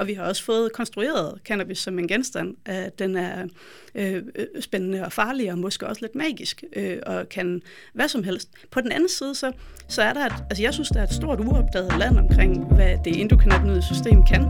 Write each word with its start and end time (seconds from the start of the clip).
Og 0.00 0.06
vi 0.06 0.14
har 0.14 0.24
også 0.24 0.44
fået 0.44 0.72
konstrueret 0.72 1.38
cannabis 1.44 1.78
som 1.78 1.98
en 1.98 2.08
genstand. 2.08 2.54
At 2.64 2.98
den 2.98 3.16
er 3.16 3.46
øh, 3.94 4.22
øh, 4.34 4.46
spændende 4.60 5.04
og 5.04 5.12
farlig, 5.12 5.52
og 5.52 5.58
måske 5.58 5.86
også 5.86 6.02
lidt 6.02 6.14
magisk, 6.14 6.64
øh, 6.76 6.98
og 7.06 7.28
kan 7.28 7.62
hvad 7.92 8.08
som 8.08 8.24
helst. 8.24 8.48
På 8.70 8.80
den 8.80 8.92
anden 8.92 9.08
side, 9.08 9.34
så, 9.34 9.52
så 9.88 10.02
er 10.02 10.12
der 10.12 10.26
et, 10.26 10.32
altså 10.50 10.62
jeg 10.62 10.74
synes, 10.74 10.88
der 10.88 11.00
er 11.00 11.04
et 11.04 11.14
stort 11.14 11.40
uopdaget 11.40 11.98
land 11.98 12.18
omkring, 12.18 12.74
hvad 12.74 12.96
det 13.04 13.20
endokannabinoide 13.20 13.82
system 13.82 14.22
kan. 14.24 14.42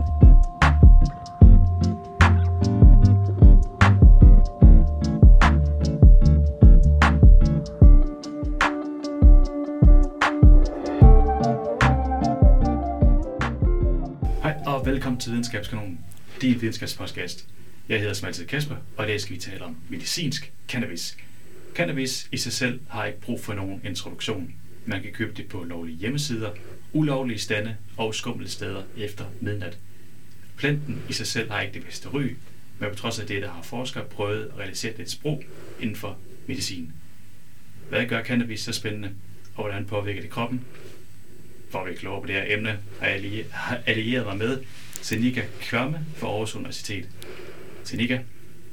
Velkommen 15.01 15.19
til 15.19 15.31
Videnskabskanonen, 15.31 15.99
din 16.41 16.61
videnskabspodcast. 16.61 17.47
Jeg 17.89 17.99
hedder 17.99 18.13
som 18.13 18.27
altid 18.27 18.45
Kasper, 18.45 18.75
og 18.97 19.05
i 19.05 19.07
dag 19.07 19.21
skal 19.21 19.35
vi 19.35 19.39
tale 19.39 19.61
om 19.63 19.77
medicinsk 19.89 20.51
cannabis. 20.67 21.17
Cannabis 21.75 22.29
i 22.31 22.37
sig 22.37 22.53
selv 22.53 22.79
har 22.89 23.05
ikke 23.05 23.21
brug 23.21 23.43
for 23.43 23.53
nogen 23.53 23.81
introduktion. 23.85 24.53
Man 24.85 25.01
kan 25.01 25.11
købe 25.11 25.33
det 25.37 25.47
på 25.47 25.63
lovlige 25.63 25.97
hjemmesider, 25.97 26.51
ulovlige 26.93 27.39
stande 27.39 27.75
og 27.97 28.15
skumle 28.15 28.49
steder 28.49 28.83
efter 28.97 29.25
midnat. 29.39 29.77
Planten 30.57 31.01
i 31.09 31.13
sig 31.13 31.27
selv 31.27 31.51
har 31.51 31.61
ikke 31.61 31.73
det 31.73 31.85
bedste 31.85 32.09
ry, 32.09 32.35
men 32.79 32.89
på 32.89 32.95
trods 32.95 33.19
af 33.19 33.27
det, 33.27 33.41
der 33.41 33.51
har 33.51 33.61
forskere 33.61 34.05
prøvet 34.05 34.45
at 34.45 34.59
realisere 34.59 34.93
dets 34.97 35.15
brug 35.15 35.43
inden 35.79 35.95
for 35.95 36.17
medicin. 36.47 36.91
Hvad 37.89 38.05
gør 38.05 38.23
cannabis 38.23 38.61
så 38.61 38.73
spændende, 38.73 39.11
og 39.55 39.63
hvordan 39.63 39.85
påvirker 39.85 40.21
det 40.21 40.29
kroppen? 40.29 40.65
for 41.71 41.79
at 41.79 41.85
blive 41.85 41.97
klogere 41.97 42.21
på 42.21 42.27
det 42.27 42.35
her 42.35 42.43
emne, 42.47 42.79
har 42.99 43.07
jeg 43.07 43.45
allieret 43.85 44.25
mig 44.25 44.37
med 44.37 44.63
Senika 45.01 45.41
Kvørme 45.61 46.05
fra 46.15 46.27
Aarhus 46.27 46.55
Universitet. 46.55 47.09
Senika, 47.83 48.19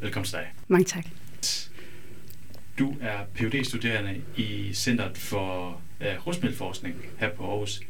velkommen 0.00 0.24
til 0.24 0.32
dig. 0.32 0.46
Mange 0.68 0.84
tak. 0.84 1.04
Du 2.78 2.96
er 3.00 3.18
phd 3.34 3.64
studerende 3.64 4.20
i 4.36 4.70
Centeret 4.74 5.18
for 5.18 5.80
uh, 6.00 6.26
Rusmiddelforskning 6.26 6.96
her 7.18 7.30
på 7.30 7.50
Aarhus. 7.50 7.80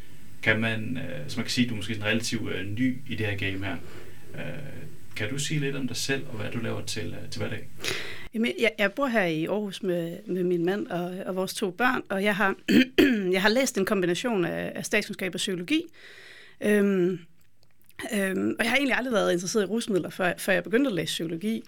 Kan 0.42 0.60
man, 0.60 0.96
uh, 0.96 1.28
så 1.28 1.36
man 1.36 1.44
kan 1.44 1.50
sige, 1.50 1.68
du 1.68 1.72
er 1.72 1.76
måske 1.76 1.94
sådan 1.94 2.08
relativt 2.08 2.42
uh, 2.42 2.60
ny 2.60 2.98
i 3.08 3.14
det 3.14 3.26
her 3.26 3.36
game 3.36 3.66
her. 3.66 3.76
Uh, 4.34 4.40
kan 5.16 5.30
du 5.30 5.38
sige 5.38 5.60
lidt 5.60 5.76
om 5.76 5.88
dig 5.88 5.96
selv, 5.96 6.26
og 6.28 6.36
hvad 6.36 6.50
du 6.50 6.58
laver 6.58 6.84
til, 6.84 7.08
uh, 7.08 7.30
til 7.30 7.40
hverdag? 7.40 7.68
Jamen, 8.34 8.52
jeg, 8.60 8.70
jeg 8.78 8.92
bor 8.92 9.06
her 9.06 9.24
i 9.24 9.44
Aarhus 9.44 9.82
med, 9.82 10.18
med 10.26 10.44
min 10.44 10.64
mand 10.64 10.86
og, 10.86 11.14
og 11.26 11.36
vores 11.36 11.54
to 11.54 11.70
børn, 11.70 12.02
og 12.08 12.24
jeg 12.24 12.36
har, 12.36 12.54
jeg 13.36 13.42
har 13.42 13.48
læst 13.48 13.78
en 13.78 13.84
kombination 13.84 14.44
af, 14.44 14.72
af 14.74 14.84
statskundskab 14.84 15.34
og 15.34 15.38
psykologi. 15.38 15.82
Øhm, 16.60 17.18
øhm, 18.14 18.56
og 18.58 18.64
jeg 18.64 18.70
har 18.70 18.76
egentlig 18.76 18.96
aldrig 18.96 19.12
været 19.12 19.32
interesseret 19.32 19.62
i 19.62 19.66
rusmidler, 19.66 20.10
før, 20.10 20.32
før 20.38 20.52
jeg 20.52 20.64
begyndte 20.64 20.88
at 20.88 20.94
læse 20.94 21.12
psykologi, 21.12 21.64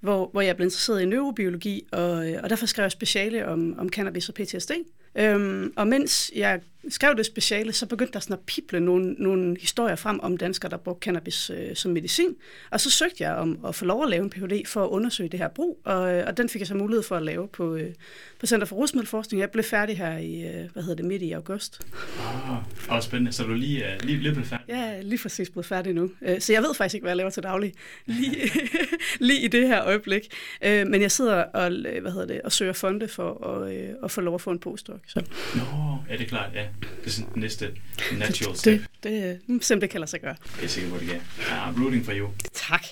hvor, 0.00 0.28
hvor 0.32 0.40
jeg 0.40 0.56
blev 0.56 0.66
interesseret 0.66 1.02
i 1.02 1.04
neurobiologi, 1.04 1.86
og, 1.92 2.30
øh, 2.30 2.40
og 2.42 2.50
derfor 2.50 2.66
skrev 2.66 2.84
jeg 2.84 2.92
speciale 2.92 3.48
om, 3.48 3.78
om 3.78 3.88
cannabis 3.88 4.28
og 4.28 4.34
PTSD. 4.34 4.70
Øhm, 5.14 5.72
og 5.76 5.86
mens 5.88 6.30
jeg 6.34 6.60
skrev 6.88 7.16
det 7.16 7.26
speciale, 7.26 7.72
så 7.72 7.86
begyndte 7.86 8.12
der 8.12 8.20
sådan 8.20 8.34
at 8.34 8.40
pible 8.46 8.80
nogle, 8.80 9.12
nogle 9.12 9.56
historier 9.60 9.96
frem 9.96 10.20
om 10.20 10.36
danskere, 10.36 10.70
der 10.70 10.76
brugte 10.76 11.04
cannabis 11.04 11.50
øh, 11.50 11.76
som 11.76 11.90
medicin. 11.90 12.34
Og 12.70 12.80
så 12.80 12.90
søgte 12.90 13.24
jeg 13.24 13.34
om 13.34 13.58
at 13.68 13.74
få 13.74 13.84
lov 13.84 14.02
at 14.02 14.10
lave 14.10 14.24
en 14.24 14.30
Ph.D. 14.30 14.66
for 14.66 14.84
at 14.84 14.88
undersøge 14.88 15.28
det 15.28 15.40
her 15.40 15.48
brug, 15.48 15.80
og, 15.84 16.14
øh, 16.14 16.24
og 16.26 16.36
den 16.36 16.48
fik 16.48 16.60
jeg 16.60 16.68
så 16.68 16.74
mulighed 16.74 17.02
for 17.02 17.16
at 17.16 17.22
lave 17.22 17.48
på, 17.48 17.74
øh, 17.74 17.94
på 18.40 18.46
Center 18.46 18.66
for 18.66 18.76
Rusmiddelforskning. 18.76 19.40
Jeg 19.40 19.50
blev 19.50 19.64
færdig 19.64 19.98
her 19.98 20.18
i, 20.18 20.42
øh, 20.42 20.70
hvad 20.72 20.82
hedder 20.82 20.96
det, 20.96 21.04
midt 21.04 21.22
i 21.22 21.32
august. 21.32 21.80
Ah, 22.20 22.96
oh, 22.96 23.02
spændende. 23.02 23.32
Så 23.32 23.42
du 23.42 23.54
lige, 23.54 23.84
uh, 23.84 24.06
lige, 24.06 24.18
lige 24.18 24.32
blevet 24.32 24.48
færdig? 24.48 24.64
Ja, 24.68 25.00
lige 25.00 25.18
præcis 25.22 25.50
blevet 25.50 25.66
færdig 25.66 25.94
nu. 25.94 26.02
Uh, 26.02 26.38
så 26.38 26.52
jeg 26.52 26.62
ved 26.62 26.74
faktisk 26.74 26.94
ikke, 26.94 27.04
hvad 27.04 27.10
jeg 27.10 27.16
laver 27.16 27.30
til 27.30 27.42
daglig 27.42 27.72
lige, 28.06 28.50
lige 29.28 29.40
i 29.40 29.48
det 29.48 29.68
her 29.68 29.84
øjeblik. 29.84 30.22
Uh, 30.66 30.70
men 30.70 31.02
jeg 31.02 31.10
sidder 31.10 31.34
og, 31.42 31.70
hvad 32.00 32.12
hedder 32.12 32.26
det, 32.26 32.40
og 32.42 32.52
søger 32.52 32.72
fonde 32.72 33.08
for 33.08 33.46
at, 33.46 33.72
at 34.04 34.10
få 34.10 34.20
lov 34.20 34.34
at 34.34 34.40
få 34.40 34.50
en 34.50 34.58
postdoc. 34.58 35.00
Så. 35.06 35.22
Nå, 35.54 35.62
ja, 36.10 36.12
det 36.12 36.22
er 36.22 36.28
klart, 36.28 36.54
ja. 36.54 36.66
Det 36.80 37.06
er 37.06 37.10
sådan 37.10 37.34
den 37.34 37.42
næste 37.42 37.70
natural 38.18 38.56
step. 38.56 38.80
Det, 38.80 38.88
det, 39.02 39.40
det 39.46 39.64
simpelthen 39.64 39.90
kan 39.90 40.00
lade 40.00 40.10
sig 40.10 40.20
gøre. 40.20 40.36
Jeg 40.56 40.64
er 40.64 40.68
sikker 40.68 40.90
på, 40.90 40.98
det 40.98 41.08
kan. 41.08 41.20
I'm 41.38 41.82
rooting 41.82 42.04
for 42.04 42.12
you. 42.12 42.28
Tak. 42.52 42.84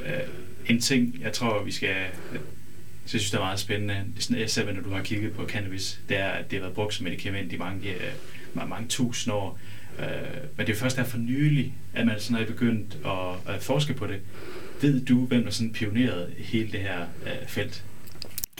Uh, 0.00 0.06
en 0.66 0.80
ting, 0.80 1.20
jeg 1.20 1.32
tror, 1.32 1.64
vi 1.64 1.72
skal... 1.72 1.94
Så 3.06 3.16
jeg 3.16 3.20
synes, 3.20 3.30
det 3.30 3.38
er 3.38 3.42
meget 3.42 3.60
spændende. 3.60 4.04
Det 4.16 4.24
sådan, 4.24 4.48
selv 4.48 4.74
når 4.74 4.82
du 4.82 4.90
har 4.90 5.02
kigget 5.02 5.32
på 5.32 5.46
cannabis, 5.46 6.00
det 6.08 6.16
er, 6.16 6.28
at 6.28 6.50
det 6.50 6.58
har 6.58 6.60
været 6.60 6.74
brugt 6.74 6.94
som 6.94 7.04
medicament 7.04 7.52
i 7.52 7.56
mange, 7.56 7.94
uh, 8.54 8.68
mange 8.68 8.88
tusind 8.88 9.34
år. 9.34 9.60
Uh, 9.98 10.04
men 10.56 10.66
det 10.66 10.72
er 10.72 10.76
først 10.76 10.96
der 10.96 11.04
for 11.04 11.18
nylig, 11.18 11.74
at 11.94 12.06
man 12.06 12.20
sådan 12.20 12.42
er 12.42 12.46
begyndt 12.46 12.98
at, 13.06 13.54
at 13.54 13.62
forske 13.62 13.94
på 13.94 14.06
det. 14.06 14.20
Ved 14.80 15.04
du, 15.04 15.26
hvem 15.26 15.44
der 15.44 15.50
sådan 15.50 15.72
pionerede 15.72 16.32
hele 16.38 16.72
det 16.72 16.80
her 16.80 17.06
uh, 17.22 17.48
felt? 17.48 17.84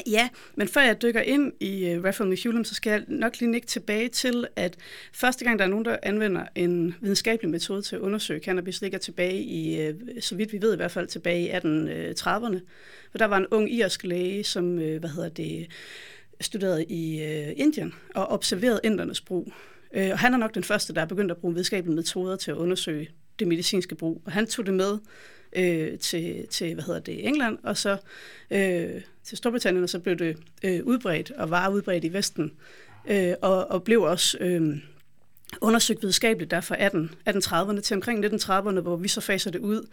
Ja, 0.06 0.28
men 0.54 0.68
før 0.68 0.80
jeg 0.80 1.02
dykker 1.02 1.20
ind 1.20 1.52
i 1.60 1.96
uh, 1.96 2.04
Raphael 2.04 2.30
McHulum, 2.30 2.64
så 2.64 2.74
skal 2.74 2.90
jeg 2.90 3.04
nok 3.08 3.40
lige 3.40 3.50
nikke 3.50 3.66
tilbage 3.66 4.08
til, 4.08 4.46
at 4.56 4.76
første 5.12 5.44
gang, 5.44 5.58
der 5.58 5.64
er 5.64 5.68
nogen, 5.68 5.84
der 5.84 5.96
anvender 6.02 6.46
en 6.54 6.94
videnskabelig 7.00 7.50
metode 7.50 7.82
til 7.82 7.96
at 7.96 8.02
undersøge 8.02 8.40
cannabis, 8.40 8.82
ligger 8.82 8.98
tilbage 8.98 9.42
i, 9.42 9.88
uh, 9.88 9.94
så 10.20 10.34
vidt 10.34 10.52
vi 10.52 10.62
ved 10.62 10.72
i 10.72 10.76
hvert 10.76 10.90
fald, 10.90 11.06
tilbage 11.06 11.42
i 11.42 11.50
1830'erne. 11.50 12.54
Øh, 12.54 12.60
for 13.10 13.18
der 13.18 13.24
var 13.24 13.36
en 13.36 13.46
ung 13.50 13.72
irsk 13.72 14.04
læge, 14.04 14.44
som, 14.44 14.72
uh, 14.72 14.96
hvad 14.96 15.08
hedder 15.08 15.28
det, 15.28 15.66
studerede 16.40 16.84
i 16.84 17.22
uh, 17.22 17.52
Indien 17.56 17.94
og 18.14 18.26
observerede 18.26 18.80
indernes 18.84 19.20
brug. 19.20 19.52
Uh, 19.96 20.02
og 20.10 20.18
han 20.18 20.34
er 20.34 20.38
nok 20.38 20.54
den 20.54 20.64
første, 20.64 20.94
der 20.94 21.00
er 21.00 21.06
begyndt 21.06 21.30
at 21.30 21.36
bruge 21.36 21.54
videnskabelige 21.54 21.96
metoder 21.96 22.36
til 22.36 22.50
at 22.50 22.56
undersøge 22.56 23.08
det 23.38 23.48
medicinske 23.48 23.94
brug. 23.94 24.22
Og 24.24 24.32
han 24.32 24.46
tog 24.46 24.66
det 24.66 24.74
med 24.74 24.98
øh, 25.52 25.98
til, 25.98 26.46
til, 26.50 26.74
hvad 26.74 26.84
hedder 26.84 27.00
det, 27.00 27.26
England, 27.26 27.58
og 27.62 27.76
så 27.76 27.96
øh, 28.50 29.00
til 29.24 29.38
Storbritannien, 29.38 29.84
og 29.84 29.90
så 29.90 29.98
blev 29.98 30.16
det 30.16 30.36
øh, 30.62 30.84
udbredt 30.84 31.30
og 31.30 31.50
var 31.50 31.68
udbredt 31.68 32.04
i 32.04 32.12
Vesten, 32.12 32.52
øh, 33.10 33.34
og, 33.42 33.70
og 33.70 33.84
blev 33.84 34.02
også 34.02 34.38
øh, 34.40 34.78
undersøgt 35.60 36.02
videnskabeligt 36.02 36.50
der 36.50 36.60
fra 36.60 36.76
18, 36.78 37.10
1830'erne 37.28 37.80
til 37.80 37.94
omkring 37.94 38.24
1930'erne, 38.24 38.80
hvor 38.80 38.96
vi 38.96 39.08
så 39.08 39.20
faser 39.20 39.50
det 39.50 39.58
ud. 39.58 39.86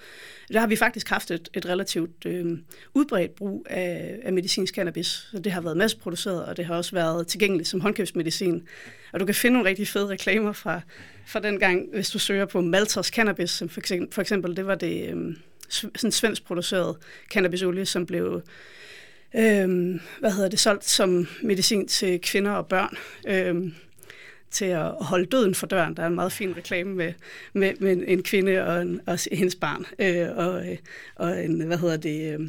Der 0.53 0.59
har 0.59 0.67
vi 0.67 0.75
faktisk 0.75 1.09
haft 1.09 1.31
et, 1.31 1.49
et 1.53 1.65
relativt 1.65 2.25
øh, 2.25 2.57
udbredt 2.93 3.35
brug 3.35 3.65
af, 3.69 4.19
af 4.23 4.33
medicinsk 4.33 4.75
cannabis, 4.75 5.07
så 5.07 5.39
det 5.39 5.51
har 5.51 5.61
været 5.61 5.77
masseproduceret, 5.77 6.45
og 6.45 6.57
det 6.57 6.65
har 6.65 6.75
også 6.75 6.91
været 6.91 7.27
tilgængeligt 7.27 7.69
som 7.69 7.81
håndkøbsmedicin. 7.81 8.67
Og 9.13 9.19
du 9.19 9.25
kan 9.25 9.35
finde 9.35 9.53
nogle 9.53 9.69
rigtig 9.69 9.87
fede 9.87 10.07
reklamer 10.07 10.51
fra, 10.51 10.81
fra 11.25 11.39
den 11.39 11.59
gang, 11.59 11.85
hvis 11.93 12.09
du 12.09 12.19
søger 12.19 12.45
på 12.45 12.61
Malters 12.61 13.07
Cannabis, 13.07 13.49
som 13.49 13.69
for 13.69 13.79
eksempel, 13.79 14.13
for 14.13 14.21
eksempel 14.21 14.55
det 14.55 14.67
var 14.67 14.75
det 14.75 15.09
øh, 15.09 15.35
sådan 15.69 16.11
svensk 16.11 16.45
produceret 16.45 16.95
cannabisolie, 17.29 17.85
som 17.85 18.05
blev 18.05 18.41
øh, 19.35 19.99
hvad 20.19 20.31
hedder 20.31 20.49
det, 20.49 20.59
solgt 20.59 20.85
som 20.85 21.27
medicin 21.43 21.87
til 21.87 22.21
kvinder 22.21 22.51
og 22.51 22.67
børn. 22.67 22.97
Øh, 23.27 23.71
til 24.51 24.65
at 24.65 24.91
holde 25.01 25.25
døden 25.25 25.55
for 25.55 25.67
døren. 25.67 25.97
Der 25.97 26.03
er 26.03 26.07
en 26.07 26.15
meget 26.15 26.31
fin 26.31 26.57
reklame 26.57 26.95
med, 26.95 27.13
med, 27.53 27.73
med 27.79 28.03
en 28.07 28.23
kvinde 28.23 28.65
og, 28.65 28.81
en, 28.81 29.01
og 29.05 29.19
hendes 29.31 29.55
barn, 29.55 29.85
øh, 29.99 30.37
og, 30.37 30.71
øh, 30.71 30.77
og 31.15 31.43
en, 31.43 31.61
hvad 31.61 31.77
hedder 31.77 31.97
det, 31.97 32.33
øh, 32.33 32.47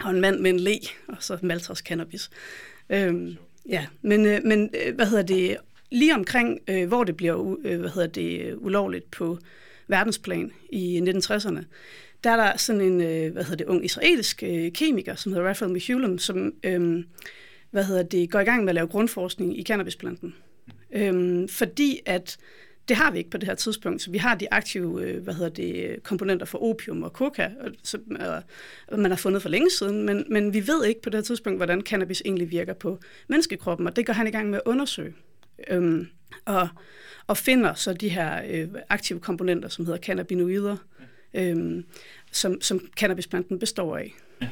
og 0.00 0.10
en 0.10 0.20
mand 0.20 0.40
med 0.40 0.50
en 0.50 0.60
le, 0.60 0.78
og 1.08 1.16
så 1.20 1.38
Malters 1.42 1.78
cannabis. 1.78 2.30
Øh, 2.90 3.36
ja, 3.68 3.86
men, 4.02 4.26
øh, 4.26 4.40
men 4.44 4.70
øh, 4.86 4.94
hvad 4.94 5.06
hedder 5.06 5.22
det, 5.22 5.56
lige 5.90 6.14
omkring, 6.14 6.60
øh, 6.68 6.88
hvor 6.88 7.04
det 7.04 7.16
bliver 7.16 7.56
øh, 7.64 7.80
hvad 7.80 7.90
hedder 7.90 8.08
det, 8.08 8.54
ulovligt 8.56 9.10
på 9.10 9.38
verdensplan 9.88 10.52
i 10.70 11.00
1960'erne, 11.00 11.64
der 12.24 12.30
er 12.30 12.36
der 12.36 12.56
sådan 12.56 12.80
en, 12.80 13.00
øh, 13.00 13.32
hvad 13.32 13.44
hedder 13.44 13.56
det, 13.56 13.66
ung 13.66 13.84
israelsk 13.84 14.42
øh, 14.42 14.72
kemiker, 14.72 15.14
som 15.14 15.32
hedder 15.32 15.48
Raphael 15.48 15.72
Mechoulam, 15.72 16.18
som, 16.18 16.52
øh, 16.64 17.04
hvad 17.70 17.84
hedder 17.84 18.02
det, 18.02 18.30
går 18.30 18.40
i 18.40 18.44
gang 18.44 18.64
med 18.64 18.68
at 18.68 18.74
lave 18.74 18.86
grundforskning 18.86 19.58
i 19.58 19.62
cannabisplanten. 19.62 20.34
Øh, 20.92 21.48
fordi 21.48 22.00
at 22.06 22.38
det 22.88 22.96
har 22.96 23.10
vi 23.10 23.18
ikke 23.18 23.30
på 23.30 23.38
det 23.38 23.48
her 23.48 23.54
tidspunkt. 23.54 24.02
Så 24.02 24.10
vi 24.10 24.18
har 24.18 24.34
de 24.34 24.52
aktive 24.52 25.02
øh, 25.02 25.22
hvad 25.22 25.34
hedder 25.34 25.50
det, 25.50 26.02
komponenter 26.02 26.46
for 26.46 26.62
opium 26.62 27.02
og 27.02 27.10
coca, 27.10 27.50
som 27.82 28.00
øh, 28.10 28.98
man 28.98 29.10
har 29.10 29.18
fundet 29.18 29.42
for 29.42 29.48
længe 29.48 29.70
siden, 29.70 30.02
men, 30.02 30.24
men 30.30 30.54
vi 30.54 30.66
ved 30.66 30.84
ikke 30.84 31.02
på 31.02 31.10
det 31.10 31.18
her 31.18 31.22
tidspunkt, 31.22 31.58
hvordan 31.58 31.80
cannabis 31.80 32.22
egentlig 32.24 32.50
virker 32.50 32.74
på 32.74 32.98
menneskekroppen, 33.28 33.86
og 33.86 33.96
det 33.96 34.06
går 34.06 34.12
han 34.12 34.26
i 34.26 34.30
gang 34.30 34.50
med 34.50 34.58
at 34.58 34.70
undersøge. 34.70 35.14
Øhm, 35.68 36.08
og, 36.44 36.68
og 37.26 37.36
finder 37.36 37.74
så 37.74 37.92
de 37.92 38.08
her 38.08 38.42
øh, 38.48 38.68
aktive 38.88 39.20
komponenter, 39.20 39.68
som 39.68 39.84
hedder 39.84 40.00
cannabinoider, 40.00 40.76
øhm, 41.34 41.84
som, 42.32 42.60
som 42.60 42.88
cannabisplanten 42.96 43.58
består 43.58 43.96
af. 43.96 44.14
Ja. 44.40 44.48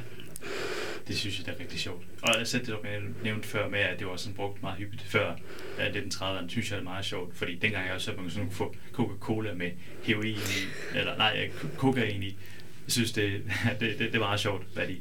Det 1.07 1.17
synes 1.17 1.37
jeg, 1.39 1.45
det 1.45 1.55
er 1.55 1.59
rigtig 1.59 1.79
sjovt. 1.79 2.03
Og 2.21 2.35
jeg 2.37 2.47
sætter 2.47 2.77
det, 2.81 2.89
jeg 2.89 3.01
nævnte 3.23 3.47
før 3.47 3.69
med, 3.69 3.79
at 3.79 3.99
det 3.99 4.07
var 4.07 4.15
sådan 4.15 4.35
brugt 4.35 4.61
meget 4.61 4.77
hyppigt 4.77 5.01
før 5.01 5.31
uh, 5.77 5.83
1930'erne, 5.83 6.49
synes 6.49 6.71
jeg 6.71 6.79
er 6.79 6.83
meget 6.83 7.05
sjovt, 7.05 7.37
fordi 7.37 7.55
dengang 7.55 7.85
jeg 7.85 7.93
også 7.93 8.13
man 8.17 8.29
sådan 8.29 8.51
få 8.51 8.75
Coca-Cola 8.93 9.53
med 9.53 9.71
heroin 10.03 10.35
i, 10.35 10.97
eller 10.97 11.17
nej, 11.17 11.51
kokain 11.77 12.23
i. 12.23 12.37
Jeg 12.85 12.91
synes, 12.91 13.11
det, 13.11 13.43
det, 13.79 13.79
det, 13.79 13.99
det 13.99 14.15
er 14.15 14.19
meget 14.19 14.39
sjovt, 14.39 14.65
hvad 14.73 14.87
de 14.87 14.97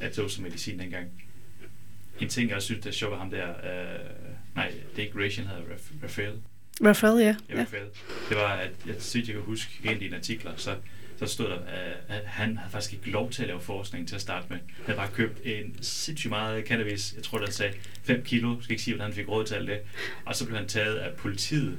at 0.00 0.16
det 0.16 0.30
som 0.30 0.42
medicin 0.42 0.78
dengang. 0.78 1.08
En 2.20 2.28
ting, 2.28 2.50
jeg 2.50 2.62
synes, 2.62 2.80
det 2.80 2.88
er 2.88 2.94
sjovt 2.94 3.10
ved 3.10 3.18
ham 3.18 3.30
der, 3.30 3.48
uh, 3.48 4.54
nej, 4.54 4.72
det 4.96 5.02
er 5.02 5.06
ikke 5.06 5.24
Ration, 5.24 5.46
hedder 5.46 5.62
Raphael. 6.02 6.34
Raphael, 6.84 7.20
ja. 7.20 7.36
ja, 7.48 7.60
Raphael. 7.60 7.86
Det 8.28 8.36
var, 8.36 8.52
at 8.52 8.70
jeg 8.86 8.94
synes, 8.98 9.28
jeg 9.28 9.34
kan 9.34 9.44
huske 9.44 9.80
en 9.84 9.88
af 9.88 9.98
dine 9.98 10.16
artikler, 10.16 10.52
så 10.56 10.76
så 11.20 11.34
stod 11.34 11.46
der, 11.46 11.56
øh, 11.56 12.16
at 12.16 12.24
han 12.26 12.56
havde 12.56 12.72
faktisk 12.72 12.92
ikke 12.92 13.10
lov 13.10 13.30
til 13.30 13.42
at 13.42 13.48
lave 13.48 13.60
forskning 13.60 14.08
til 14.08 14.14
at 14.14 14.20
starte 14.20 14.46
med. 14.50 14.56
Han 14.56 14.84
havde 14.86 14.96
bare 14.96 15.10
købt 15.14 15.40
en 15.44 15.82
sindssygt 15.82 16.30
meget 16.30 16.66
cannabis. 16.66 17.14
Jeg 17.16 17.22
tror, 17.22 17.38
der 17.38 17.50
sagde 17.50 17.72
5 18.02 18.22
kilo. 18.24 18.54
Jeg 18.54 18.62
skal 18.62 18.72
ikke 18.72 18.82
sige, 18.82 18.94
hvordan 18.94 19.12
han 19.12 19.16
fik 19.16 19.28
råd 19.28 19.44
til 19.44 19.54
alt 19.54 19.68
det. 19.68 19.78
Og 20.26 20.36
så 20.36 20.46
blev 20.46 20.58
han 20.58 20.68
taget 20.68 20.96
af 20.96 21.14
politiet 21.16 21.78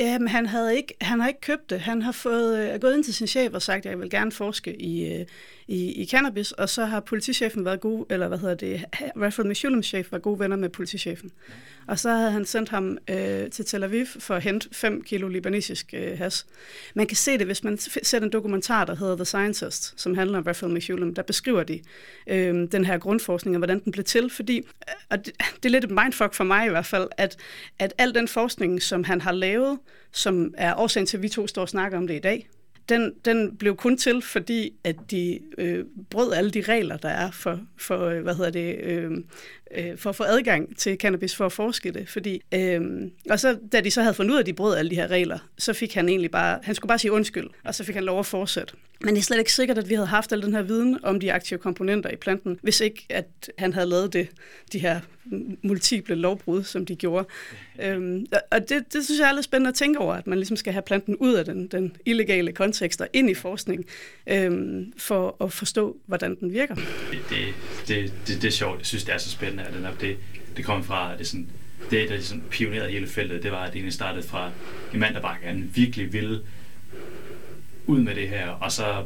Jamen, 0.00 0.28
han, 0.28 0.46
havde 0.46 0.76
ikke, 0.76 0.94
han 1.00 1.20
har 1.20 1.28
ikke 1.28 1.40
købt 1.40 1.70
det. 1.70 1.80
Han 1.80 2.02
har 2.02 2.12
fået, 2.12 2.58
øh, 2.58 2.68
er 2.68 2.78
gået 2.78 2.94
ind 2.94 3.04
til 3.04 3.14
sin 3.14 3.26
chef 3.26 3.52
og 3.52 3.62
sagt, 3.62 3.86
at 3.86 3.90
jeg 3.90 4.00
vil 4.00 4.10
gerne 4.10 4.32
forske 4.32 4.82
i, 4.82 5.12
øh, 5.12 5.26
i, 5.68 6.02
i 6.02 6.06
cannabis, 6.06 6.52
og 6.52 6.68
så 6.68 6.84
har 6.84 7.00
politichefen 7.00 7.64
været 7.64 7.80
god, 7.80 8.06
eller 8.10 8.28
hvad 8.28 8.38
hedder 8.38 8.54
det, 8.54 8.84
Rafael 9.22 9.48
Mishulams 9.48 9.86
chef 9.86 10.12
var 10.12 10.18
gode 10.18 10.38
venner 10.38 10.56
med 10.56 10.68
politichefen. 10.68 11.30
Og 11.86 11.98
så 11.98 12.10
havde 12.10 12.30
han 12.30 12.44
sendt 12.44 12.68
ham 12.68 12.98
øh, 13.10 13.50
til 13.50 13.64
Tel 13.64 13.82
Aviv 13.82 14.06
for 14.06 14.34
at 14.34 14.42
hente 14.42 14.68
5 14.72 15.02
kilo 15.02 15.28
libanesisk 15.28 15.94
øh, 15.94 16.18
has. 16.18 16.46
Man 16.94 17.06
kan 17.06 17.16
se 17.16 17.38
det, 17.38 17.46
hvis 17.46 17.64
man 17.64 17.78
ser 17.78 18.20
en 18.20 18.30
dokumentar, 18.30 18.84
der 18.84 18.96
hedder 18.96 19.16
The 19.16 19.24
Scientist, 19.24 20.00
som 20.00 20.14
handler 20.14 20.38
om 20.38 20.44
Rafael 20.44 20.72
Mishulam, 20.72 21.14
der 21.14 21.22
beskriver 21.22 21.62
de 21.62 21.80
øh, 22.26 22.68
den 22.72 22.84
her 22.84 22.98
grundforskning 22.98 23.56
og 23.56 23.58
hvordan 23.58 23.84
den 23.84 23.92
blev 23.92 24.04
til, 24.04 24.30
fordi, 24.30 24.58
øh, 24.58 24.94
og 25.10 25.26
det, 25.26 25.34
det 25.62 25.64
er 25.64 25.70
lidt 25.70 25.84
et 25.84 25.90
mindfuck 25.90 26.34
for 26.34 26.44
mig 26.44 26.66
i 26.66 26.70
hvert 26.70 26.86
fald, 26.86 27.08
at, 27.16 27.36
at 27.78 27.94
al 27.98 28.14
den 28.14 28.28
forskning, 28.28 28.82
som 28.82 29.04
han 29.04 29.20
har 29.20 29.32
lavet, 29.32 29.78
som 30.12 30.54
er 30.56 30.74
årsagen 30.74 31.06
til, 31.06 31.16
at 31.16 31.22
vi 31.22 31.28
to 31.28 31.46
står 31.46 31.62
og 31.62 31.68
snakker 31.68 31.98
om 31.98 32.06
det 32.06 32.14
i 32.14 32.20
dag, 32.20 32.48
den, 32.88 33.12
den 33.24 33.56
blev 33.56 33.76
kun 33.76 33.96
til, 33.96 34.22
fordi 34.22 34.72
at 34.84 34.96
de 35.10 35.40
øh, 35.58 35.84
brød 36.10 36.32
alle 36.32 36.50
de 36.50 36.60
regler, 36.60 36.96
der 36.96 37.08
er 37.08 37.30
for, 37.30 37.60
for 37.76 38.00
øh, 38.00 38.22
hvad 38.22 38.34
hedder 38.34 38.50
det, 38.50 38.80
øh, 38.80 39.10
øh, 39.74 39.98
for 39.98 40.10
at 40.10 40.16
få 40.16 40.24
adgang 40.24 40.78
til 40.78 40.96
cannabis 40.96 41.36
for 41.36 41.46
at 41.46 41.52
forske 41.52 41.92
det. 41.92 42.08
Fordi, 42.08 42.42
øh, 42.54 42.80
og 43.30 43.40
så, 43.40 43.58
da 43.72 43.80
de 43.80 43.90
så 43.90 44.02
havde 44.02 44.14
fundet 44.14 44.32
ud 44.32 44.36
af, 44.36 44.40
at 44.40 44.46
de 44.46 44.52
brød 44.52 44.76
alle 44.76 44.90
de 44.90 44.94
her 44.94 45.06
regler, 45.06 45.38
så 45.58 45.72
fik 45.72 45.94
han 45.94 46.08
egentlig 46.08 46.30
bare, 46.30 46.58
han 46.62 46.74
skulle 46.74 46.88
bare 46.88 46.98
sige 46.98 47.12
undskyld, 47.12 47.50
og 47.64 47.74
så 47.74 47.84
fik 47.84 47.94
han 47.94 48.04
lov 48.04 48.18
at 48.18 48.26
fortsætte. 48.26 48.74
Men 49.00 49.14
det 49.14 49.20
er 49.20 49.24
slet 49.24 49.38
ikke 49.38 49.52
sikkert, 49.52 49.78
at 49.78 49.88
vi 49.88 49.94
havde 49.94 50.06
haft 50.06 50.32
al 50.32 50.42
den 50.42 50.54
her 50.54 50.62
viden 50.62 50.98
om 51.02 51.20
de 51.20 51.32
aktive 51.32 51.58
komponenter 51.58 52.10
i 52.10 52.16
planten, 52.16 52.58
hvis 52.62 52.80
ikke 52.80 53.06
at 53.08 53.52
han 53.58 53.72
havde 53.72 53.86
lavet 53.86 54.12
det, 54.12 54.28
de 54.72 54.78
her 54.78 55.00
multiple 55.62 56.14
lovbrud, 56.14 56.64
som 56.64 56.86
de 56.86 56.96
gjorde. 56.96 57.26
Øhm, 57.82 58.26
og 58.50 58.68
det, 58.68 58.92
det 58.92 59.04
synes 59.04 59.20
jeg 59.20 59.28
er 59.28 59.32
lidt 59.32 59.44
spændende 59.44 59.68
at 59.68 59.74
tænke 59.74 59.98
over, 59.98 60.14
at 60.14 60.26
man 60.26 60.38
ligesom 60.38 60.56
skal 60.56 60.72
have 60.72 60.82
planten 60.82 61.16
ud 61.16 61.34
af 61.34 61.44
den, 61.44 61.66
den 61.66 61.96
illegale 62.06 62.52
kontekst 62.52 63.00
og 63.00 63.08
ind 63.12 63.30
i 63.30 63.34
forskning, 63.34 63.84
øhm, 64.26 64.92
for 64.96 65.44
at 65.44 65.52
forstå, 65.52 65.96
hvordan 66.06 66.36
den 66.40 66.52
virker. 66.52 66.74
Det, 66.74 66.84
det, 67.30 67.54
det, 67.88 68.12
det, 68.26 68.42
det 68.42 68.48
er 68.48 68.52
sjovt. 68.52 68.78
Jeg 68.78 68.86
synes, 68.86 69.04
det 69.04 69.14
er 69.14 69.18
så 69.18 69.30
spændende, 69.30 69.63
at 69.64 69.74
den 69.74 69.86
det, 70.00 70.16
det 70.56 70.64
kom 70.64 70.84
fra, 70.84 71.16
det, 71.16 71.26
sådan, 71.26 71.48
det 71.90 72.08
der 72.08 72.14
ligesom 72.14 72.42
pionerede 72.50 72.90
hele 72.90 73.06
feltet, 73.06 73.42
det 73.42 73.52
var, 73.52 73.58
at 73.58 73.72
det 73.72 73.76
egentlig 73.76 73.92
startede 73.92 74.26
fra 74.26 74.50
en 74.94 75.00
mand, 75.00 75.14
der 75.14 75.20
bare 75.20 75.36
gerne 75.42 75.62
virkelig 75.74 76.12
ville 76.12 76.40
ud 77.86 78.00
med 78.00 78.14
det 78.14 78.28
her, 78.28 78.48
og 78.48 78.72
så 78.72 79.04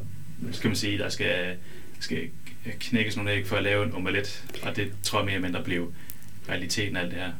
skal 0.52 0.68
man 0.68 0.76
sige, 0.76 0.98
der 0.98 1.08
skal, 1.08 1.56
skal 2.00 2.28
knækkes 2.80 3.16
nogle 3.16 3.32
æg 3.32 3.46
for 3.46 3.56
at 3.56 3.62
lave 3.62 3.86
en 3.86 3.92
omelet, 3.92 4.44
og 4.62 4.76
det 4.76 4.92
tror 5.02 5.18
jeg 5.18 5.24
mere 5.24 5.34
eller 5.34 5.48
mindre 5.48 5.64
blev 5.64 5.92
realiteten 6.48 6.96
af 6.96 7.00
alt 7.00 7.10
det 7.10 7.18
her. 7.18 7.32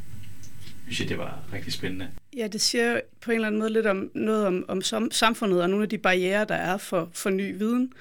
Jeg 0.87 0.95
synes, 0.95 1.09
det 1.09 1.19
var 1.19 1.39
rigtig 1.53 1.73
spændende. 1.73 2.09
Ja, 2.37 2.47
det 2.47 2.61
siger 2.61 3.01
på 3.21 3.31
en 3.31 3.35
eller 3.35 3.47
anden 3.47 3.59
måde 3.59 3.73
lidt 3.73 3.87
om 3.87 4.11
noget 4.15 4.47
om, 4.47 4.65
om 4.69 4.83
samfundet 5.11 5.63
og 5.63 5.71
nogle 5.71 5.83
af 5.83 5.89
de 5.89 5.99
barriere, 5.99 6.45
der 6.49 6.55
er 6.55 6.77
for, 6.77 7.11
for 7.13 7.31
ny 7.31 7.59
viden. 7.59 7.93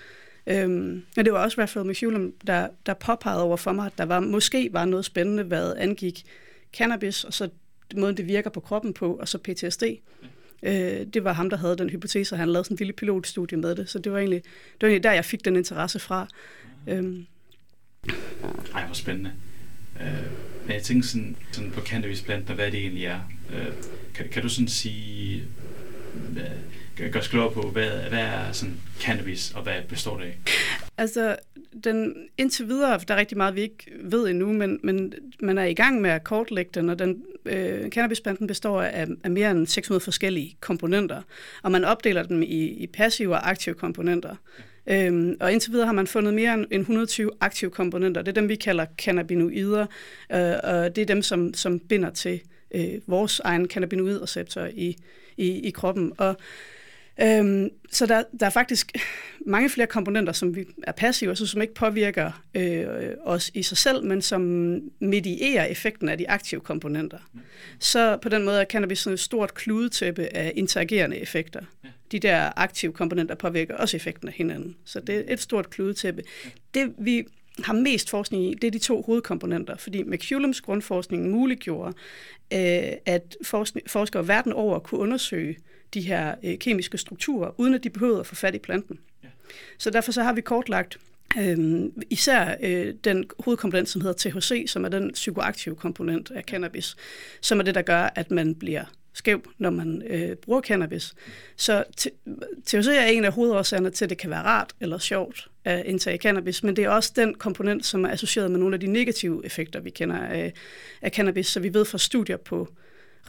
Øhm, 0.47 1.03
men 1.15 1.25
det 1.25 1.33
var 1.33 1.39
også 1.43 1.61
Raphael 1.61 1.87
McHughlem, 1.87 2.35
der, 2.47 2.67
der 2.85 2.93
påpegede 2.93 3.43
over 3.43 3.57
for 3.57 3.71
mig, 3.71 3.85
at 3.85 3.97
der 3.97 4.05
var, 4.05 4.19
måske 4.19 4.69
var 4.71 4.85
noget 4.85 5.05
spændende, 5.05 5.43
hvad 5.43 5.73
angik 5.77 6.23
cannabis, 6.73 7.23
og 7.23 7.33
så 7.33 7.49
måden, 7.95 8.17
det 8.17 8.27
virker 8.27 8.49
på 8.49 8.59
kroppen 8.59 8.93
på, 8.93 9.15
og 9.15 9.27
så 9.27 9.37
PTSD. 9.37 9.83
Øh, 10.63 11.05
det 11.13 11.23
var 11.23 11.33
ham, 11.33 11.49
der 11.49 11.57
havde 11.57 11.77
den 11.77 11.89
hypotese, 11.89 12.35
og 12.35 12.39
han 12.39 12.49
lavede 12.49 12.63
sådan 12.63 12.75
en 12.75 12.77
lille 12.77 12.93
pilotstudie 12.93 13.57
med 13.57 13.75
det, 13.75 13.89
så 13.89 13.99
det 13.99 14.11
var 14.11 14.17
egentlig, 14.17 14.43
det 14.43 14.81
var 14.81 14.87
egentlig 14.87 15.03
der, 15.03 15.11
jeg 15.11 15.25
fik 15.25 15.45
den 15.45 15.55
interesse 15.55 15.99
fra. 15.99 16.27
Øhm. 16.87 17.25
Ej, 18.73 18.85
hvor 18.85 18.93
spændende. 18.93 19.31
Øh, 20.01 20.31
men 20.65 20.75
jeg 20.75 20.83
tænker 20.83 21.07
sådan, 21.07 21.35
sådan 21.51 21.71
på 21.71 21.81
cannabisplanten, 21.81 22.49
og 22.49 22.55
hvad 22.55 22.71
det 22.71 22.79
egentlig 22.79 23.05
er. 23.05 23.19
Øh, 23.53 23.73
kan, 24.13 24.29
kan 24.29 24.41
du 24.41 24.49
sådan 24.49 24.67
sige, 24.67 25.43
hvad, 26.13 26.45
gør 27.11 27.19
os 27.19 27.27
klogere 27.27 27.53
på, 27.53 27.61
hvad, 27.61 27.89
hvad 28.09 28.19
er 28.19 28.51
sådan 28.51 28.75
cannabis, 28.99 29.51
og 29.55 29.63
hvad 29.63 29.73
består 29.89 30.17
det 30.17 30.25
af? 30.25 30.37
Altså, 30.97 31.35
den, 31.83 32.15
indtil 32.37 32.67
videre, 32.67 32.99
der 33.07 33.13
er 33.13 33.17
rigtig 33.17 33.37
meget, 33.37 33.55
vi 33.55 33.61
ikke 33.61 33.91
ved 34.03 34.27
endnu, 34.27 34.53
men, 34.53 34.79
men 34.83 35.13
man 35.39 35.57
er 35.57 35.63
i 35.63 35.73
gang 35.73 36.01
med 36.01 36.09
at 36.09 36.23
kortlægge 36.23 36.71
den, 36.73 36.89
og 36.89 36.99
den 36.99 37.23
øh, 37.45 37.89
cannabisplanten 37.89 38.47
består 38.47 38.81
af, 38.81 39.07
af 39.23 39.31
mere 39.31 39.51
end 39.51 39.67
600 39.67 40.03
forskellige 40.03 40.57
komponenter, 40.59 41.21
og 41.63 41.71
man 41.71 41.85
opdeler 41.85 42.23
dem 42.23 42.41
i, 42.41 42.65
i 42.65 42.87
passive 42.87 43.33
og 43.33 43.49
aktive 43.49 43.75
komponenter. 43.75 44.35
Ja. 44.59 44.63
Øhm, 44.89 45.37
og 45.39 45.53
indtil 45.53 45.71
videre 45.71 45.85
har 45.85 45.93
man 45.93 46.07
fundet 46.07 46.33
mere 46.33 46.53
end 46.53 46.81
120 46.81 47.31
aktive 47.39 47.71
komponenter. 47.71 48.21
Det 48.21 48.37
er 48.37 48.41
dem, 48.41 48.49
vi 48.49 48.55
kalder 48.55 48.85
cannabinoider, 48.97 49.85
øh, 50.31 50.53
og 50.63 50.95
det 50.95 51.01
er 51.01 51.05
dem, 51.05 51.21
som, 51.21 51.53
som 51.53 51.79
binder 51.79 52.09
til 52.09 52.41
øh, 52.71 52.93
vores 53.07 53.39
egen 53.39 53.67
cannabinoidreceptor 53.67 54.65
i, 54.73 54.97
i, 55.37 55.47
i 55.47 55.69
kroppen. 55.69 56.13
Og 56.17 56.37
Øhm, 57.21 57.69
så 57.91 58.05
der, 58.05 58.23
der 58.39 58.45
er 58.45 58.49
faktisk 58.49 58.91
mange 59.45 59.69
flere 59.69 59.87
komponenter, 59.87 60.33
som 60.33 60.55
vi 60.55 60.65
er 60.83 60.91
passive, 60.91 61.29
altså 61.29 61.47
som 61.47 61.61
ikke 61.61 61.73
påvirker 61.73 62.43
øh, 62.55 62.85
os 63.23 63.51
i 63.53 63.63
sig 63.63 63.77
selv, 63.77 64.03
men 64.03 64.21
som 64.21 64.41
medierer 64.99 65.65
effekten 65.65 66.09
af 66.09 66.17
de 66.17 66.29
aktive 66.29 66.61
komponenter. 66.61 67.17
Så 67.79 68.17
på 68.21 68.29
den 68.29 68.45
måde 68.45 68.61
er 68.61 68.65
cannabis 68.65 68.99
sådan 68.99 69.13
et 69.13 69.19
stort 69.19 69.53
kludetæppe 69.53 70.35
af 70.35 70.51
interagerende 70.55 71.17
effekter. 71.17 71.61
De 72.11 72.19
der 72.19 72.51
aktive 72.55 72.93
komponenter 72.93 73.35
påvirker 73.35 73.75
også 73.75 73.97
effekten 73.97 74.27
af 74.27 74.33
hinanden. 74.33 74.75
Så 74.85 74.99
det 74.99 75.15
er 75.15 75.33
et 75.33 75.39
stort 75.39 75.69
kludetæppe. 75.69 76.23
Det 76.73 76.93
vi 76.97 77.23
har 77.63 77.73
mest 77.73 78.09
forskning 78.09 78.43
i, 78.43 78.53
det 78.53 78.67
er 78.67 78.71
de 78.71 78.79
to 78.79 79.01
hovedkomponenter, 79.01 79.77
fordi 79.77 80.03
McCullums 80.03 80.61
grundforskning 80.61 81.29
muliggjorde, 81.29 81.93
øh, 82.53 82.91
at 83.05 83.37
forskere 83.87 84.27
verden 84.27 84.53
over 84.53 84.79
kunne 84.79 85.01
undersøge 85.01 85.57
de 85.93 86.01
her 86.01 86.35
øh, 86.43 86.57
kemiske 86.57 86.97
strukturer, 86.97 87.59
uden 87.59 87.73
at 87.73 87.83
de 87.83 87.89
behøver 87.89 88.19
at 88.19 88.27
få 88.27 88.35
fat 88.35 88.55
i 88.55 88.59
planten. 88.59 88.99
Ja. 89.23 89.29
Så 89.77 89.89
derfor 89.89 90.11
så 90.11 90.23
har 90.23 90.33
vi 90.33 90.41
kortlagt 90.41 90.97
øh, 91.39 91.85
især 92.09 92.55
øh, 92.61 92.93
den 93.03 93.25
hovedkomponent, 93.39 93.89
som 93.89 94.01
hedder 94.01 94.29
THC, 94.29 94.65
som 94.67 94.85
er 94.85 94.89
den 94.89 95.11
psykoaktive 95.13 95.75
komponent 95.75 96.31
af 96.31 96.43
cannabis, 96.43 96.95
som 97.41 97.59
er 97.59 97.63
det, 97.63 97.75
der 97.75 97.81
gør, 97.81 98.09
at 98.15 98.31
man 98.31 98.55
bliver 98.55 98.83
skæv, 99.17 99.41
når 99.57 99.69
man 99.69 100.01
øh, 100.07 100.35
bruger 100.35 100.61
cannabis. 100.61 101.13
Så 101.55 101.83
THC 102.65 102.87
er 102.87 103.05
en 103.05 103.25
af 103.25 103.31
hovedårsagerne 103.31 103.89
til, 103.89 104.05
at 104.05 104.09
det 104.09 104.17
kan 104.17 104.29
være 104.29 104.43
rart 104.43 104.73
eller 104.81 104.97
sjovt 104.97 105.47
at 105.65 105.85
indtage 105.85 106.17
cannabis, 106.17 106.63
men 106.63 106.75
det 106.75 106.83
er 106.83 106.89
også 106.89 107.13
den 107.15 107.35
komponent, 107.35 107.85
som 107.85 108.05
er 108.05 108.09
associeret 108.09 108.51
med 108.51 108.59
nogle 108.59 108.73
af 108.73 108.79
de 108.79 108.87
negative 108.87 109.45
effekter, 109.45 109.79
vi 109.79 109.89
kender 109.89 110.17
af, 110.17 110.53
af 111.01 111.11
cannabis. 111.11 111.47
Så 111.47 111.59
vi 111.59 111.73
ved 111.73 111.85
fra 111.85 111.97
studier 111.97 112.37
på 112.37 112.67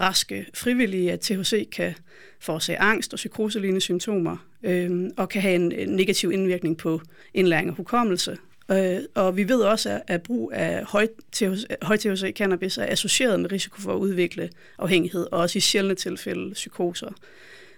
raske 0.01 0.47
frivillige, 0.55 1.13
at 1.13 1.21
THC 1.21 1.71
kan 1.71 1.95
forårsage 2.41 2.79
angst 2.79 3.13
og 3.13 3.17
psykoselignende 3.17 3.81
symptomer, 3.81 4.47
øh, 4.63 5.11
og 5.17 5.29
kan 5.29 5.43
have 5.43 5.55
en, 5.55 5.73
en 5.73 5.89
negativ 5.89 6.33
indvirkning 6.33 6.79
på 6.79 7.01
indlæring 7.35 7.71
og 7.71 7.77
hukommelse. 7.77 8.37
Øh, 8.71 9.01
og 9.15 9.37
vi 9.37 9.49
ved 9.49 9.61
også, 9.61 9.91
at, 9.91 10.03
at 10.07 10.23
brug 10.23 10.53
af 10.55 10.85
høj 10.85 11.07
THC, 11.33 11.65
høj 11.83 11.97
THC 11.97 12.33
cannabis 12.37 12.79
er 12.79 12.87
associeret 12.87 13.41
med 13.41 13.53
risiko 13.53 13.81
for 13.81 13.93
at 13.93 13.99
udvikle 13.99 14.51
afhængighed, 14.79 15.27
og 15.33 15.41
også 15.41 15.59
i 15.59 15.61
sjældne 15.61 15.95
tilfælde 15.95 16.55
psykoser. 16.55 17.11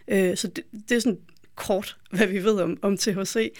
Øh, 0.08 0.36
så 0.36 0.48
det, 0.48 0.64
det 0.88 0.96
er 0.96 1.00
sådan 1.00 1.18
kort, 1.54 1.96
hvad 2.10 2.26
vi 2.26 2.44
ved 2.44 2.60
om, 2.60 2.78
om 2.82 2.96
THC. 2.96 3.52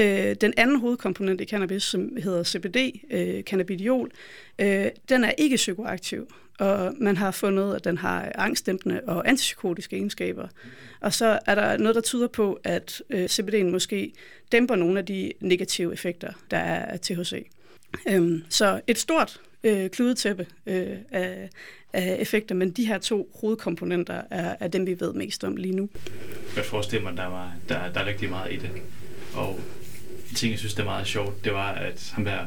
Øh, 0.00 0.34
den 0.40 0.54
anden 0.56 0.80
hovedkomponent 0.80 1.40
i 1.40 1.44
cannabis, 1.44 1.82
som 1.82 2.16
hedder 2.22 2.44
CBD, 2.44 3.00
øh, 3.10 3.42
cannabidiol, 3.42 4.10
øh, 4.58 4.86
den 5.08 5.24
er 5.24 5.30
ikke 5.38 5.56
psykoaktiv 5.56 6.28
og 6.58 6.94
man 6.98 7.16
har 7.16 7.30
fundet, 7.30 7.74
at 7.74 7.84
den 7.84 7.98
har 7.98 8.32
angstdæmpende 8.34 9.00
og 9.06 9.28
antipsykotiske 9.28 9.96
egenskaber. 9.96 10.48
Og 11.00 11.12
så 11.12 11.38
er 11.46 11.54
der 11.54 11.76
noget, 11.76 11.94
der 11.94 12.00
tyder 12.00 12.28
på, 12.28 12.60
at 12.64 13.02
øh, 13.10 13.24
CBD'en 13.24 13.70
måske 13.70 14.12
dæmper 14.52 14.76
nogle 14.76 14.98
af 14.98 15.06
de 15.06 15.32
negative 15.40 15.92
effekter, 15.92 16.32
der 16.50 16.56
er 16.56 16.86
af 16.86 17.00
THC. 17.00 17.46
Øhm, 18.08 18.44
så 18.48 18.80
et 18.86 18.98
stort 18.98 19.40
øh, 19.64 19.90
kludetæppe 19.90 20.46
øh, 20.66 20.96
af, 21.10 21.50
af 21.92 22.16
effekter, 22.20 22.54
men 22.54 22.70
de 22.70 22.86
her 22.86 22.98
to 22.98 23.30
hovedkomponenter 23.40 24.22
er, 24.30 24.56
er 24.60 24.68
dem, 24.68 24.86
vi 24.86 25.00
ved 25.00 25.12
mest 25.12 25.44
om 25.44 25.56
lige 25.56 25.76
nu. 25.76 25.88
Jeg 26.56 26.64
forestiller 26.64 27.10
mig, 27.10 27.16
der, 27.16 27.26
var, 27.26 27.54
der, 27.68 27.92
der 27.92 28.00
er 28.00 28.06
rigtig 28.06 28.30
meget 28.30 28.52
i 28.52 28.56
det. 28.56 28.70
Og 29.34 29.60
ting, 30.34 30.50
jeg 30.50 30.58
synes, 30.58 30.74
det 30.74 30.80
er 30.80 30.86
meget 30.86 31.06
sjovt, 31.06 31.44
det 31.44 31.52
var, 31.52 31.72
at 31.72 32.10
ham 32.14 32.24
der 32.24 32.38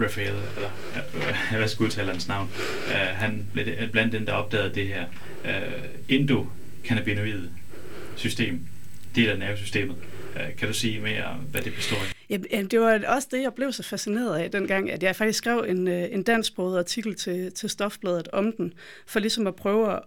Raphael, 0.00 0.34
eller 0.56 0.70
øh, 1.14 1.36
hvad 1.58 1.68
skulle 1.68 1.86
udtale 1.86 2.10
hans 2.10 2.28
navn, 2.28 2.50
øh, 2.88 2.94
han 2.94 3.46
blev 3.52 3.66
blandt 3.92 4.12
dem, 4.12 4.26
der 4.26 4.32
opdagede 4.32 4.74
det 4.74 4.88
her 4.88 5.04
øh, 5.44 5.50
uh, 5.52 5.84
endokannabinoid 6.08 7.48
system, 8.16 8.60
del 9.14 9.28
af 9.28 9.38
nervesystemet. 9.38 9.96
Øh, 10.36 10.56
kan 10.56 10.68
du 10.68 10.74
sige 10.74 11.00
mere 11.00 11.36
hvad 11.50 11.62
det 11.62 11.74
består 11.74 11.96
af? 11.96 12.12
Ja, 12.30 12.62
det 12.62 12.80
var 12.80 13.00
også 13.06 13.28
det, 13.30 13.42
jeg 13.42 13.54
blev 13.54 13.72
så 13.72 13.82
fascineret 13.82 14.38
af 14.38 14.50
dengang, 14.50 14.90
at 14.90 15.02
jeg 15.02 15.16
faktisk 15.16 15.38
skrev 15.38 15.64
en, 15.68 15.88
øh, 15.88 16.08
en 16.10 16.22
dansksproget 16.22 16.78
artikel 16.78 17.14
til, 17.14 17.52
til 17.52 17.70
Stofbladet 17.70 18.28
om 18.28 18.52
den, 18.52 18.72
for 19.06 19.20
ligesom 19.20 19.46
at 19.46 19.54
prøve 19.54 19.92
at, 19.92 20.00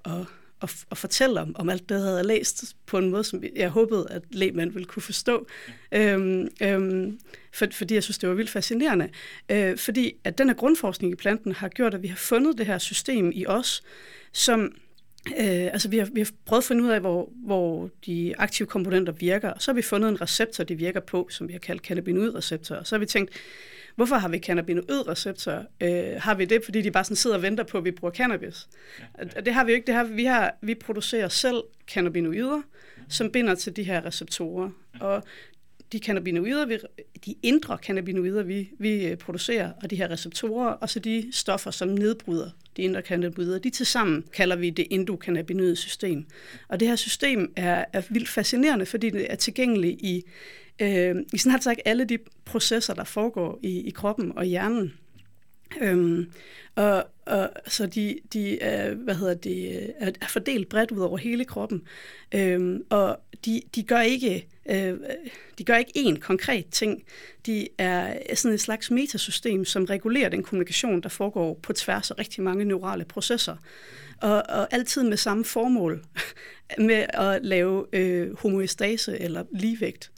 og, 0.66 0.70
og 0.90 0.98
fortælle 0.98 1.42
om, 1.42 1.56
om 1.56 1.70
alt 1.70 1.90
det, 1.90 1.96
jeg 1.96 2.04
havde 2.04 2.28
læst, 2.28 2.76
på 2.86 2.98
en 2.98 3.10
måde, 3.10 3.24
som 3.24 3.44
jeg 3.56 3.70
håbede, 3.70 4.08
at 4.10 4.22
lægmand 4.32 4.72
ville 4.72 4.86
kunne 4.86 5.04
forstå. 5.04 5.48
Øhm, 5.92 6.48
øhm, 6.62 7.20
for, 7.54 7.66
fordi 7.72 7.94
jeg 7.94 8.04
synes, 8.04 8.18
det 8.18 8.30
var 8.30 8.36
vildt 8.36 8.50
fascinerende. 8.50 9.10
Øh, 9.50 9.78
fordi 9.78 10.14
at 10.24 10.38
den 10.38 10.48
her 10.48 10.56
grundforskning 10.56 11.14
i 11.14 11.16
planten 11.16 11.52
har 11.52 11.70
gjort, 11.70 11.94
at 11.94 12.04
vi 12.04 12.08
har 12.08 12.16
fundet 12.16 12.58
det 12.58 12.66
her 12.66 12.78
system 12.78 13.32
i 13.34 13.46
os, 13.46 13.84
som 14.34 14.72
Øh, 15.28 15.66
altså 15.74 15.90
vi 15.90 15.98
har, 15.98 16.08
vi 16.14 16.20
har 16.20 16.30
prøvet 16.46 16.62
at 16.62 16.68
finde 16.68 16.84
ud 16.84 16.90
af, 16.90 17.00
hvor, 17.00 17.30
hvor 17.46 17.90
de 18.06 18.34
aktive 18.38 18.68
komponenter 18.68 19.14
virker, 19.14 19.50
og 19.50 19.62
så 19.62 19.72
har 19.72 19.76
vi 19.76 19.82
fundet 19.82 20.10
en 20.10 20.22
receptor, 20.22 20.64
de 20.64 20.76
virker 20.76 21.00
på, 21.00 21.28
som 21.30 21.48
vi 21.48 21.54
har 21.54 21.60
kaldt 21.60 21.82
cannabinoidreceptor. 21.82 22.76
Og 22.76 22.88
så 22.88 22.96
har 22.96 23.00
vi 23.00 23.06
tænkt, 23.06 23.32
hvorfor 23.96 24.16
har 24.16 24.30
vi 24.30 24.40
cannabinoidreceptorer? 24.40 25.64
Øh, 25.82 26.22
har 26.22 26.36
vi 26.36 26.46
det, 26.46 26.62
fordi 26.66 26.82
de 26.82 26.92
bare 26.92 27.04
sådan 27.04 27.16
sidder 27.16 27.36
og 27.36 27.42
venter 27.42 27.64
på, 27.64 27.78
at 27.78 27.86
vi 27.86 27.92
bruger 27.92 28.14
cannabis? 28.14 28.68
Ja, 29.00 29.26
ja. 29.36 29.42
Det 29.42 29.54
har 29.54 29.64
vi 29.64 29.72
jo 29.72 29.76
ikke. 29.76 29.88
Det 29.88 29.96
har, 29.96 30.04
vi, 30.04 30.26
har, 30.26 30.56
vi 30.62 30.76
producerer 30.76 31.30
selv 31.30 31.64
cannabinoider, 31.88 32.62
som 33.10 33.32
binder 33.32 33.56
til 33.56 33.76
de 33.76 33.84
her 33.84 34.06
receptorer. 34.06 34.70
Og 35.00 35.24
de 35.92 36.00
cannabinoider, 36.00 36.66
vi, 36.66 36.78
de 37.26 37.36
indre 37.44 37.78
cannabinoider, 37.78 38.44
vi, 38.44 38.70
vi 38.80 39.08
øh, 39.08 39.18
producerer, 39.18 39.72
og 39.84 39.90
de 39.90 39.96
her 39.96 40.12
receptorer, 40.12 40.68
og 40.68 40.90
så 40.90 41.00
de 41.00 41.30
stoffer, 41.32 41.72
som 41.72 41.88
nedbryder 41.88 42.50
de 42.78 42.82
indre 42.82 43.02
cannabinoider, 43.02 43.60
de 43.60 43.70
til 43.70 43.86
sammen 43.86 44.24
kalder 44.34 44.56
vi 44.56 44.70
det 44.70 44.88
endokannabinoide 44.90 45.76
system. 45.76 46.26
Og 46.68 46.80
det 46.80 46.88
her 46.88 46.96
system 46.96 47.54
er, 47.56 47.86
er 47.94 48.02
vildt 48.10 48.30
fascinerende, 48.30 48.86
fordi 48.86 49.10
det 49.10 49.32
er 49.32 49.36
tilgængeligt 49.36 50.02
i, 50.02 50.24
øh, 50.82 51.16
i 51.34 51.38
sådan 51.38 51.62
sagt 51.62 51.82
alle 51.86 52.06
de 52.06 52.18
processer, 52.46 52.94
der 52.94 53.04
foregår 53.04 53.60
i, 53.64 53.80
i 53.80 53.90
kroppen 53.90 54.38
og 54.38 54.46
hjernen. 54.46 54.94
Øhm, 55.82 56.32
og, 56.76 57.06
og 57.26 57.50
så 57.68 57.86
de, 57.86 58.20
de 58.34 58.62
er, 58.62 58.94
hvad 58.94 59.16
hedder 59.16 59.34
det, 59.34 59.84
er, 60.00 60.12
er 60.22 60.28
fordelt 60.28 60.70
bredt 60.70 60.92
ud 60.92 61.00
over 61.00 61.18
hele 61.18 61.46
kroppen. 61.46 61.82
Øhm, 62.36 62.84
og 62.90 63.20
de, 63.46 63.62
de 63.76 63.84
gør 63.84 64.02
ikke 64.02 64.48
øh, 64.70 64.94
de 65.58 65.64
gør 65.64 65.76
ikke 65.76 65.92
én 65.98 66.20
konkret 66.20 66.66
ting. 66.72 67.04
De 67.46 67.68
er 67.78 68.36
sådan 68.36 68.54
et 68.56 68.62
slags 68.62 68.92
metasystem, 68.92 69.66
som 69.66 69.86
regulerer 69.86 70.30
den 70.30 70.44
kommunikation, 70.44 71.02
der 71.02 71.10
foregår 71.10 71.60
på 71.64 71.74
tværs 71.74 72.12
af 72.12 72.20
rigtig 72.20 72.44
mange 72.44 72.66
neurale 72.66 73.06
processer. 73.06 73.56
Og, 74.22 74.44
og 74.50 74.74
altid 74.74 75.04
med 75.04 75.18
samme 75.18 75.46
formål, 75.46 76.04
med 76.80 77.06
at 77.10 77.46
lave 77.46 77.86
øh, 77.94 78.38
homoestase 78.38 79.22
eller 79.22 79.44
ligevægt. 79.52 80.12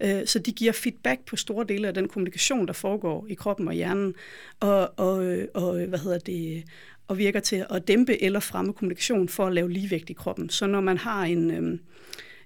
Øh, 0.00 0.26
så 0.26 0.38
de 0.38 0.52
giver 0.52 0.72
feedback 0.72 1.20
på 1.24 1.36
store 1.36 1.64
dele 1.68 1.88
af 1.88 1.94
den 1.94 2.08
kommunikation, 2.08 2.66
der 2.66 2.72
foregår 2.72 3.26
i 3.28 3.34
kroppen 3.34 3.68
og 3.68 3.74
hjernen, 3.74 4.14
og, 4.60 4.92
og, 4.96 5.24
øh, 5.24 5.48
og 5.54 5.82
øh, 5.82 5.88
hvad 5.88 5.98
hedder 5.98 6.18
det, 6.18 6.64
og 7.08 7.18
virker 7.18 7.40
til 7.40 7.66
at 7.70 7.88
dæmpe 7.88 8.22
eller 8.22 8.40
fremme 8.40 8.72
kommunikation 8.72 9.28
for 9.28 9.46
at 9.46 9.52
lave 9.52 9.72
ligevægt 9.72 10.10
i 10.10 10.12
kroppen. 10.12 10.50
Så 10.50 10.66
når 10.66 10.80
man 10.80 10.98
har 10.98 11.24
en... 11.24 11.50
Øh, 11.50 11.78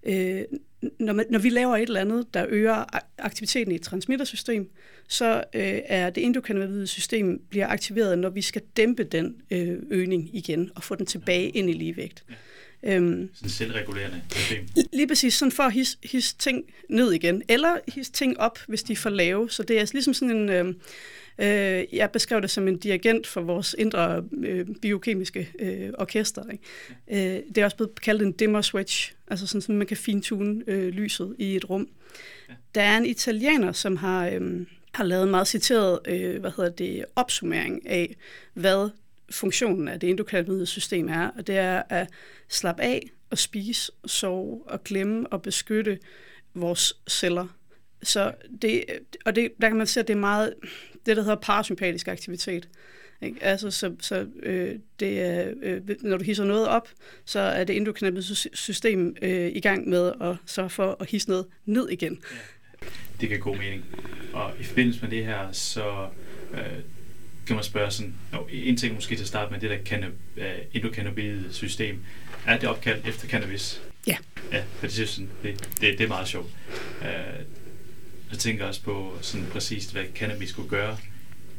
øh, 0.03 0.45
når, 0.99 1.13
man, 1.13 1.27
når 1.31 1.39
vi 1.39 1.49
laver 1.49 1.77
et 1.77 1.83
eller 1.83 2.01
andet, 2.01 2.35
der 2.35 2.47
øger 2.49 2.85
aktiviteten 3.19 3.73
i 3.73 3.75
et 3.75 3.83
transmittersystem, 3.83 4.71
så 5.09 5.45
øh, 5.55 5.79
er 5.85 6.11
det 6.11 6.25
endokannabinoide 6.25 6.87
system 6.87 7.43
bliver 7.49 7.69
aktiveret, 7.69 8.19
når 8.19 8.31
vi 8.31 8.43
skal 8.43 8.63
dæmpe 8.77 9.05
den 9.05 9.37
øh, 9.51 9.79
øgning 9.91 10.37
igen 10.37 10.71
og 10.75 10.83
få 10.83 10.95
den 10.95 11.07
tilbage 11.07 11.49
ind 11.49 11.71
i 11.71 11.73
ligevægt. 11.73 12.25
Ja. 12.31 12.35
Øhm, 12.83 13.31
sådan 13.35 13.51
selvregulerende 13.51 14.23
system. 14.31 14.69
Lige 14.93 15.09
præcis, 15.09 15.35
sådan 15.35 15.53
for 15.53 15.63
at 15.63 15.73
hisse 15.73 15.99
his 16.03 16.35
ting 16.35 16.65
ned 16.89 17.13
igen, 17.13 17.43
eller 17.49 17.79
hisse 17.95 18.13
ting 18.13 18.41
op, 18.41 18.59
hvis 18.69 18.83
de 18.83 18.93
er 18.93 18.97
for 18.97 19.11
lave. 19.11 19.51
Så 19.51 19.63
det 19.63 19.81
er 19.81 19.91
ligesom 19.93 20.15
sådan 20.15 20.37
en... 20.37 20.49
Øh, 20.49 20.75
øh, 21.39 21.85
jeg 21.93 22.11
beskrev 22.11 22.43
det 22.43 22.51
som 22.51 22.69
en 22.69 22.79
dirigent 22.79 23.27
for 23.27 23.41
vores 23.41 23.75
indre 23.79 24.25
øh, 24.43 24.67
biokemiske 24.83 25.51
øh, 25.59 25.91
orkester. 25.99 26.43
Ikke? 26.51 27.37
Øh, 27.37 27.43
det 27.49 27.59
er 27.59 27.65
også 27.65 27.77
blevet 27.77 28.01
kaldt 28.01 28.23
en 28.23 28.33
dimmer 28.33 28.63
switch, 28.63 29.13
altså 29.29 29.47
sådan, 29.47 29.61
så 29.61 29.73
man 29.73 29.87
kan 29.87 29.97
fintune 29.97 30.63
øh, 30.67 30.89
lyset 30.89 31.37
i 31.39 31.57
et 31.57 31.71
rum. 31.71 31.89
Ja. 32.49 32.55
Der 32.75 32.83
er 32.83 32.97
en 32.97 33.07
italiener, 33.07 33.73
som 33.73 33.97
har... 33.97 34.29
Øh, 34.29 34.67
har 34.93 35.05
lavet 35.05 35.25
en 35.25 35.31
meget 35.31 35.49
citeret 35.49 35.99
øh, 36.09 36.41
hvad 36.41 36.51
hedder 36.57 36.71
det, 36.71 37.05
opsummering 37.17 37.89
af, 37.89 38.17
hvad 38.55 38.91
funktionen 39.31 39.89
af 39.89 40.01
det 40.01 40.11
endokannabinoide 40.11 40.67
system 40.67 41.09
er, 41.09 41.31
og 41.39 41.47
det 41.47 41.57
er 41.57 41.83
at 41.89 42.09
slappe 42.49 42.83
af 42.83 43.11
og 43.31 43.39
spise, 43.39 43.93
sove 44.07 44.63
og 44.67 44.85
glemme 44.85 45.27
og 45.27 45.43
beskytte 45.43 45.99
vores 46.55 46.97
celler. 47.09 47.47
Så 48.03 48.33
det, 48.63 48.85
og 49.25 49.37
det, 49.37 49.53
der 49.61 49.69
kan 49.69 49.77
man 49.77 49.87
se, 49.87 50.01
at 50.01 50.09
det 50.09 50.15
er 50.15 50.21
meget 50.21 50.55
det, 51.07 51.17
der 51.17 51.23
hedder 51.23 51.37
parasympatisk 51.37 52.09
aktivitet. 52.09 52.69
Ikke? 53.23 53.45
Altså, 53.45 53.71
så, 53.71 53.95
så 54.01 54.27
øh, 54.43 54.79
det 55.01 55.21
er, 55.21 55.53
øh, 55.63 55.81
når 56.01 56.17
du 56.17 56.25
hisser 56.25 56.45
noget 56.45 56.69
op, 56.69 56.89
så 57.25 57.41
er 57.41 57.65
det 57.65 57.77
endokannabinoide 57.77 58.35
system 58.57 59.17
øh, 59.23 59.51
i 59.55 59.61
gang 59.61 59.89
med 59.89 60.13
at 60.21 60.37
sørge 60.47 60.71
for 60.71 60.97
at 61.01 61.11
hisse 61.11 61.29
noget 61.29 61.47
ned 61.65 61.89
igen. 61.89 62.19
Ja, 62.83 62.87
det 63.21 63.29
giver 63.29 63.41
god 63.41 63.57
mening. 63.57 63.85
Og 64.33 64.53
i 64.61 64.65
forbindelse 64.65 65.03
med 65.03 65.11
det 65.11 65.25
her, 65.25 65.53
så 65.53 66.09
øh, 66.53 66.79
kan 67.51 67.57
man 67.57 67.65
spørge 67.65 67.91
sådan, 67.91 68.15
no, 68.33 68.39
en 68.53 68.77
ting 68.77 68.95
måske 68.95 69.17
til 69.17 69.23
at 69.23 69.29
starte 69.29 69.53
med, 69.53 69.61
det 69.61 69.71
der 69.71 70.09
uh, 70.37 70.45
endokannabinoide 70.73 71.53
system, 71.53 72.05
er 72.47 72.59
det 72.59 72.69
opkaldt 72.69 73.07
efter 73.07 73.29
cannabis? 73.29 73.83
Ja. 74.07 74.17
Ja, 74.53 74.63
for 74.79 74.87
det, 74.87 74.93
synes, 74.93 75.31
det, 75.43 75.61
det, 75.81 75.99
det 75.99 76.01
er 76.01 76.09
meget 76.09 76.29
sjovt. 76.29 76.51
Uh, 77.01 77.07
jeg 78.31 78.39
tænker 78.39 78.65
også 78.65 78.83
på 78.83 79.19
sådan 79.21 79.47
præcist, 79.47 79.93
hvad 79.93 80.05
cannabis 80.15 80.49
skulle 80.49 80.69
gøre 80.69 80.99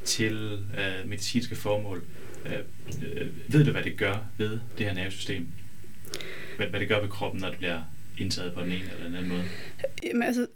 til 0.06 0.54
uh, 0.54 1.10
medicinske 1.10 1.56
formål. 1.56 2.04
Uh, 2.46 2.52
uh, 2.52 3.54
ved 3.54 3.66
du, 3.66 3.72
hvad 3.72 3.84
det 3.84 3.98
gør 3.98 4.18
ved 4.38 4.60
det 4.78 4.86
her 4.86 4.94
nervesystem? 4.94 5.48
Hvad, 6.58 6.68
hvad 6.68 6.80
det 6.80 6.88
gør 6.88 7.02
ved 7.02 7.10
kroppen, 7.10 7.42
når 7.42 7.50
det 7.50 7.58
bliver 7.58 7.82
indtaget 8.22 8.54
på 8.54 8.62
den 8.62 8.72
ene 8.72 8.82
eller 8.94 9.06
den 9.06 9.16
anden 9.16 9.30
måde? 9.30 9.44
Jamen, 10.04 10.24
altså, 10.24 10.48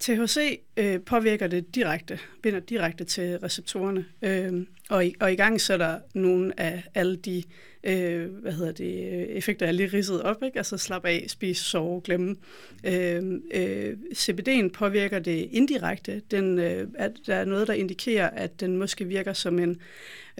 THC 0.00 0.60
øh, 0.76 1.00
påvirker 1.00 1.46
det 1.46 1.74
direkte, 1.74 2.18
binder 2.42 2.60
direkte 2.60 3.04
til 3.04 3.38
receptorerne, 3.38 4.04
øh, 4.22 4.66
og, 4.90 5.06
i, 5.06 5.14
og 5.20 5.32
i 5.32 5.36
gang 5.36 5.60
sætter 5.60 5.98
nogle 6.14 6.60
af 6.60 6.82
alle 6.94 7.16
de 7.16 7.42
øh, 7.84 8.24
hvad 8.24 8.52
hedder 8.52 8.72
det, 8.72 9.36
effekter, 9.36 9.66
jeg 9.66 9.74
lige 9.74 9.90
ridset 9.92 10.22
op, 10.22 10.42
ikke? 10.42 10.58
altså 10.58 10.78
slap 10.78 11.04
af, 11.04 11.24
spise, 11.28 11.64
sove, 11.64 12.00
glemme. 12.00 12.36
Øh, 12.84 13.22
øh, 13.54 13.96
CBD'en 14.14 14.68
påvirker 14.68 15.18
det 15.18 15.48
indirekte. 15.52 16.22
Den, 16.30 16.58
øh, 16.58 16.88
at 16.94 17.12
der 17.26 17.34
er 17.34 17.44
noget, 17.44 17.68
der 17.68 17.74
indikerer, 17.74 18.30
at 18.30 18.60
den 18.60 18.76
måske 18.76 19.04
virker 19.04 19.32
som 19.32 19.58
en 19.58 19.80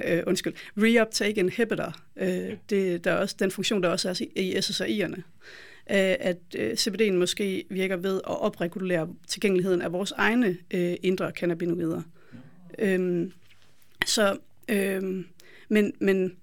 øh, 0.05 0.23
undskyld, 0.27 0.55
reuptake 0.77 1.41
inhibitor. 1.41 1.97
Øh, 2.17 2.57
det, 2.71 3.05
der 3.05 3.13
er 3.13 3.17
også 3.17 3.37
den 3.39 3.51
funktion, 3.51 3.83
der 3.83 3.89
også 3.89 4.09
er 4.09 4.25
i 4.37 4.55
SSRI'erne. 4.55 5.23
Øh, 5.91 6.15
at 6.21 6.39
øh, 6.57 6.73
CBD'en 6.73 7.13
måske 7.13 7.65
virker 7.71 7.97
ved 7.97 8.17
at 8.17 8.41
opregulere 8.41 9.09
tilgængeligheden 9.29 9.83
af 9.83 9.93
vores 9.93 10.13
egne 10.13 10.57
øh, 10.71 10.95
indre 11.03 11.31
cannabinoider. 11.31 12.03
Øhm, 12.79 13.33
så, 14.07 14.39
øhm, 14.69 15.27
men, 15.69 15.93
men 16.01 16.37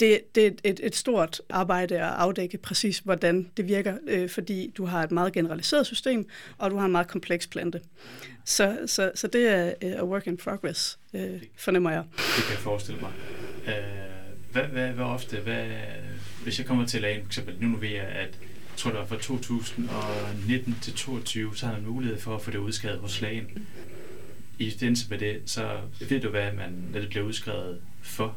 det, 0.00 0.34
det 0.34 0.46
er 0.46 0.50
et, 0.64 0.80
et 0.82 0.96
stort 0.96 1.40
arbejde 1.50 1.98
at 1.98 2.12
afdække 2.12 2.58
præcis, 2.58 2.98
hvordan 2.98 3.50
det 3.56 3.68
virker, 3.68 3.98
øh, 4.06 4.28
fordi 4.28 4.72
du 4.76 4.84
har 4.84 5.02
et 5.02 5.10
meget 5.10 5.32
generaliseret 5.32 5.86
system, 5.86 6.28
og 6.58 6.70
du 6.70 6.76
har 6.76 6.86
en 6.86 6.92
meget 6.92 7.08
kompleks 7.08 7.46
plante. 7.46 7.80
Så, 8.44 8.78
så, 8.86 9.12
så 9.14 9.26
det 9.26 9.48
er 9.48 9.72
uh, 9.84 9.90
a 9.90 10.04
work 10.04 10.26
in 10.26 10.36
progress, 10.36 10.98
øh, 11.14 11.42
fornemmer 11.56 11.90
jeg. 11.90 12.04
Det 12.16 12.44
kan 12.44 12.52
jeg 12.52 12.58
forestille 12.58 13.00
mig. 13.00 13.12
Uh, 13.66 13.99
hvad, 14.52 14.62
hvad, 14.62 14.88
hvad 14.88 15.04
ofte, 15.04 15.36
hvad, 15.36 15.66
hvis 16.42 16.58
jeg 16.58 16.66
kommer 16.66 16.86
til 16.86 17.00
lægen, 17.00 17.22
for 17.22 17.26
eksempel, 17.26 17.56
nu 17.60 17.76
ved 17.76 17.88
jeg, 17.88 18.06
at 18.06 18.38
jeg 18.40 18.76
tror, 18.76 18.90
der 18.90 18.98
var 18.98 19.06
fra 19.06 19.16
2019 19.16 20.76
til 20.82 20.92
2022, 20.92 21.56
så 21.56 21.66
har 21.66 21.72
man 21.72 21.86
mulighed 21.86 22.18
for 22.18 22.34
at 22.34 22.42
få 22.42 22.50
det 22.50 22.58
udskrevet 22.58 22.98
hos 22.98 23.20
lægen. 23.20 23.66
I 24.58 24.70
forbindelse 24.70 25.06
med 25.10 25.18
det, 25.18 25.42
så 25.46 25.76
ved 26.08 26.20
du, 26.20 26.28
hvad 26.28 26.52
man, 26.52 26.84
når 26.92 27.00
det 27.00 27.08
bliver 27.08 27.24
udskrevet 27.24 27.80
for? 28.02 28.36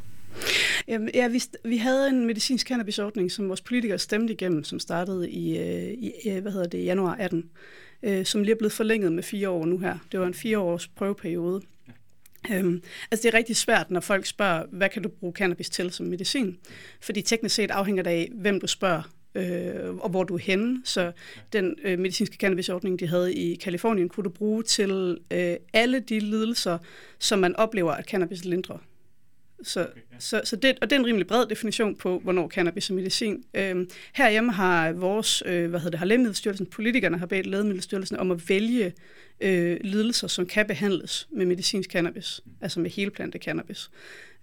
Jamen, 0.87 1.09
ja, 1.13 1.27
vi, 1.27 1.41
vi 1.65 1.77
havde 1.77 2.09
en 2.09 2.25
medicinsk 2.25 2.67
cannabisordning, 2.67 3.31
som 3.31 3.47
vores 3.47 3.61
politikere 3.61 3.99
stemte 3.99 4.33
igennem, 4.33 4.63
som 4.63 4.79
startede 4.79 5.31
i, 5.31 5.57
øh, 5.57 5.93
i 5.93 6.11
øh, 6.29 6.41
hvad 6.41 6.51
hedder 6.51 6.67
det, 6.67 6.85
januar 6.85 7.15
18, 7.15 7.49
øh, 8.03 8.25
som 8.25 8.43
lige 8.43 8.53
er 8.53 8.57
blevet 8.57 8.71
forlænget 8.71 9.11
med 9.11 9.23
fire 9.23 9.49
år 9.49 9.65
nu 9.65 9.77
her. 9.77 9.97
Det 10.11 10.19
var 10.19 10.27
en 10.27 10.33
fireårs 10.33 10.87
prøveperiode. 10.87 11.61
Øhm, 12.51 12.83
altså 13.11 13.23
det 13.23 13.33
er 13.33 13.37
rigtig 13.37 13.55
svært, 13.55 13.91
når 13.91 13.99
folk 13.99 14.25
spørger, 14.25 14.65
hvad 14.71 14.89
kan 14.89 15.03
du 15.03 15.09
bruge 15.09 15.33
cannabis 15.33 15.69
til 15.69 15.91
som 15.91 16.05
medicin? 16.05 16.57
Fordi 17.01 17.21
teknisk 17.21 17.55
set 17.55 17.71
afhænger 17.71 18.03
det 18.03 18.09
af, 18.09 18.29
hvem 18.33 18.59
du 18.59 18.67
spørger, 18.67 19.01
øh, 19.35 19.95
og 19.95 20.09
hvor 20.09 20.23
du 20.23 20.33
er 20.33 20.39
henne. 20.39 20.81
Så 20.85 21.11
den 21.53 21.75
øh, 21.83 21.99
medicinske 21.99 22.37
cannabisordning, 22.37 22.99
de 22.99 23.07
havde 23.07 23.33
i 23.33 23.55
Kalifornien, 23.55 24.09
kunne 24.09 24.23
du 24.23 24.29
bruge 24.29 24.63
til 24.63 25.17
øh, 25.31 25.55
alle 25.73 25.99
de 25.99 26.19
lidelser, 26.19 26.77
som 27.19 27.39
man 27.39 27.55
oplever, 27.55 27.91
at 27.91 28.05
cannabis 28.05 28.45
lindrer. 28.45 28.77
Så, 29.63 29.81
okay, 29.81 30.01
ja. 30.11 30.19
så, 30.19 30.41
så 30.43 30.55
det, 30.55 30.77
og 30.81 30.89
det 30.89 30.95
er 30.95 30.99
en 30.99 31.05
rimelig 31.05 31.27
bred 31.27 31.45
definition 31.45 31.95
på, 31.95 32.19
hvornår 32.19 32.49
cannabis 32.49 32.89
er 32.89 32.93
medicin. 32.93 33.43
Øhm, 33.53 33.89
herhjemme 34.13 34.51
har 34.51 34.91
vores, 34.91 35.43
øh, 35.45 35.69
hvad 35.69 35.79
hedder 35.79 35.91
det, 35.91 35.99
har 35.99 36.05
Lægemiddelstyrelsen, 36.05 36.65
politikerne 36.65 37.17
har 37.17 37.25
bedt 37.25 37.45
Lægemiddelstyrelsen 37.45 38.17
om 38.17 38.31
at 38.31 38.49
vælge 38.49 38.93
øh, 39.41 39.77
lidelser, 39.81 40.27
som 40.27 40.45
kan 40.45 40.67
behandles 40.67 41.27
med 41.31 41.45
medicinsk 41.45 41.91
cannabis, 41.91 42.41
mm. 42.45 42.51
altså 42.61 42.79
med 42.79 42.89
helplante 42.89 43.37
cannabis. 43.37 43.89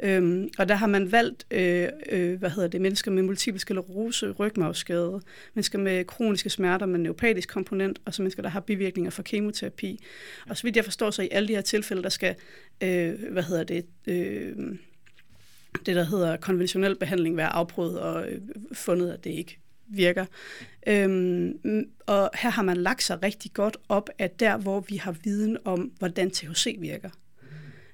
Øhm, 0.02 0.48
og 0.58 0.68
der 0.68 0.74
har 0.74 0.86
man 0.86 1.12
valgt, 1.12 1.46
øh, 1.50 1.88
øh, 2.10 2.38
hvad 2.38 2.50
hedder 2.50 2.68
det, 2.68 2.80
mennesker 2.80 3.10
med 3.10 3.22
multiple 3.22 3.60
sklerose, 3.60 4.30
rygmavsskade, 4.30 5.20
mennesker 5.54 5.78
med 5.78 6.04
kroniske 6.04 6.50
smerter 6.50 6.86
med 6.86 6.98
neuropatisk 6.98 7.48
komponent, 7.48 8.00
og 8.04 8.14
så 8.14 8.22
mennesker, 8.22 8.42
der 8.42 8.48
har 8.48 8.60
bivirkninger 8.60 9.10
fra 9.10 9.22
kemoterapi. 9.22 10.00
Og 10.48 10.56
så 10.56 10.62
vidt 10.62 10.76
jeg 10.76 10.84
forstår, 10.84 11.10
så 11.10 11.22
i 11.22 11.28
alle 11.30 11.48
de 11.48 11.54
her 11.54 11.60
tilfælde, 11.60 12.02
der 12.02 12.08
skal, 12.08 12.34
øh, 12.82 13.14
hvad 13.30 13.42
hedder 13.42 13.64
det, 13.64 13.86
øh, 14.06 14.56
det, 15.86 15.96
der 15.96 16.04
hedder 16.04 16.36
konventionel 16.36 16.96
behandling, 16.96 17.36
være 17.36 17.52
afprøvet 17.52 18.00
og 18.00 18.28
øh, 18.28 18.40
fundet, 18.72 19.10
at 19.10 19.24
det 19.24 19.30
ikke 19.30 19.58
virker. 19.88 20.26
Øhm, 20.86 21.58
og 22.06 22.30
her 22.34 22.50
har 22.50 22.62
man 22.62 22.76
lagt 22.76 23.02
sig 23.02 23.22
rigtig 23.22 23.52
godt 23.52 23.76
op, 23.88 24.10
at 24.18 24.40
der, 24.40 24.56
hvor 24.56 24.80
vi 24.80 24.96
har 24.96 25.16
viden 25.24 25.56
om, 25.64 25.92
hvordan 25.98 26.30
THC 26.30 26.76
virker. 26.78 27.10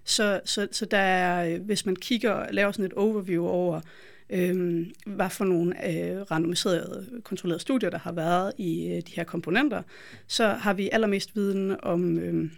Så, 0.04 0.40
så, 0.44 0.68
så 0.72 0.84
der 0.84 0.98
er, 0.98 1.54
øh, 1.54 1.62
hvis 1.62 1.86
man 1.86 1.96
kigger 1.96 2.30
og 2.30 2.54
laver 2.54 2.72
sådan 2.72 2.84
et 2.84 2.92
overview 2.92 3.46
over, 3.46 3.80
øhm, 4.30 4.92
hvad 5.06 5.30
for 5.30 5.44
nogle 5.44 5.90
øh, 5.90 6.20
randomiserede, 6.30 7.06
kontrollerede 7.24 7.62
studier, 7.62 7.90
der 7.90 7.98
har 7.98 8.12
været 8.12 8.52
i 8.58 8.86
øh, 8.86 8.96
de 8.96 9.12
her 9.12 9.24
komponenter, 9.24 9.82
så 10.26 10.48
har 10.48 10.72
vi 10.72 10.88
allermest 10.92 11.36
viden 11.36 11.76
om, 11.82 12.18
øh, 12.18 12.50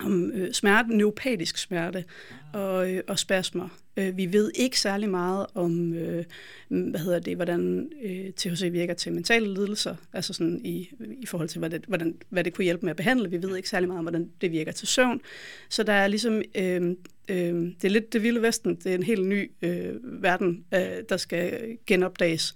om 0.00 0.30
øh, 0.34 0.52
smerte, 0.52 0.96
neuropatisk 0.96 1.58
smerte 1.58 2.04
og, 2.52 2.92
øh, 2.92 3.02
og 3.08 3.18
spasmer. 3.18 3.68
Øh, 3.96 4.16
vi 4.16 4.32
ved 4.32 4.50
ikke 4.54 4.80
særlig 4.80 5.08
meget 5.08 5.46
om, 5.54 5.94
øh, 5.94 6.24
hvad 6.68 7.00
hedder 7.00 7.18
det, 7.18 7.36
hvordan 7.36 7.90
øh, 8.02 8.32
THC 8.32 8.72
virker 8.72 8.94
til 8.94 9.12
mentale 9.12 9.54
lidelser, 9.54 9.96
altså 10.12 10.32
sådan 10.32 10.60
i, 10.64 10.90
i 11.20 11.26
forhold 11.26 11.48
til, 11.48 11.58
hvad 11.58 11.70
det, 11.70 11.84
hvordan, 11.88 12.16
hvad 12.28 12.44
det 12.44 12.54
kunne 12.54 12.64
hjælpe 12.64 12.86
med 12.86 12.90
at 12.90 12.96
behandle. 12.96 13.30
Vi 13.30 13.42
ved 13.42 13.56
ikke 13.56 13.68
særlig 13.68 13.88
meget 13.88 13.98
om, 13.98 14.04
hvordan 14.04 14.30
det 14.40 14.52
virker 14.52 14.72
til 14.72 14.88
søvn. 14.88 15.20
Så 15.68 15.82
der 15.82 15.92
er 15.92 16.06
ligesom, 16.06 16.42
øh, 16.54 16.82
øh, 17.28 17.54
det 17.54 17.84
er 17.84 17.88
lidt 17.88 18.12
det 18.12 18.22
vilde 18.22 18.42
vesten, 18.42 18.74
det 18.74 18.86
er 18.86 18.94
en 18.94 19.02
helt 19.02 19.26
ny 19.26 19.50
øh, 19.62 20.22
verden, 20.22 20.64
øh, 20.74 21.02
der 21.08 21.16
skal 21.16 21.76
genopdages. 21.86 22.54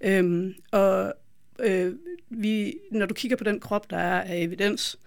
Øh, 0.00 0.54
og 0.70 1.14
øh, 1.60 1.92
vi, 2.30 2.74
når 2.90 3.06
du 3.06 3.14
kigger 3.14 3.36
på 3.36 3.44
den 3.44 3.60
krop, 3.60 3.90
der 3.90 3.96
er 3.96 4.20
af 4.20 4.42
evidens, 4.42 4.98
øh, 4.98 5.02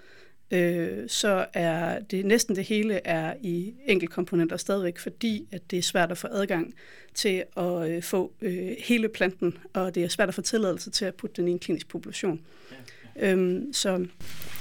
øh, 0.52 1.10
så 1.10 1.46
er 1.54 2.00
det 2.00 2.26
næsten 2.26 2.56
det 2.56 2.64
hele 2.64 3.08
er 3.08 3.34
i 3.42 3.74
enkeltkomponenter 3.86 4.58
stadigvæk, 4.58 5.00
fordi 5.00 5.48
at 5.52 5.72
det 5.72 5.80
er 5.80 5.84
svært 5.84 6.12
at 6.12 6.18
få 6.18 6.28
adgang 6.32 6.74
til 7.14 7.44
at 7.58 7.90
øh, 7.90 8.04
få 8.04 8.34
øh, 8.42 8.76
hele 8.80 9.10
planten, 9.10 9.58
og 9.74 9.96
det 9.96 10.04
er 10.04 10.08
svært 10.08 10.28
at 10.28 10.36
få 10.36 10.42
tilladelse 10.42 10.92
til 10.92 11.06
at 11.06 11.16
putte 11.16 11.42
den 11.42 11.48
i 11.48 11.52
en 11.52 11.60
klinisk 11.60 11.88
population. 11.88 12.42
Ja, 12.72 12.76
ja. 13.16 13.32
Øhm, 13.32 13.74
så, 13.74 13.90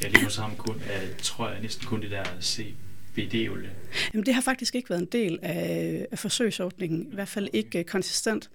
ja, 0.03 0.09
lige 0.09 0.25
nu 0.25 0.31
sammen 0.31 0.59
kun, 0.59 0.75
uh, 0.75 1.17
tror 1.23 1.49
jeg 1.51 1.61
næsten 1.61 1.87
kun 1.87 2.01
det 2.01 2.11
der 2.11 2.25
CBD-olie. 2.41 3.71
Jamen, 4.15 4.27
det 4.27 4.35
har 4.35 4.43
faktisk 4.43 4.75
ikke 4.75 4.91
været 4.91 5.01
en 5.01 5.09
del 5.13 5.39
af, 5.43 6.07
af 6.11 6.19
forsøgsordningen, 6.19 7.09
i 7.13 7.15
hvert 7.15 7.29
fald 7.29 7.49
ikke 7.53 7.79
uh, 7.79 7.85
konsistent. 7.85 8.51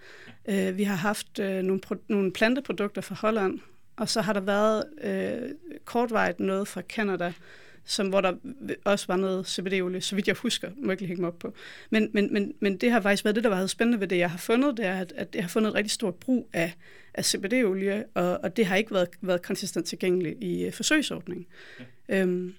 Uh, 0.45 0.77
vi 0.77 0.83
har 0.83 0.95
haft 0.95 1.39
uh, 1.39 1.45
nogle, 1.45 1.81
pro- 1.85 2.05
nogle 2.07 2.33
planteprodukter 2.33 3.01
fra 3.01 3.15
Holland, 3.15 3.59
og 3.99 4.09
så 4.09 4.21
har 4.21 4.33
der 4.33 4.39
været 4.39 4.83
øh, 5.01 5.49
kortvarigt 5.85 6.39
noget 6.39 6.67
fra 6.67 6.81
Canada, 6.81 7.33
som, 7.85 8.07
hvor 8.07 8.21
der 8.21 8.33
også 8.83 9.07
var 9.07 9.15
noget 9.15 9.47
CBD-olie, 9.47 10.01
så 10.01 10.15
vidt 10.15 10.27
jeg 10.27 10.35
husker, 10.35 10.71
må 10.77 10.91
jeg 10.91 10.91
ikke 10.91 11.05
hænge 11.05 11.21
mig 11.21 11.27
op 11.27 11.39
på. 11.39 11.53
Men, 11.89 12.09
men, 12.13 12.33
men, 12.33 12.53
men 12.59 12.77
det 12.77 12.91
har 12.91 13.01
faktisk 13.01 13.25
været 13.25 13.35
det, 13.35 13.43
der 13.43 13.49
været 13.49 13.69
spændende 13.69 13.99
ved 13.99 14.07
det, 14.07 14.17
jeg 14.17 14.31
har 14.31 14.37
fundet, 14.37 14.77
det 14.77 14.85
er, 14.85 14.99
at, 14.99 15.13
at 15.15 15.35
jeg 15.35 15.43
har 15.43 15.49
fundet 15.49 15.69
et 15.69 15.75
rigtig 15.75 15.91
stort 15.91 16.15
brug 16.15 16.49
af, 16.53 16.73
af 17.13 17.25
CBD-olie, 17.25 18.03
og, 18.13 18.39
og 18.43 18.57
det 18.57 18.65
har 18.65 18.75
ikke 18.75 18.93
været, 18.93 19.09
været 19.21 19.41
konsistent 19.41 19.85
tilgængeligt 19.85 20.37
i 20.41 20.67
uh, 20.67 20.73
forsøgsordningen. 20.73 21.45
Ja. 22.09 22.21
Øhm, 22.21 22.55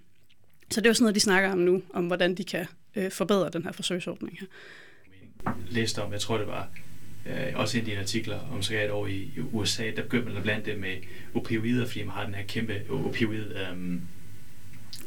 så 0.71 0.81
det 0.81 0.87
er 0.87 0.91
jo 0.91 0.95
sådan 0.95 1.05
noget, 1.05 1.15
de 1.15 1.21
snakker 1.21 1.53
om 1.53 1.59
nu, 1.59 1.83
om 1.91 2.07
hvordan 2.07 2.35
de 2.35 2.45
kan 2.45 2.67
øh, 2.97 3.11
forbedre 3.11 3.51
den 3.51 3.65
her 3.65 3.73
forsøgsordning 3.73 4.39
her. 4.41 4.47
Jeg 5.45 5.55
læste 5.69 6.03
om, 6.03 6.13
jeg 6.13 6.21
tror 6.21 6.39
det 6.39 6.47
var 6.47 6.69
øh, 7.27 7.53
også 7.55 7.79
en 7.79 7.87
del 7.87 7.99
artikler 7.99 8.39
om 8.53 8.59
et 8.59 8.91
år 8.91 9.07
i, 9.07 9.13
i 9.13 9.41
USA, 9.53 9.91
der 9.97 10.03
begyndte 10.03 10.29
man 10.29 10.37
at 10.37 10.43
blande 10.43 10.71
det 10.71 10.79
med 10.79 10.97
opioider, 11.35 11.87
fordi 11.87 12.03
man 12.03 12.15
har 12.15 12.25
den 12.25 12.35
her 12.35 12.45
kæmpe 12.45 12.83
opioid 12.91 13.57
øhm, 13.57 14.03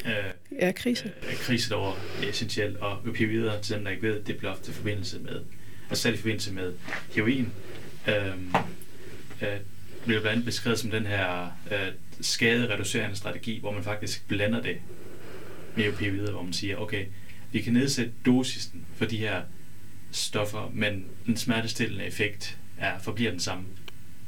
øh, 0.05 0.11
ja, 0.61 0.71
krise. 0.71 1.11
Øh, 1.29 1.35
krise, 1.35 1.69
der 1.69 1.75
var 1.75 1.97
essentielt, 2.29 2.77
og 2.77 2.99
opioider, 3.07 3.61
til 3.61 3.75
dem, 3.75 3.83
der 3.83 3.91
ikke 3.91 4.03
ved, 4.03 4.23
det 4.23 4.37
bliver 4.37 4.51
ofte 4.51 4.71
i 4.71 4.73
forbindelse 4.73 5.19
med, 5.19 5.41
altså 5.89 6.01
særligt 6.01 6.19
i 6.19 6.21
forbindelse 6.21 6.53
med 6.53 6.73
heroin, 7.15 7.51
øhm, 8.07 8.53
øh, 9.41 9.47
bliver 10.05 10.21
blandt 10.21 10.27
andet 10.27 10.45
beskrevet 10.45 10.79
som 10.79 10.91
den 10.91 11.05
her 11.05 11.45
øh, 11.71 11.87
skadereducerende 12.21 13.15
strategi, 13.15 13.59
hvor 13.59 13.71
man 13.71 13.83
faktisk 13.83 14.27
blander 14.27 14.61
det 14.61 14.77
med 15.75 15.87
opioider, 15.87 16.31
hvor 16.31 16.43
man 16.43 16.53
siger, 16.53 16.77
okay, 16.77 17.05
vi 17.51 17.61
kan 17.61 17.73
nedsætte 17.73 18.11
dosisen 18.25 18.85
for 18.95 19.05
de 19.05 19.17
her 19.17 19.41
stoffer, 20.13 20.71
men 20.73 21.05
den 21.25 21.37
smertestillende 21.37 22.05
effekt 22.05 22.57
er, 22.77 22.99
forbliver 22.99 23.31
den 23.31 23.39
samme. 23.39 23.65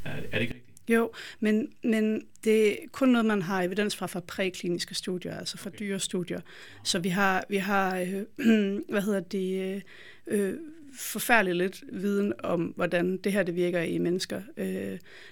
Er, 0.05 0.09
er 0.09 0.15
det 0.15 0.23
ikke 0.41 0.53
rigtigt? 0.53 0.61
Jo, 0.89 1.11
men, 1.39 1.67
men 1.83 2.25
det 2.43 2.71
er 2.71 2.75
kun 2.91 3.09
noget, 3.09 3.25
man 3.25 3.41
har 3.41 3.61
evidens 3.61 3.95
fra 3.95 4.05
fra 4.05 4.19
prækliniske 4.19 4.95
studier, 4.95 5.37
altså 5.37 5.57
fra 5.57 5.69
okay. 5.69 5.79
dyrestudier. 5.79 6.41
Så 6.83 6.99
vi 6.99 7.09
har, 7.09 7.43
vi 7.49 7.57
har 7.57 7.97
øh, 7.97 8.79
hvad 8.91 9.01
hedder 9.01 9.19
det, 9.19 9.81
øh, 10.27 10.57
forfærdeligt 10.99 11.57
lidt 11.57 11.83
viden 12.01 12.33
om, 12.43 12.73
hvordan 12.75 13.17
det 13.17 13.31
her 13.31 13.43
det 13.43 13.55
virker 13.55 13.81
i 13.81 13.97
mennesker. 13.97 14.41
Øh, 14.57 14.67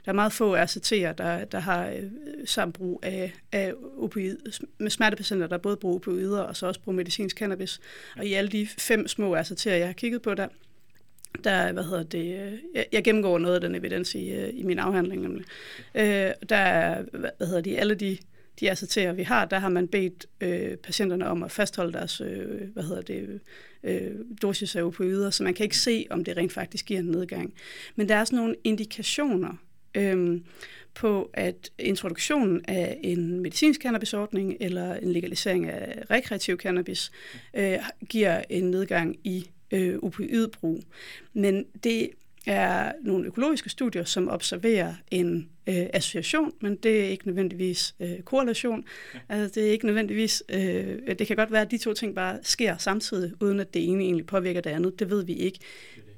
der 0.05 0.11
er 0.11 0.13
meget 0.13 0.33
få 0.33 0.57
RCT'er, 0.57 1.13
der, 1.13 1.45
der 1.45 1.59
har 1.59 1.89
øh, 1.89 2.03
samt 2.45 2.75
brug 2.75 2.99
af, 3.03 3.33
af 3.51 3.73
opioid, 3.97 4.37
med 4.77 4.89
smertepatienter, 4.89 5.47
der 5.47 5.57
både 5.57 5.77
bruger 5.77 5.95
opioider 5.95 6.41
og 6.41 6.55
så 6.55 6.67
også 6.67 6.81
bruger 6.81 6.95
medicinsk 6.95 7.37
cannabis. 7.37 7.79
Og 8.17 8.25
i 8.25 8.33
alle 8.33 8.49
de 8.49 8.67
fem 8.77 9.07
små 9.07 9.37
RCT'er, 9.37 9.69
jeg 9.69 9.87
har 9.87 9.93
kigget 9.93 10.21
på 10.21 10.33
der, 10.33 10.47
der, 11.43 11.71
hvad 11.71 11.83
hedder 11.83 12.03
det, 12.03 12.45
øh, 12.45 12.53
jeg, 12.75 12.85
jeg 12.91 13.03
gennemgår 13.03 13.37
noget 13.37 13.55
af 13.55 13.61
den 13.61 13.75
evidens 13.75 14.15
i, 14.15 14.29
øh, 14.29 14.49
i 14.53 14.63
min 14.63 14.79
afhandling 14.79 15.21
nemlig. 15.21 15.45
Øh, 15.95 16.31
der 16.49 16.55
er, 16.55 17.03
hvad 17.37 17.47
hedder 17.47 17.61
de, 17.61 17.79
alle 17.79 17.95
de 17.95 18.17
de 18.59 18.71
ACT'er, 18.71 19.11
vi 19.11 19.23
har, 19.23 19.45
der 19.45 19.59
har 19.59 19.69
man 19.69 19.87
bedt 19.87 20.25
øh, 20.41 20.77
patienterne 20.77 21.27
om 21.27 21.43
at 21.43 21.51
fastholde 21.51 21.93
deres 21.93 22.21
øh, 22.21 22.61
hvad 22.73 22.83
hedder 22.83 23.01
det, 23.01 23.39
øh, 23.83 24.11
dosis 24.41 24.75
af 24.75 24.83
opioider, 24.83 25.29
så 25.29 25.43
man 25.43 25.53
kan 25.53 25.63
ikke 25.63 25.77
se, 25.77 26.05
om 26.09 26.23
det 26.23 26.37
rent 26.37 26.53
faktisk 26.53 26.85
giver 26.85 26.99
en 26.99 27.05
nedgang. 27.05 27.53
Men 27.95 28.09
der 28.09 28.15
er 28.15 28.25
sådan 28.25 28.37
nogle 28.37 28.55
indikationer 28.63 29.53
øh, 29.95 30.41
på, 30.93 31.29
at 31.33 31.71
introduktionen 31.79 32.61
af 32.67 32.99
en 33.03 33.39
medicinsk 33.39 33.81
cannabisordning 33.81 34.57
eller 34.59 34.93
en 34.93 35.11
legalisering 35.11 35.69
af 35.69 36.03
rekreativ 36.11 36.57
cannabis 36.57 37.11
øh, 37.53 37.77
giver 38.09 38.43
en 38.49 38.63
nedgang 38.63 39.15
i 39.23 39.49
øh, 39.71 39.99
opioidbrug. 40.01 40.83
Men 41.33 41.65
det 41.83 42.09
er 42.47 42.91
nogle 43.01 43.27
økologiske 43.27 43.69
studier, 43.69 44.03
som 44.03 44.29
observerer 44.29 44.93
en 45.11 45.49
øh, 45.67 45.85
association, 45.93 46.53
men 46.61 46.75
det 46.75 46.99
er 46.99 47.05
ikke 47.05 47.27
nødvendigvis 47.27 47.95
øh, 47.99 48.19
korrelation. 48.19 48.85
Ja. 49.13 49.19
Altså, 49.29 49.59
det 49.59 49.67
er 49.67 49.71
ikke 49.71 49.85
nødvendigvis, 49.85 50.43
øh, 50.49 51.15
det 51.19 51.27
kan 51.27 51.35
godt 51.35 51.51
være, 51.51 51.61
at 51.61 51.71
de 51.71 51.77
to 51.77 51.93
ting 51.93 52.15
bare 52.15 52.39
sker 52.41 52.77
samtidig, 52.77 53.33
uden 53.39 53.59
at 53.59 53.73
det 53.73 53.89
ene 53.89 54.03
egentlig 54.03 54.25
påvirker 54.25 54.61
det 54.61 54.69
andet. 54.69 54.99
Det 54.99 55.09
ved 55.09 55.25
vi 55.25 55.33
ikke. 55.33 55.59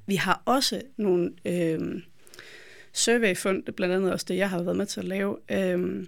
Vi 0.07 0.15
har 0.15 0.41
også 0.45 0.81
nogle 0.97 1.31
øh, 1.45 1.79
surveyfund, 2.93 3.63
blandt 3.63 3.95
andet 3.95 4.11
også 4.11 4.25
det, 4.29 4.37
jeg 4.37 4.49
har 4.49 4.63
været 4.63 4.77
med 4.77 4.85
til 4.85 4.99
at 4.99 5.05
lave, 5.05 5.37
øh, 5.51 6.05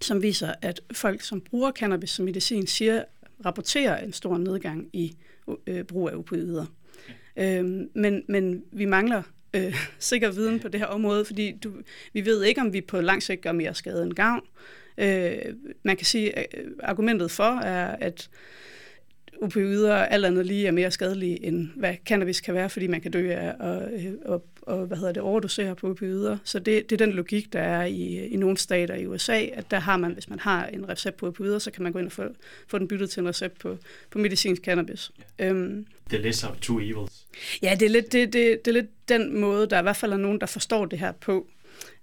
som 0.00 0.22
viser, 0.22 0.54
at 0.62 0.80
folk, 0.92 1.22
som 1.22 1.40
bruger 1.40 1.72
cannabis 1.72 2.10
som 2.10 2.24
medicin, 2.24 2.66
siger, 2.66 3.04
rapporterer 3.44 4.04
en 4.04 4.12
stor 4.12 4.38
nedgang 4.38 4.88
i 4.92 5.16
øh, 5.66 5.84
brug 5.84 6.10
af 6.10 6.16
opioider. 6.16 6.66
Ja. 7.36 7.58
Øh, 7.58 7.64
men, 7.94 8.22
men 8.28 8.64
vi 8.72 8.84
mangler 8.84 9.22
øh, 9.54 9.76
sikker 9.98 10.30
viden 10.30 10.60
på 10.60 10.68
det 10.68 10.80
her 10.80 10.86
område, 10.86 11.24
fordi 11.24 11.52
du, 11.64 11.72
vi 12.12 12.24
ved 12.24 12.44
ikke, 12.44 12.60
om 12.60 12.72
vi 12.72 12.80
på 12.80 13.00
lang 13.00 13.22
sigt 13.22 13.40
gør 13.40 13.52
mere 13.52 13.74
skade 13.74 14.02
end 14.02 14.12
gavn. 14.12 14.42
Øh, 14.98 15.36
man 15.82 15.96
kan 15.96 16.06
sige, 16.06 16.38
at 16.38 16.46
øh, 16.58 16.70
argumentet 16.82 17.30
for 17.30 17.60
er, 17.60 17.96
at 18.00 18.30
opioider 19.42 19.94
alt 19.94 20.24
andet 20.24 20.46
lige 20.46 20.66
er 20.66 20.72
mere 20.72 20.90
skadelige, 20.90 21.44
end 21.44 21.68
hvad 21.76 21.94
cannabis 22.06 22.40
kan 22.40 22.54
være, 22.54 22.70
fordi 22.70 22.86
man 22.86 23.00
kan 23.00 23.10
dø 23.10 23.30
af 23.30 23.54
og, 23.60 23.82
og, 24.24 24.34
øh, 24.34 24.40
og 24.66 24.86
hvad 24.86 24.96
hedder 24.96 25.12
det, 25.12 25.22
overdosere 25.22 25.74
på 25.76 25.90
opioider. 25.90 26.38
Så 26.44 26.58
det, 26.58 26.90
det 26.90 27.00
er 27.00 27.06
den 27.06 27.14
logik, 27.14 27.52
der 27.52 27.60
er 27.60 27.84
i, 27.84 28.26
i 28.26 28.36
nogle 28.36 28.56
stater 28.56 28.94
i 28.94 29.06
USA, 29.06 29.46
at 29.52 29.70
der 29.70 29.78
har 29.78 29.96
man, 29.96 30.12
hvis 30.12 30.28
man 30.28 30.38
har 30.38 30.66
en 30.66 30.88
recept 30.88 31.16
på 31.16 31.26
opioider, 31.26 31.58
så 31.58 31.70
kan 31.70 31.82
man 31.82 31.92
gå 31.92 31.98
ind 31.98 32.06
og 32.06 32.12
få, 32.12 32.22
få 32.66 32.78
den 32.78 32.88
byttet 32.88 33.10
til 33.10 33.20
en 33.20 33.28
recept 33.28 33.58
på, 33.58 33.78
på 34.10 34.18
medicinsk 34.18 34.62
cannabis. 34.62 35.12
Yeah. 35.40 35.56
Um, 35.56 35.86
The 36.08 36.18
lesser 36.18 36.48
of 36.48 36.56
two 36.60 36.80
evils. 36.80 37.26
Ja, 37.62 37.76
det 37.80 37.86
er, 37.86 37.90
lidt, 37.90 38.12
det, 38.12 38.32
det, 38.32 38.64
det 38.64 38.70
er 38.70 38.72
lidt 38.72 39.08
den 39.08 39.40
måde, 39.40 39.66
der 39.66 39.78
i 39.78 39.82
hvert 39.82 39.96
fald 39.96 40.12
er 40.12 40.16
nogen, 40.16 40.40
der 40.40 40.46
forstår 40.46 40.86
det 40.86 40.98
her 40.98 41.12
på, 41.12 41.46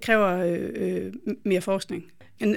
kræver 0.01 0.27
øh, 0.27 0.69
øh, 0.75 1.13
mere 1.43 1.61
forskning. 1.61 2.11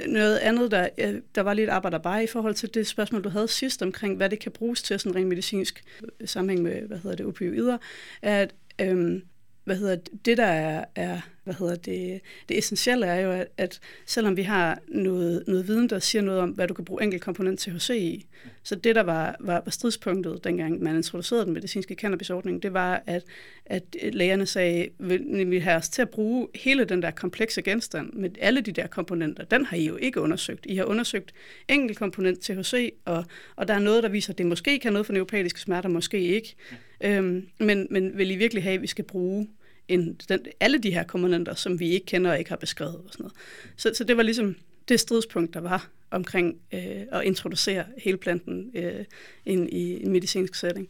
Noget 0.07 0.37
andet, 0.37 0.71
der, 0.71 0.89
der 1.35 1.41
var 1.41 1.53
lidt 1.53 1.69
arbejder 1.69 1.97
bare 1.97 2.23
i 2.23 2.27
forhold 2.27 2.53
til 2.53 2.73
det 2.73 2.87
spørgsmål, 2.87 3.23
du 3.23 3.29
havde 3.29 3.47
sidst 3.47 3.81
omkring, 3.81 4.17
hvad 4.17 4.29
det 4.29 4.39
kan 4.39 4.51
bruges 4.51 4.83
til 4.83 4.99
sådan 4.99 5.15
rent 5.15 5.27
medicinsk 5.27 5.83
sammenhæng 6.25 6.63
med, 6.63 6.81
hvad 6.81 6.97
hedder 6.97 7.17
det, 7.17 7.25
opioider, 7.25 7.77
er, 8.21 8.41
at 8.41 8.53
øhm, 8.81 9.23
hvad 9.65 9.75
hedder 9.75 9.95
det, 9.95 10.25
det 10.25 10.37
der 10.37 10.45
er, 10.45 10.85
er 10.95 11.21
hvad 11.45 11.53
hedder 11.53 11.75
det, 11.75 12.21
det 12.49 12.57
essentielle 12.57 13.05
er 13.05 13.19
jo, 13.19 13.31
at, 13.31 13.47
at 13.57 13.79
selvom 14.05 14.37
vi 14.37 14.41
har 14.41 14.79
noget, 14.87 15.43
noget 15.47 15.67
viden, 15.67 15.89
der 15.89 15.99
siger 15.99 16.21
noget 16.21 16.41
om, 16.41 16.49
hvad 16.49 16.67
du 16.67 16.73
kan 16.73 16.85
bruge 16.85 17.03
enkelt 17.03 17.23
komponent 17.23 17.59
THC 17.59 17.89
i, 17.89 18.25
så 18.63 18.75
det, 18.75 18.95
der 18.95 19.03
var, 19.03 19.35
var, 19.39 19.61
var 19.65 19.71
stridspunktet, 19.71 20.43
dengang 20.43 20.83
man 20.83 20.95
introducerede 20.95 21.45
den 21.45 21.53
medicinske 21.53 21.95
cannabisordning, 21.95 22.63
det 22.63 22.73
var, 22.73 23.03
at, 23.05 23.23
at 23.65 23.83
lægerne 24.13 24.45
sagde, 24.45 24.89
vil 24.99 25.51
vi 25.51 25.59
have 25.59 25.75
os 25.77 25.89
til 25.89 26.01
at 26.01 26.09
bruge 26.09 26.47
hele 26.55 26.85
den 26.85 27.01
der 27.01 27.11
komplekse 27.11 27.61
genstand 27.61 28.13
med 28.13 28.29
alle 28.41 28.61
de 28.61 28.71
der 28.71 28.87
komponenter, 28.87 29.43
den 29.43 29.65
har 29.65 29.77
I 29.77 29.87
jo 29.87 29.95
ikke 29.95 30.21
undersøgt. 30.21 30.65
I 30.69 30.75
har 30.75 30.85
undersøgt 30.85 31.33
enkelt 31.67 31.97
komponent 31.97 32.39
THC, 32.41 32.93
og, 33.05 33.25
og 33.55 33.67
der 33.67 33.73
er 33.73 33.79
noget, 33.79 34.03
der 34.03 34.09
viser, 34.09 34.33
at 34.33 34.37
det 34.37 34.45
måske 34.45 34.79
kan 34.79 34.93
noget 34.93 35.05
for 35.05 35.13
neuropatiske 35.13 35.59
smerter, 35.59 35.89
måske 35.89 36.19
ikke. 36.19 36.55
Øhm, 37.01 37.47
men, 37.59 37.87
men 37.91 38.17
vil 38.17 38.31
I 38.31 38.35
virkelig 38.35 38.63
have, 38.63 38.73
at 38.73 38.81
vi 38.81 38.87
skal 38.87 39.05
bruge 39.05 39.47
end 39.87 40.15
den, 40.29 40.39
alle 40.59 40.77
de 40.77 40.91
her 40.91 41.03
komponenter, 41.03 41.55
som 41.55 41.79
vi 41.79 41.89
ikke 41.89 42.05
kender 42.05 42.31
og 42.31 42.39
ikke 42.39 42.49
har 42.49 42.57
beskrevet. 42.57 42.95
Og 42.95 43.05
sådan 43.11 43.23
noget. 43.23 43.33
Så, 43.75 43.91
så 43.97 44.03
det 44.03 44.17
var 44.17 44.23
ligesom 44.23 44.55
det 44.89 44.99
stridspunkt, 44.99 45.53
der 45.53 45.61
var 45.61 45.89
omkring 46.11 46.57
øh, 46.73 47.01
at 47.11 47.23
introducere 47.23 47.85
hele 47.97 48.17
planten 48.17 48.71
øh, 48.75 49.05
ind 49.45 49.69
i 49.69 50.03
en 50.03 50.11
medicinsk 50.11 50.55
setting. 50.55 50.89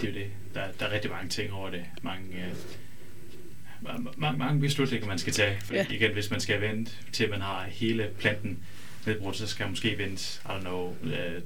Det 0.00 0.08
er 0.08 0.12
jo 0.12 0.18
det. 0.18 0.30
Der, 0.54 0.62
der 0.80 0.86
er 0.86 0.92
rigtig 0.92 1.10
mange 1.10 1.28
ting 1.28 1.52
over 1.52 1.70
det. 1.70 1.84
Mange, 2.02 2.26
øh, 2.36 2.54
mange, 4.16 4.38
mange 4.38 4.60
beslutninger, 4.60 5.06
man 5.06 5.18
skal 5.18 5.32
tage. 5.32 5.58
For 5.64 5.74
ja. 5.74 5.86
igen, 5.90 6.12
hvis 6.12 6.30
man 6.30 6.40
skal 6.40 6.60
vente 6.60 6.92
til, 7.12 7.30
man 7.30 7.40
har 7.40 7.64
hele 7.64 8.10
planten 8.18 8.58
nedbrudt, 9.06 9.36
så 9.36 9.46
skal 9.46 9.64
man 9.64 9.70
måske 9.70 9.98
vente, 9.98 10.40
I 10.44 10.48
don't 10.48 10.60
know, 10.60 10.96
øh, 11.04 11.42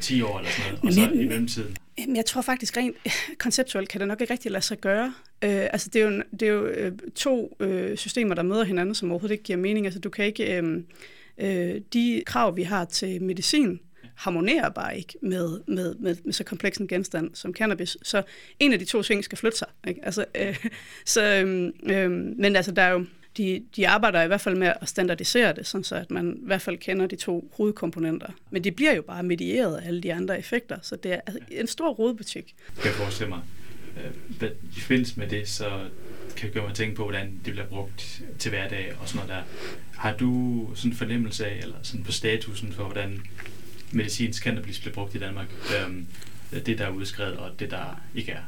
10 0.00 0.22
år 0.22 0.38
eller 0.38 0.50
sådan 0.50 0.72
noget, 0.72 0.84
og 0.84 0.92
så 0.92 1.10
i 1.14 1.26
mellemtiden 1.26 1.76
jeg 2.14 2.26
tror 2.26 2.42
faktisk 2.42 2.76
rent 2.76 2.96
konceptuelt 3.38 3.88
kan 3.88 4.00
det 4.00 4.08
nok 4.08 4.20
ikke 4.20 4.32
rigtig 4.32 4.50
lade 4.52 4.64
sig 4.64 4.78
gøre. 4.78 5.14
Øh, 5.44 5.66
altså 5.72 5.90
det 5.92 6.02
er 6.02 6.06
jo, 6.06 6.22
det 6.40 6.42
er 6.42 6.52
jo 6.52 6.66
øh, 6.66 6.92
to 7.14 7.56
øh, 7.60 7.96
systemer, 7.96 8.34
der 8.34 8.42
møder 8.42 8.64
hinanden, 8.64 8.94
som 8.94 9.10
overhovedet 9.10 9.32
ikke 9.32 9.44
giver 9.44 9.58
mening. 9.58 9.86
Altså 9.86 10.00
du 10.00 10.10
kan 10.10 10.24
ikke... 10.24 10.56
Øh, 10.56 10.82
øh, 11.38 11.80
de 11.92 12.22
krav, 12.26 12.56
vi 12.56 12.62
har 12.62 12.84
til 12.84 13.22
medicin, 13.22 13.80
harmonerer 14.14 14.68
bare 14.68 14.96
ikke 14.96 15.14
med, 15.22 15.60
med, 15.66 15.94
med, 15.94 16.16
med 16.24 16.32
så 16.32 16.44
kompleks 16.44 16.78
en 16.78 16.88
genstand 16.88 17.34
som 17.34 17.54
cannabis. 17.54 17.96
Så 18.02 18.22
en 18.58 18.72
af 18.72 18.78
de 18.78 18.84
to 18.84 19.02
ting 19.02 19.24
skal 19.24 19.38
flytte 19.38 19.58
sig. 19.58 19.68
Ikke? 19.88 20.00
Altså, 20.04 20.24
øh, 20.34 20.66
så, 21.04 21.22
øh, 21.22 21.72
øh, 21.96 22.10
men 22.10 22.56
altså, 22.56 22.72
der 22.72 22.82
er 22.82 22.90
jo 22.90 23.06
de, 23.36 23.64
de 23.76 23.88
arbejder 23.88 24.22
i 24.22 24.26
hvert 24.26 24.40
fald 24.40 24.56
med 24.56 24.72
at 24.80 24.88
standardisere 24.88 25.52
det, 25.52 25.66
sådan 25.66 25.84
så 25.84 25.96
at 25.96 26.10
man 26.10 26.36
i 26.42 26.46
hvert 26.46 26.62
fald 26.62 26.78
kender 26.78 27.06
de 27.06 27.16
to 27.16 27.50
hovedkomponenter. 27.56 28.28
Men 28.50 28.64
det 28.64 28.76
bliver 28.76 28.92
jo 28.92 29.02
bare 29.02 29.22
medieret 29.22 29.76
af 29.76 29.86
alle 29.86 30.00
de 30.00 30.14
andre 30.14 30.38
effekter, 30.38 30.78
så 30.82 30.96
det 30.96 31.12
er 31.12 31.20
en 31.50 31.66
stor 31.66 31.90
rodebutik. 31.90 32.54
Kan 32.76 32.84
jeg 32.84 32.94
forestille 32.94 33.28
mig. 33.28 33.40
Øh, 34.42 34.50
I 34.76 34.80
forbindelse 34.80 35.18
med 35.18 35.28
det, 35.28 35.48
så 35.48 35.68
kan 36.36 36.46
jeg 36.46 36.52
gøre 36.52 36.66
mig 36.66 36.74
tænke 36.74 36.96
på, 36.96 37.02
hvordan 37.02 37.40
det 37.44 37.52
bliver 37.52 37.66
brugt 37.66 38.22
til 38.38 38.50
hverdag 38.50 38.92
og 39.00 39.08
sådan 39.08 39.26
noget 39.26 39.44
der. 39.46 39.52
Har 39.98 40.16
du 40.16 40.70
sådan 40.74 40.90
en 40.90 40.96
fornemmelse 40.96 41.46
af, 41.46 41.58
eller 41.62 41.76
sådan 41.82 42.04
på 42.04 42.12
statusen 42.12 42.72
for, 42.72 42.84
hvordan 42.84 43.20
medicinsk 43.92 44.42
cannabis 44.42 44.78
bliver 44.78 44.94
brugt 44.94 45.14
i 45.14 45.18
Danmark? 45.18 45.46
Øhm, 45.80 46.06
det, 46.66 46.78
der 46.78 46.86
er 46.86 46.90
udskrevet, 46.90 47.36
og 47.36 47.60
det, 47.60 47.70
der 47.70 48.00
ikke 48.14 48.32
er? 48.32 48.42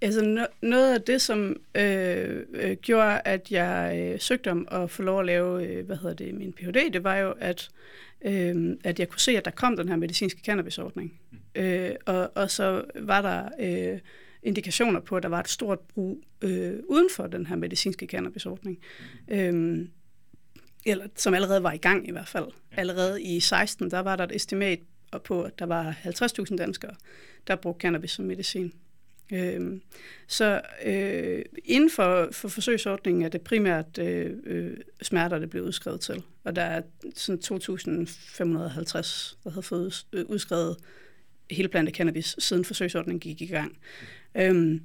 Altså 0.00 0.20
no- 0.20 0.56
noget 0.62 0.94
af 0.94 1.02
det, 1.02 1.22
som 1.22 1.56
øh, 1.74 2.44
øh, 2.52 2.76
gjorde, 2.76 3.20
at 3.24 3.50
jeg 3.50 4.00
øh, 4.02 4.20
søgte 4.20 4.50
om 4.50 4.68
at 4.70 4.90
få 4.90 5.02
lov 5.02 5.20
at 5.20 5.26
lave, 5.26 5.66
øh, 5.66 5.86
hvad 5.86 5.96
hedder 5.96 6.14
det, 6.14 6.34
min 6.34 6.52
Ph.D., 6.52 6.92
det 6.92 7.04
var 7.04 7.16
jo, 7.16 7.34
at, 7.40 7.70
øh, 8.22 8.76
at 8.84 8.98
jeg 8.98 9.08
kunne 9.08 9.20
se, 9.20 9.36
at 9.36 9.44
der 9.44 9.50
kom 9.50 9.76
den 9.76 9.88
her 9.88 9.96
medicinske 9.96 10.40
cannabisordning. 10.44 11.20
Mm. 11.30 11.62
Øh, 11.62 11.94
og, 12.06 12.30
og 12.34 12.50
så 12.50 12.84
var 12.94 13.22
der 13.22 13.48
øh, 13.60 14.00
indikationer 14.42 15.00
på, 15.00 15.16
at 15.16 15.22
der 15.22 15.28
var 15.28 15.40
et 15.40 15.48
stort 15.48 15.78
brug 15.78 16.24
øh, 16.42 16.74
uden 16.88 17.08
for 17.16 17.26
den 17.26 17.46
her 17.46 17.56
medicinske 17.56 18.06
cannabisordning. 18.06 18.78
Mm. 19.28 19.34
Øh, 19.34 19.88
eller 20.86 21.06
som 21.16 21.34
allerede 21.34 21.62
var 21.62 21.72
i 21.72 21.76
gang 21.78 22.08
i 22.08 22.12
hvert 22.12 22.28
fald. 22.28 22.46
Allerede 22.72 23.22
i 23.22 23.40
16, 23.40 23.90
der 23.90 24.00
var 24.00 24.16
der 24.16 24.24
et 24.24 24.36
estimat 24.36 24.78
på, 25.24 25.42
at 25.42 25.58
der 25.58 25.66
var 25.66 25.96
50.000 26.50 26.56
danskere, 26.56 26.94
der 27.46 27.56
brugte 27.56 27.80
cannabis 27.80 28.10
som 28.10 28.24
medicin. 28.24 28.72
Øh, 29.32 29.80
så 30.26 30.60
øh, 30.84 31.44
inden 31.64 31.90
for, 31.90 32.28
for 32.32 32.48
forsøgsordningen 32.48 33.22
er 33.22 33.28
det 33.28 33.40
primært 33.40 33.98
øh, 33.98 34.36
øh 34.46 34.76
smerter, 35.02 35.38
der 35.38 35.46
bliver 35.46 35.66
udskrevet 35.66 36.00
til. 36.00 36.22
Og 36.44 36.56
der 36.56 36.62
er 36.62 36.82
sådan 37.14 37.40
2.550, 37.44 39.36
der 39.44 39.50
har 39.50 39.60
fået 39.60 40.06
øh, 40.12 40.24
udskrevet 40.28 40.76
hele 41.50 41.68
plantet 41.68 41.94
cannabis, 41.94 42.36
siden 42.38 42.64
forsøgsordningen 42.64 43.20
gik 43.20 43.40
i 43.40 43.46
gang. 43.46 43.78
Øh, 44.34 44.80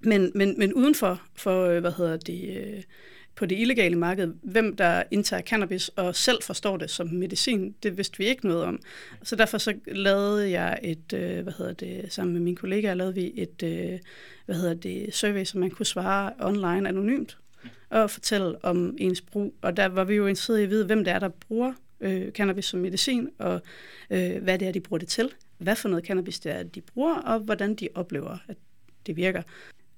men, 0.00 0.32
men, 0.34 0.58
men 0.58 0.74
uden 0.74 0.94
for, 0.94 1.22
for 1.34 1.64
øh, 1.64 1.80
hvad 1.80 1.92
hedder 1.92 2.16
det, 2.16 2.56
øh, 2.56 2.82
på 3.36 3.46
det 3.46 3.58
illegale 3.58 3.96
marked, 3.96 4.32
hvem 4.42 4.76
der 4.76 5.02
indtager 5.10 5.42
cannabis 5.42 5.88
og 5.88 6.16
selv 6.16 6.42
forstår 6.42 6.76
det 6.76 6.90
som 6.90 7.06
medicin, 7.06 7.74
det 7.82 7.96
vidste 7.96 8.18
vi 8.18 8.24
ikke 8.24 8.46
noget 8.46 8.64
om. 8.64 8.80
Så 9.22 9.36
derfor 9.36 9.58
så 9.58 9.74
lavede 9.86 10.50
jeg 10.50 10.78
et, 10.82 11.12
øh, 11.12 11.42
hvad 11.42 11.52
hedder 11.52 11.72
det, 11.72 12.12
sammen 12.12 12.32
med 12.32 12.40
mine 12.40 12.56
kollegaer, 12.56 12.94
lavede 12.94 13.14
vi 13.14 13.32
et, 13.34 13.62
øh, 13.62 13.98
hvad 14.46 14.56
hedder 14.56 14.74
det, 14.74 15.14
survey, 15.14 15.44
som 15.44 15.60
man 15.60 15.70
kunne 15.70 15.86
svare 15.86 16.32
online 16.40 16.88
anonymt 16.88 17.38
og 17.90 18.10
fortælle 18.10 18.64
om 18.64 18.96
ens 18.98 19.20
brug. 19.20 19.54
Og 19.62 19.76
der 19.76 19.86
var 19.86 20.04
vi 20.04 20.14
jo 20.14 20.26
interesseret 20.26 20.60
i 20.60 20.62
at 20.62 20.70
vide, 20.70 20.86
hvem 20.86 21.04
det 21.04 21.12
er, 21.12 21.18
der 21.18 21.28
bruger 21.28 21.72
øh, 22.00 22.32
cannabis 22.32 22.64
som 22.64 22.80
medicin, 22.80 23.28
og 23.38 23.60
øh, 24.10 24.42
hvad 24.42 24.58
det 24.58 24.68
er, 24.68 24.72
de 24.72 24.80
bruger 24.80 24.98
det 24.98 25.08
til, 25.08 25.32
hvad 25.58 25.76
for 25.76 25.88
noget 25.88 26.06
cannabis 26.06 26.40
det 26.40 26.52
er, 26.52 26.62
de 26.62 26.80
bruger, 26.80 27.14
og 27.14 27.40
hvordan 27.40 27.74
de 27.74 27.88
oplever, 27.94 28.38
at 28.48 28.56
det 29.06 29.16
virker. 29.16 29.42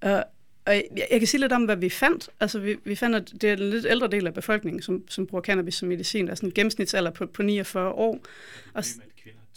Og 0.01 0.25
og 0.69 0.75
jeg, 0.75 1.07
jeg 1.11 1.21
kan 1.21 1.27
sige 1.27 1.41
lidt 1.41 1.53
om, 1.53 1.65
hvad 1.65 1.77
vi 1.77 1.91
fandt. 1.91 2.31
Altså, 2.41 2.59
vi, 2.59 2.77
vi 2.85 2.95
fandt, 2.95 3.17
at 3.17 3.33
det 3.41 3.51
er 3.51 3.53
en 3.53 3.71
lidt 3.71 3.87
ældre 3.89 4.09
del 4.09 4.27
af 4.27 4.35
befolkningen, 4.35 4.83
som, 4.83 5.09
som 5.09 5.27
bruger 5.27 5.43
cannabis 5.43 5.75
som 5.75 5.89
medicin. 5.89 6.27
Der 6.27 6.31
er 6.31 6.35
sådan 6.35 6.49
en 6.49 6.55
gennemsnitsalder 6.55 7.11
på, 7.11 7.27
på 7.27 7.43
49 7.43 7.93
år. 7.93 8.21
Og, 8.75 8.85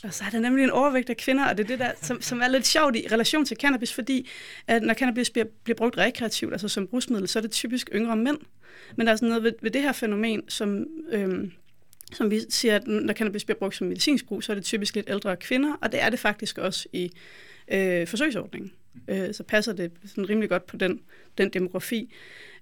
og 0.04 0.14
så 0.14 0.24
er 0.26 0.30
der 0.30 0.40
nemlig 0.40 0.64
en 0.64 0.70
overvægt 0.70 1.10
af 1.10 1.18
kvinder, 1.18 1.50
og 1.50 1.58
det 1.58 1.64
er 1.64 1.68
det, 1.68 1.80
der, 1.80 1.92
som, 2.02 2.22
som 2.22 2.42
er 2.42 2.48
lidt 2.48 2.68
sjovt 2.68 2.96
i 2.96 3.08
relation 3.12 3.46
til 3.46 3.58
cannabis, 3.58 3.94
fordi 3.94 4.30
at 4.68 4.84
når 4.84 4.94
cannabis 4.94 5.30
bliver, 5.30 5.46
bliver 5.64 5.78
brugt 5.78 5.98
rekreativt, 5.98 6.52
altså 6.52 6.68
som 6.68 6.86
rusmiddel, 6.94 7.28
så 7.28 7.40
er 7.40 7.42
det 7.42 7.52
typisk 7.52 7.90
yngre 7.94 8.16
mænd. 8.16 8.38
Men 8.96 9.08
der 9.08 9.14
er 9.14 9.18
sådan 9.18 9.30
noget 9.30 9.44
ved, 9.44 9.54
ved 9.62 9.72
det 9.72 9.82
her 9.82 9.92
fænomen, 9.92 10.50
som, 10.50 10.86
øhm, 11.12 11.52
som 12.14 12.32
vi 12.32 12.42
siger, 12.50 12.76
at 12.76 12.88
når 12.88 13.14
cannabis 13.14 13.46
bliver 13.46 13.60
brugt 13.60 13.76
som 13.76 13.88
medicinsk 13.88 14.26
brug, 14.26 14.44
så 14.44 14.52
er 14.52 14.56
det 14.56 14.64
typisk 14.64 14.96
lidt 14.96 15.10
ældre 15.10 15.38
kvinder, 15.38 15.74
og 15.82 15.92
det 15.92 16.02
er 16.02 16.10
det 16.10 16.20
faktisk 16.20 16.58
også 16.58 16.88
i 16.94 17.12
øh, 17.68 18.08
forsøgsordningen 18.08 18.72
øh, 19.08 19.34
så 19.34 19.44
passer 19.44 19.74
det 19.74 19.92
sådan 20.06 20.30
rimelig 20.30 20.50
godt 20.50 20.66
på 20.66 20.78
den, 20.78 21.00
den 21.38 21.50
demografi. 21.50 22.14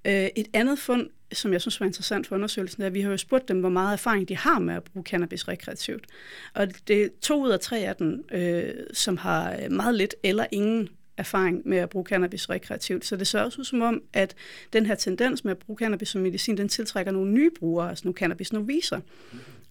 Øh, 0.06 0.28
et 0.36 0.48
andet 0.54 0.80
fund, 0.80 1.10
som 1.32 1.54
jeg 1.54 1.62
synes 1.62 1.80
var 1.80 1.86
interessant 1.86 2.28
for 2.28 2.36
undersøgelsen, 2.36 2.84
er, 2.84 2.88
at 2.88 2.94
vi 2.94 3.02
har 3.02 3.12
jo 3.12 3.18
spurgt 3.18 3.48
dem, 3.48 3.60
hvor 3.60 3.70
meget 3.70 3.94
erfaring 3.94 4.30
de 4.30 4.38
har 4.38 4.60
med 4.60 4.76
at 4.76 4.84
bruge 4.84 5.04
cannabis 5.04 5.48
rekreativt. 5.48 6.06
Og 6.54 6.88
det 6.88 7.04
er 7.04 7.08
to 7.22 7.44
ud 7.44 7.50
af 7.50 7.60
tre 7.60 7.78
af 7.78 7.96
dem, 7.96 8.26
øh, 8.32 8.74
som 8.94 9.18
har 9.18 9.70
meget 9.70 9.96
lidt 9.96 10.16
eller 10.24 10.46
ingen 10.52 10.90
erfaring 11.18 11.62
med 11.66 11.78
at 11.78 11.90
bruge 11.90 12.06
cannabis 12.06 12.50
rekreativt. 12.50 13.06
Så 13.06 13.16
det 13.16 13.28
ser 13.28 13.42
også 13.42 13.60
ud 13.60 13.66
som 13.66 13.82
om, 13.82 14.02
at 14.14 14.36
den 14.74 14.86
her 14.86 14.96
tendens 14.96 15.44
med 15.44 15.52
at 15.52 15.58
bruge 15.58 15.78
cannabis 15.78 16.10
som 16.10 16.22
medicin, 16.22 16.58
den 16.58 16.70
tiltrækker 16.70 17.12
nogle 17.12 17.32
nye 17.32 17.50
brugere, 17.60 17.90
altså 17.90 18.06
nogle 18.06 18.18
cannabis 18.18 18.54
noviser. 18.54 19.00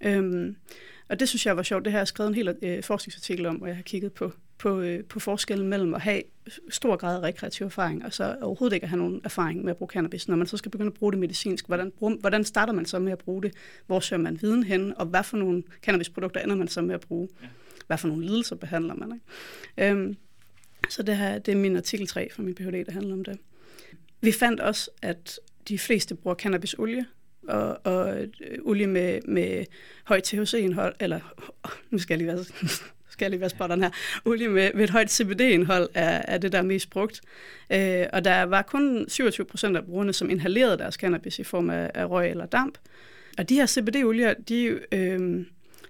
Øhm, 0.00 0.56
og 1.08 1.20
det 1.20 1.28
synes 1.28 1.46
jeg 1.46 1.56
var 1.56 1.62
sjovt. 1.62 1.84
Det 1.84 1.92
har 1.92 2.00
jeg 2.00 2.08
skrevet 2.08 2.28
en 2.28 2.34
hel 2.34 2.56
øh, 2.62 2.82
forskningsartikel 2.82 3.46
om, 3.46 3.56
hvor 3.56 3.66
jeg 3.66 3.76
har 3.76 3.82
kigget 3.82 4.12
på 4.12 4.32
på, 4.58 4.80
øh, 4.80 5.04
på 5.04 5.20
forskellen 5.20 5.68
mellem 5.68 5.94
at 5.94 6.00
have 6.00 6.22
stor 6.70 6.96
grad 6.96 7.16
af 7.16 7.22
rekreativ 7.22 7.66
erfaring, 7.66 8.04
og 8.04 8.12
så 8.12 8.36
overhovedet 8.42 8.74
ikke 8.74 8.84
at 8.84 8.90
have 8.90 8.98
nogen 8.98 9.20
erfaring 9.24 9.64
med 9.64 9.70
at 9.70 9.76
bruge 9.76 9.90
cannabis. 9.92 10.28
Når 10.28 10.36
man 10.36 10.46
så 10.46 10.56
skal 10.56 10.70
begynde 10.70 10.90
at 10.90 10.94
bruge 10.94 11.12
det 11.12 11.20
medicinsk, 11.20 11.66
hvordan, 11.66 11.92
hvordan 12.20 12.44
starter 12.44 12.72
man 12.72 12.86
så 12.86 12.98
med 12.98 13.12
at 13.12 13.18
bruge 13.18 13.42
det? 13.42 13.52
Hvor 13.86 14.00
søger 14.00 14.22
man 14.22 14.38
viden 14.42 14.62
hen? 14.62 14.94
Og 14.96 15.06
hvad 15.06 15.22
for 15.22 15.36
nogle 15.36 15.62
cannabisprodukter 15.82 16.40
ender 16.40 16.56
man 16.56 16.68
så 16.68 16.82
med 16.82 16.94
at 16.94 17.00
bruge? 17.00 17.28
Hvad 17.86 17.98
for 17.98 18.08
nogle 18.08 18.26
lidelser 18.26 18.56
behandler 18.56 18.94
man? 18.94 19.12
Ikke? 19.12 19.90
Øhm, 19.90 20.16
så 20.88 21.02
det, 21.02 21.16
her, 21.16 21.38
det 21.38 21.52
er 21.52 21.56
min 21.56 21.76
artikel 21.76 22.06
3 22.06 22.28
fra 22.32 22.42
min 22.42 22.54
Ph.D., 22.54 22.84
der 22.86 22.92
handler 22.92 23.12
om 23.12 23.24
det. 23.24 23.38
Vi 24.20 24.32
fandt 24.32 24.60
også, 24.60 24.90
at 25.02 25.40
de 25.68 25.78
fleste 25.78 26.14
bruger 26.14 26.34
cannabisolie, 26.34 27.06
og, 27.48 27.86
og 27.86 28.20
øh, 28.22 28.58
olie 28.64 28.86
med, 28.86 29.20
med 29.28 29.64
højt 30.04 30.24
THC-indhold, 30.24 30.94
eller 31.00 31.20
nu 31.90 31.98
skal 31.98 32.14
jeg 32.14 32.18
lige 32.18 32.36
være 32.36 32.44
skal 33.18 33.26
jeg 33.26 33.30
lige 33.30 33.40
være 33.40 33.50
spotteren 33.50 33.82
her, 33.82 33.90
olie 34.24 34.48
med, 34.48 34.70
med 34.74 34.84
et 34.84 34.90
højt 34.90 35.10
CBD-indhold 35.10 35.88
er, 35.94 36.22
er 36.28 36.38
det, 36.38 36.52
der 36.52 36.58
er 36.58 36.62
mest 36.62 36.90
brugt. 36.90 37.20
Øh, 37.70 38.06
og 38.12 38.24
der 38.24 38.42
var 38.42 38.62
kun 38.62 39.04
27 39.08 39.46
procent 39.46 39.76
af 39.76 39.84
brugerne, 39.84 40.12
som 40.12 40.30
inhalerede 40.30 40.78
deres 40.78 40.94
cannabis 40.94 41.38
i 41.38 41.44
form 41.44 41.70
af, 41.70 41.90
af 41.94 42.10
røg 42.10 42.30
eller 42.30 42.46
damp. 42.46 42.78
Og 43.38 43.48
de 43.48 43.54
her 43.54 43.66
CBD-olier, 43.66 44.34
de, 44.48 44.80
øh, 44.92 45.44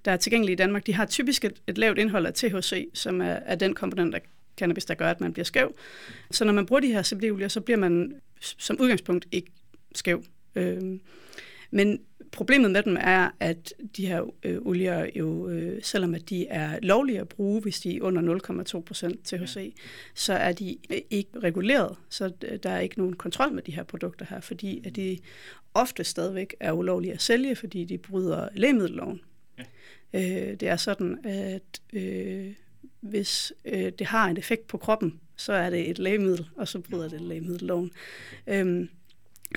der 0.05 0.13
er 0.13 0.17
tilgængelige 0.17 0.53
i 0.53 0.57
Danmark, 0.57 0.87
de 0.87 0.95
har 0.95 1.07
typisk 1.07 1.45
et, 1.45 1.53
et 1.67 1.79
lavt 1.79 1.99
indhold 1.99 2.27
af 2.27 2.35
THC, 2.35 2.89
som 2.95 3.21
er, 3.21 3.39
er 3.47 3.55
den 3.55 3.75
komponent 3.75 4.15
af 4.15 4.23
cannabis, 4.57 4.85
der 4.85 4.95
gør, 4.95 5.11
at 5.11 5.21
man 5.21 5.33
bliver 5.33 5.45
skæv. 5.45 5.75
Så 6.31 6.45
når 6.45 6.53
man 6.53 6.67
bruger 6.67 6.81
de 6.81 6.93
her 6.93 7.03
CBD-olier, 7.03 7.49
så 7.49 7.61
bliver 7.61 7.79
man 7.79 8.15
som 8.41 8.81
udgangspunkt 8.81 9.27
ikke 9.33 9.51
skæv. 9.95 10.25
Øh, 10.57 10.99
men 11.71 12.01
problemet 12.33 12.71
med 12.71 12.83
dem 12.83 12.97
er, 13.01 13.31
at 13.41 13.75
de 13.97 14.07
her 14.07 14.35
øh, 14.43 14.59
olier 14.63 15.07
jo, 15.15 15.49
øh, 15.49 15.83
selvom 15.83 16.15
at 16.15 16.31
de 16.31 16.47
er 16.47 16.79
lovlige 16.83 17.21
at 17.21 17.29
bruge, 17.29 17.61
hvis 17.61 17.81
de 17.81 17.97
er 17.97 18.03
under 18.03 18.39
0,2% 19.13 19.23
THC, 19.25 19.75
så 20.15 20.33
er 20.33 20.53
de 20.53 20.77
ikke 21.11 21.31
reguleret, 21.39 21.97
så 22.09 22.29
der 22.63 22.71
er 22.71 22.81
ikke 22.81 22.99
nogen 22.99 23.17
kontrol 23.17 23.53
med 23.53 23.63
de 23.63 23.73
her 23.73 23.83
produkter 23.83 24.27
her, 24.31 24.41
fordi 24.41 24.83
at 24.87 24.97
de 24.97 25.19
ofte 25.75 26.05
stadigvæk 26.05 26.55
er 26.61 26.73
ulovlige 26.73 27.13
at 27.13 27.23
sælge, 27.23 27.57
fordi 27.57 27.85
de 27.85 27.99
bryder 27.99 28.49
lægemiddelloven. 28.55 29.21
Ja. 29.59 29.65
Øh, 30.15 30.61
det 30.61 30.69
er 30.69 30.77
sådan, 30.77 31.19
at 31.25 31.81
øh, 31.93 32.53
hvis 33.01 33.53
øh, 33.65 33.93
det 33.99 34.07
har 34.07 34.29
en 34.29 34.37
effekt 34.37 34.67
på 34.67 34.79
kroppen, 34.79 35.21
så 35.37 35.53
er 35.53 35.71
det 35.71 35.91
et 35.91 35.99
lægemiddel, 35.99 36.49
og 36.57 36.69
så 36.69 36.81
bryder 36.81 37.09
det 37.09 37.21
lægemiddelloven. 37.21 37.91
Okay. 38.47 38.61
Øhm, 38.61 38.89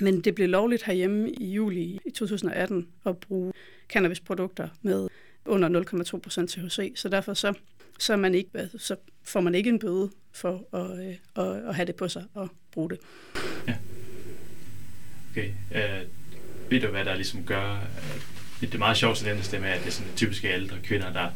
men 0.00 0.20
det 0.20 0.34
blev 0.34 0.48
lovligt 0.48 0.82
herhjemme 0.84 1.30
i 1.30 1.52
juli 1.52 1.98
i 2.06 2.10
2018 2.10 2.88
at 3.06 3.18
bruge 3.18 3.52
cannabisprodukter 3.88 4.68
med 4.82 5.08
under 5.46 5.68
0,2% 5.68 6.46
THC, 6.46 6.92
så 6.96 7.08
derfor 7.08 7.34
så, 7.34 7.54
så, 7.98 8.16
man 8.16 8.34
ikke, 8.34 8.68
så 8.78 8.96
får 9.24 9.40
man 9.40 9.54
ikke 9.54 9.70
en 9.70 9.78
bøde 9.78 10.10
for 10.32 10.76
at, 10.76 11.06
øh, 11.06 11.14
at, 11.46 11.68
at 11.68 11.74
have 11.74 11.86
det 11.86 11.94
på 11.94 12.08
sig 12.08 12.24
og 12.34 12.48
bruge 12.72 12.90
det. 12.90 12.98
Ja. 13.68 13.74
Okay. 15.30 15.50
Øh, 15.74 16.06
ved 16.70 16.80
du, 16.80 16.86
hvad 16.86 17.04
der 17.04 17.14
ligesom 17.14 17.44
gør... 17.44 17.72
Øh, 17.74 18.22
det 18.60 18.74
er 18.74 18.78
meget 18.78 18.96
sjovt, 18.96 19.26
at 19.26 19.50
det 19.50 19.60
med, 19.60 19.68
at 19.68 19.80
det 19.80 19.86
er 19.86 19.90
sådan 19.90 20.12
typiske 20.16 20.52
ældre 20.52 20.76
kvinder, 20.82 21.12
der, 21.12 21.28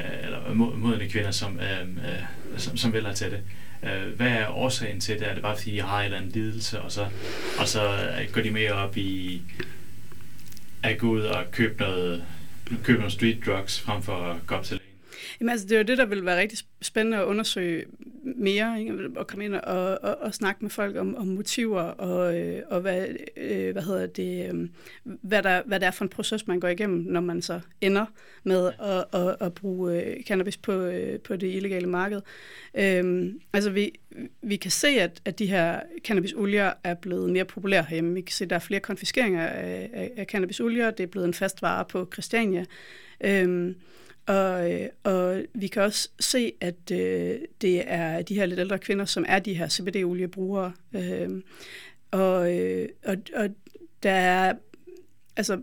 øh, 0.00 0.24
eller 0.24 0.54
modne 0.54 1.08
kvinder, 1.08 1.30
som, 1.30 1.60
øh, 1.60 1.80
øh 1.80 2.22
som, 2.56 2.76
som 2.76 2.92
vælger 2.92 3.12
til 3.12 3.30
det. 3.30 3.40
Øh, 3.82 4.16
hvad 4.16 4.28
er 4.28 4.48
årsagen 4.48 5.00
til 5.00 5.18
det? 5.18 5.28
Er 5.28 5.34
det 5.34 5.42
bare 5.42 5.56
fordi, 5.56 5.70
de 5.70 5.80
har 5.80 5.98
en 5.98 6.04
eller 6.04 6.18
anden 6.18 6.30
lidelse, 6.30 6.80
og 6.80 6.92
så, 6.92 7.06
og 7.58 7.68
så 7.68 7.82
øh, 7.84 8.32
går 8.32 8.40
de 8.40 8.50
mere 8.50 8.72
op 8.72 8.96
i 8.96 9.42
at 10.82 10.98
gå 10.98 11.06
ud 11.06 11.20
og 11.20 11.50
købe 11.50 11.80
noget, 11.80 12.24
købe 12.84 12.98
noget 12.98 13.12
street 13.12 13.46
drugs, 13.46 13.80
frem 13.80 14.02
for 14.02 14.16
at 14.16 14.36
gå 14.46 14.54
op 14.54 14.64
til? 14.64 14.80
Jamen 15.40 15.50
altså, 15.50 15.66
det 15.66 15.74
er 15.74 15.78
jo 15.78 15.84
det, 15.84 15.98
der 15.98 16.04
vil 16.04 16.24
være 16.24 16.40
rigtig 16.40 16.58
spændende 16.82 17.18
at 17.18 17.24
undersøge 17.24 17.84
mere, 18.22 18.80
ikke? 18.80 19.10
og 19.16 19.26
komme 19.26 19.44
ind 19.44 19.54
og, 19.54 19.98
og, 20.02 20.16
og 20.20 20.34
snakke 20.34 20.64
med 20.64 20.70
folk 20.70 20.96
om, 20.96 21.16
om 21.16 21.26
motiver, 21.26 21.80
og, 21.80 22.38
øh, 22.38 22.62
og 22.70 22.80
hvad, 22.80 23.06
øh, 23.36 23.72
hvad 23.72 23.82
hedder 23.82 24.06
det, 24.06 24.52
øh, 24.52 24.68
hvad, 25.04 25.42
der, 25.42 25.62
hvad 25.66 25.80
det 25.80 25.86
er 25.86 25.90
for 25.90 26.04
en 26.04 26.08
proces, 26.08 26.46
man 26.46 26.60
går 26.60 26.68
igennem, 26.68 26.98
når 26.98 27.20
man 27.20 27.42
så 27.42 27.60
ender 27.80 28.06
med 28.44 28.72
at, 28.82 29.20
at, 29.20 29.36
at 29.40 29.54
bruge 29.54 30.02
øh, 30.02 30.22
cannabis 30.22 30.56
på, 30.56 30.72
øh, 30.72 31.20
på 31.20 31.36
det 31.36 31.54
illegale 31.54 31.88
marked. 31.88 32.20
Øh, 32.74 33.32
altså, 33.52 33.70
vi, 33.70 33.92
vi 34.42 34.56
kan 34.56 34.70
se, 34.70 34.88
at, 34.88 35.20
at 35.24 35.38
de 35.38 35.46
her 35.46 35.80
cannabisolier 36.04 36.72
er 36.84 36.94
blevet 36.94 37.30
mere 37.30 37.44
populære 37.44 37.82
herhjemme. 37.82 38.14
Vi 38.14 38.20
kan 38.20 38.32
se, 38.32 38.44
at 38.44 38.50
der 38.50 38.56
er 38.56 38.60
flere 38.60 38.80
konfiskeringer 38.80 39.46
af, 39.46 39.90
af, 39.92 40.10
af 40.16 40.26
cannabisolier. 40.26 40.90
Det 40.90 41.02
er 41.02 41.08
blevet 41.08 41.26
en 41.26 41.34
fast 41.34 41.62
vare 41.62 41.84
på 41.84 42.08
Christiania. 42.12 42.64
Øh, 43.24 43.74
og, 44.26 44.72
øh, 44.72 44.88
og 45.04 45.42
vi 45.54 45.66
kan 45.66 45.82
også 45.82 46.08
se, 46.20 46.52
at 46.60 46.90
øh, 46.92 47.38
det 47.60 47.82
er 47.86 48.22
de 48.22 48.34
her 48.34 48.46
lidt 48.46 48.60
ældre 48.60 48.78
kvinder, 48.78 49.04
som 49.04 49.24
er 49.28 49.38
de 49.38 49.54
her 49.54 49.68
CBD-oliebrugere. 49.68 50.72
Øh, 50.92 51.42
og, 52.10 52.58
øh, 52.58 52.88
og, 53.04 53.16
og 53.36 53.48
der 54.02 54.10
er, 54.10 54.54
altså, 55.36 55.62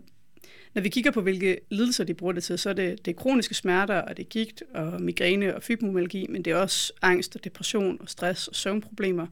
når 0.74 0.82
vi 0.82 0.88
kigger 0.88 1.10
på, 1.10 1.20
hvilke 1.20 1.60
lidelser 1.70 2.04
de 2.04 2.14
bruger 2.14 2.32
det 2.32 2.44
til, 2.44 2.58
så 2.58 2.70
er 2.70 2.74
det, 2.74 3.04
det 3.04 3.10
er 3.10 3.16
kroniske 3.16 3.54
smerter, 3.54 3.94
og 3.94 4.16
det 4.16 4.24
er 4.24 4.28
gigt, 4.28 4.62
og 4.74 5.02
migræne 5.02 5.56
og 5.56 5.62
fibromyalgi, 5.62 6.26
men 6.28 6.44
det 6.44 6.50
er 6.50 6.56
også 6.56 6.92
angst 7.02 7.36
og 7.36 7.44
depression 7.44 7.98
og 8.00 8.08
stress 8.08 8.48
og 8.48 8.54
søvnproblemer. 8.54 9.26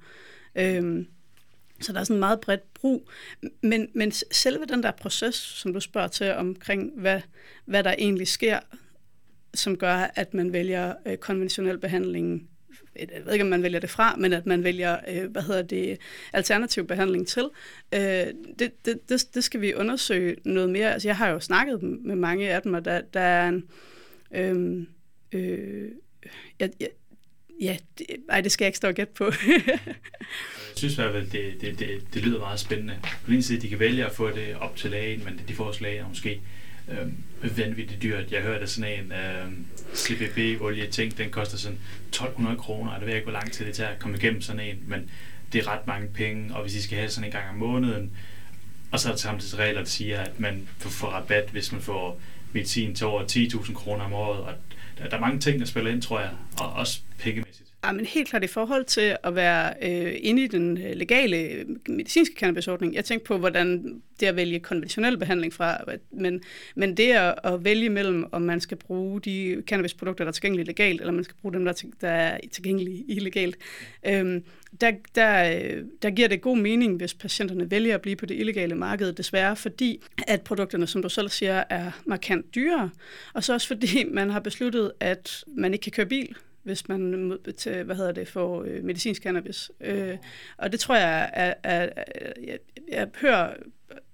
Øh, 0.54 1.04
så 1.80 1.92
der 1.92 2.00
er 2.00 2.04
sådan 2.04 2.16
en 2.16 2.20
meget 2.20 2.40
bredt 2.40 2.74
brug. 2.74 3.08
Men, 3.62 3.88
men 3.94 4.12
selve 4.12 4.64
den 4.68 4.82
der 4.82 4.90
proces, 4.90 5.34
som 5.34 5.72
du 5.72 5.80
spørger 5.80 6.08
til 6.08 6.32
omkring, 6.32 6.92
hvad, 6.96 7.20
hvad 7.64 7.84
der 7.84 7.94
egentlig 7.98 8.28
sker, 8.28 8.60
som 9.56 9.76
gør, 9.76 10.10
at 10.14 10.34
man 10.34 10.52
vælger 10.52 10.94
øh, 11.06 11.16
konventionel 11.16 11.78
behandling 11.78 12.48
jeg 12.98 13.08
ved 13.24 13.32
ikke, 13.32 13.44
om 13.44 13.50
man 13.50 13.62
vælger 13.62 13.80
det 13.80 13.90
fra, 13.90 14.16
men 14.16 14.32
at 14.32 14.46
man 14.46 14.64
vælger, 14.64 14.98
øh, 15.08 15.30
hvad 15.30 15.42
hedder 15.42 15.62
det, 15.62 15.98
alternativ 16.32 16.86
behandling 16.86 17.28
til. 17.28 17.48
Øh, 17.94 18.00
det, 18.58 18.84
det, 18.84 18.98
det, 19.08 19.34
det 19.34 19.44
skal 19.44 19.60
vi 19.60 19.74
undersøge 19.74 20.36
noget 20.44 20.70
mere. 20.70 20.92
Altså, 20.92 21.08
jeg 21.08 21.16
har 21.16 21.28
jo 21.28 21.40
snakket 21.40 21.82
med 21.82 22.16
mange 22.16 22.50
af 22.50 22.62
dem, 22.62 22.74
og 22.74 22.84
der, 22.84 23.00
der 23.00 23.20
er 23.20 23.48
en... 23.48 23.64
Øhm, 24.34 24.86
øh, 25.32 25.84
øh, 25.84 25.90
jeg, 26.60 26.70
jeg, 26.80 26.88
ja 27.60 27.76
det, 27.98 28.06
ej, 28.28 28.40
det 28.40 28.52
skal 28.52 28.64
jeg 28.64 28.68
ikke 28.68 28.76
stå 28.76 28.88
og 28.88 28.94
gætte 28.94 29.12
på. 29.12 29.24
jeg 29.66 29.80
synes 30.76 30.92
i 30.92 30.96
hvert 30.96 31.12
fald, 31.12 31.30
det, 31.30 31.60
det, 31.60 31.78
det, 31.78 32.14
det 32.14 32.22
lyder 32.22 32.38
meget 32.38 32.60
spændende. 32.60 32.98
På 33.02 33.26
den 33.26 33.34
ene 33.34 33.42
side, 33.42 33.60
de 33.60 33.68
kan 33.68 33.78
vælge 33.78 34.06
at 34.06 34.12
få 34.12 34.30
det 34.30 34.56
op 34.56 34.76
til 34.76 34.90
lægen, 34.90 35.24
men 35.24 35.40
de 35.48 35.54
får 35.54 35.64
også 35.64 35.82
lægen 35.82 36.04
måske 36.08 36.40
øh, 36.88 37.57
vanvittigt 37.59 38.03
dyrt. 38.03 38.33
Jeg 38.33 38.42
hørte 38.42 38.66
sådan 38.66 39.05
en 39.05 39.12
øh, 39.12 39.53
CBB-olie 39.94 40.87
ting, 40.87 41.18
den 41.18 41.31
koster 41.31 41.59
sådan 41.59 41.79
1200 42.09 42.59
kroner, 42.59 42.90
og 42.90 42.96
det 42.96 43.07
ved 43.07 43.12
jeg 43.12 43.16
ikke, 43.16 43.31
hvor 43.31 43.38
lang 43.40 43.53
tid 43.53 43.66
det 43.66 43.75
tager 43.75 43.90
at 43.90 43.99
komme 43.99 44.16
igennem 44.16 44.42
sådan 44.42 44.61
en, 44.61 44.83
men 44.87 45.11
det 45.53 45.59
er 45.59 45.68
ret 45.68 45.87
mange 45.87 46.09
penge, 46.09 46.55
og 46.55 46.62
hvis 46.62 46.75
I 46.75 46.83
skal 46.83 46.99
have 46.99 47.11
sådan 47.11 47.29
en 47.29 47.33
gang 47.33 47.49
om 47.49 47.57
måneden, 47.57 48.12
og 48.90 49.01
så 49.01 49.09
er 49.09 49.12
der 49.12 49.18
samtidig 49.18 49.59
regler, 49.59 49.81
der 49.81 49.88
siger, 49.88 50.20
at 50.20 50.40
man 50.40 50.68
får 50.79 51.09
rabat, 51.09 51.49
hvis 51.53 51.72
man 51.72 51.81
får 51.81 52.20
medicin 52.53 52.94
til 52.94 53.07
over 53.07 53.22
10.000 53.22 53.75
kroner 53.75 54.05
om 54.05 54.12
året, 54.12 54.40
og 54.40 54.53
der, 54.99 55.09
der 55.09 55.16
er 55.16 55.20
mange 55.20 55.40
ting, 55.40 55.61
der 55.61 55.66
spiller 55.66 55.90
ind, 55.90 56.03
tror 56.03 56.20
jeg, 56.20 56.31
og 56.61 56.72
også 56.72 57.01
penge 57.18 57.44
Ja, 57.87 57.92
men 57.92 58.07
helt 58.07 58.29
klart 58.29 58.44
i 58.44 58.46
forhold 58.46 58.85
til 58.85 59.16
at 59.22 59.35
være 59.35 59.75
øh, 59.83 60.14
inde 60.20 60.44
i 60.44 60.46
den 60.46 60.79
øh, 60.79 60.92
legale 60.96 61.37
øh, 61.37 61.66
medicinske 61.88 62.35
cannabisordning. 62.38 62.94
Jeg 62.94 63.05
tænkte 63.05 63.27
på, 63.27 63.38
hvordan 63.38 64.01
det 64.20 64.27
at 64.27 64.37
vælge 64.37 64.61
konventionel 64.61 65.18
behandling 65.18 65.53
fra, 65.53 65.79
men, 66.11 66.42
men 66.75 66.96
det 66.96 67.12
at, 67.12 67.35
at 67.44 67.64
vælge 67.64 67.90
mellem, 67.90 68.25
om 68.33 68.42
man 68.42 68.61
skal 68.61 68.77
bruge 68.77 69.20
de 69.20 69.62
cannabisprodukter, 69.66 70.25
der 70.25 70.29
er 70.29 70.33
tilgængelige 70.33 70.66
legalt, 70.66 71.01
eller 71.01 71.12
man 71.12 71.25
skal 71.25 71.37
bruge 71.42 71.55
dem, 71.55 71.64
der, 71.64 71.83
der 72.01 72.09
er 72.09 72.38
tilgængelige 72.53 73.05
illegalt, 73.16 73.57
øhm, 74.07 74.44
der, 74.81 74.92
der, 75.14 75.61
øh, 75.61 75.85
der 76.03 76.11
giver 76.11 76.29
det 76.29 76.40
god 76.40 76.57
mening, 76.57 76.96
hvis 76.96 77.14
patienterne 77.14 77.70
vælger 77.70 77.94
at 77.94 78.03
blive 78.03 78.16
på 78.16 78.27
det 78.27 78.40
illegale 78.40 78.75
marked, 78.75 79.12
desværre 79.12 79.57
fordi, 79.57 80.03
at 80.27 80.42
produkterne, 80.42 80.87
som 80.87 81.03
du 81.03 81.09
selv 81.09 81.29
siger, 81.29 81.64
er 81.70 81.90
markant 82.07 82.55
dyrere, 82.55 82.90
og 83.35 83.44
så 83.44 83.53
også 83.53 83.66
fordi 83.66 84.05
man 84.05 84.31
har 84.31 84.40
besluttet, 84.40 84.92
at 85.01 85.44
man 85.46 85.72
ikke 85.72 85.83
kan 85.83 85.92
køre 85.92 86.07
bil, 86.07 86.37
hvis 86.66 86.88
man 86.88 87.38
til, 87.57 87.83
hvad 87.83 87.96
hedder 87.96 88.12
det, 88.12 88.29
får 88.29 88.64
øh, 88.64 88.85
medicinsk 88.85 89.22
cannabis. 89.22 89.70
Øh, 89.81 90.16
og 90.57 90.72
det 90.72 90.81
tror 90.81 90.96
jeg, 90.96 91.31
er, 91.33 91.55
er, 91.62 91.88
er, 91.94 92.33
jeg, 92.46 92.59
jeg 92.88 93.09
hører, 93.20 93.55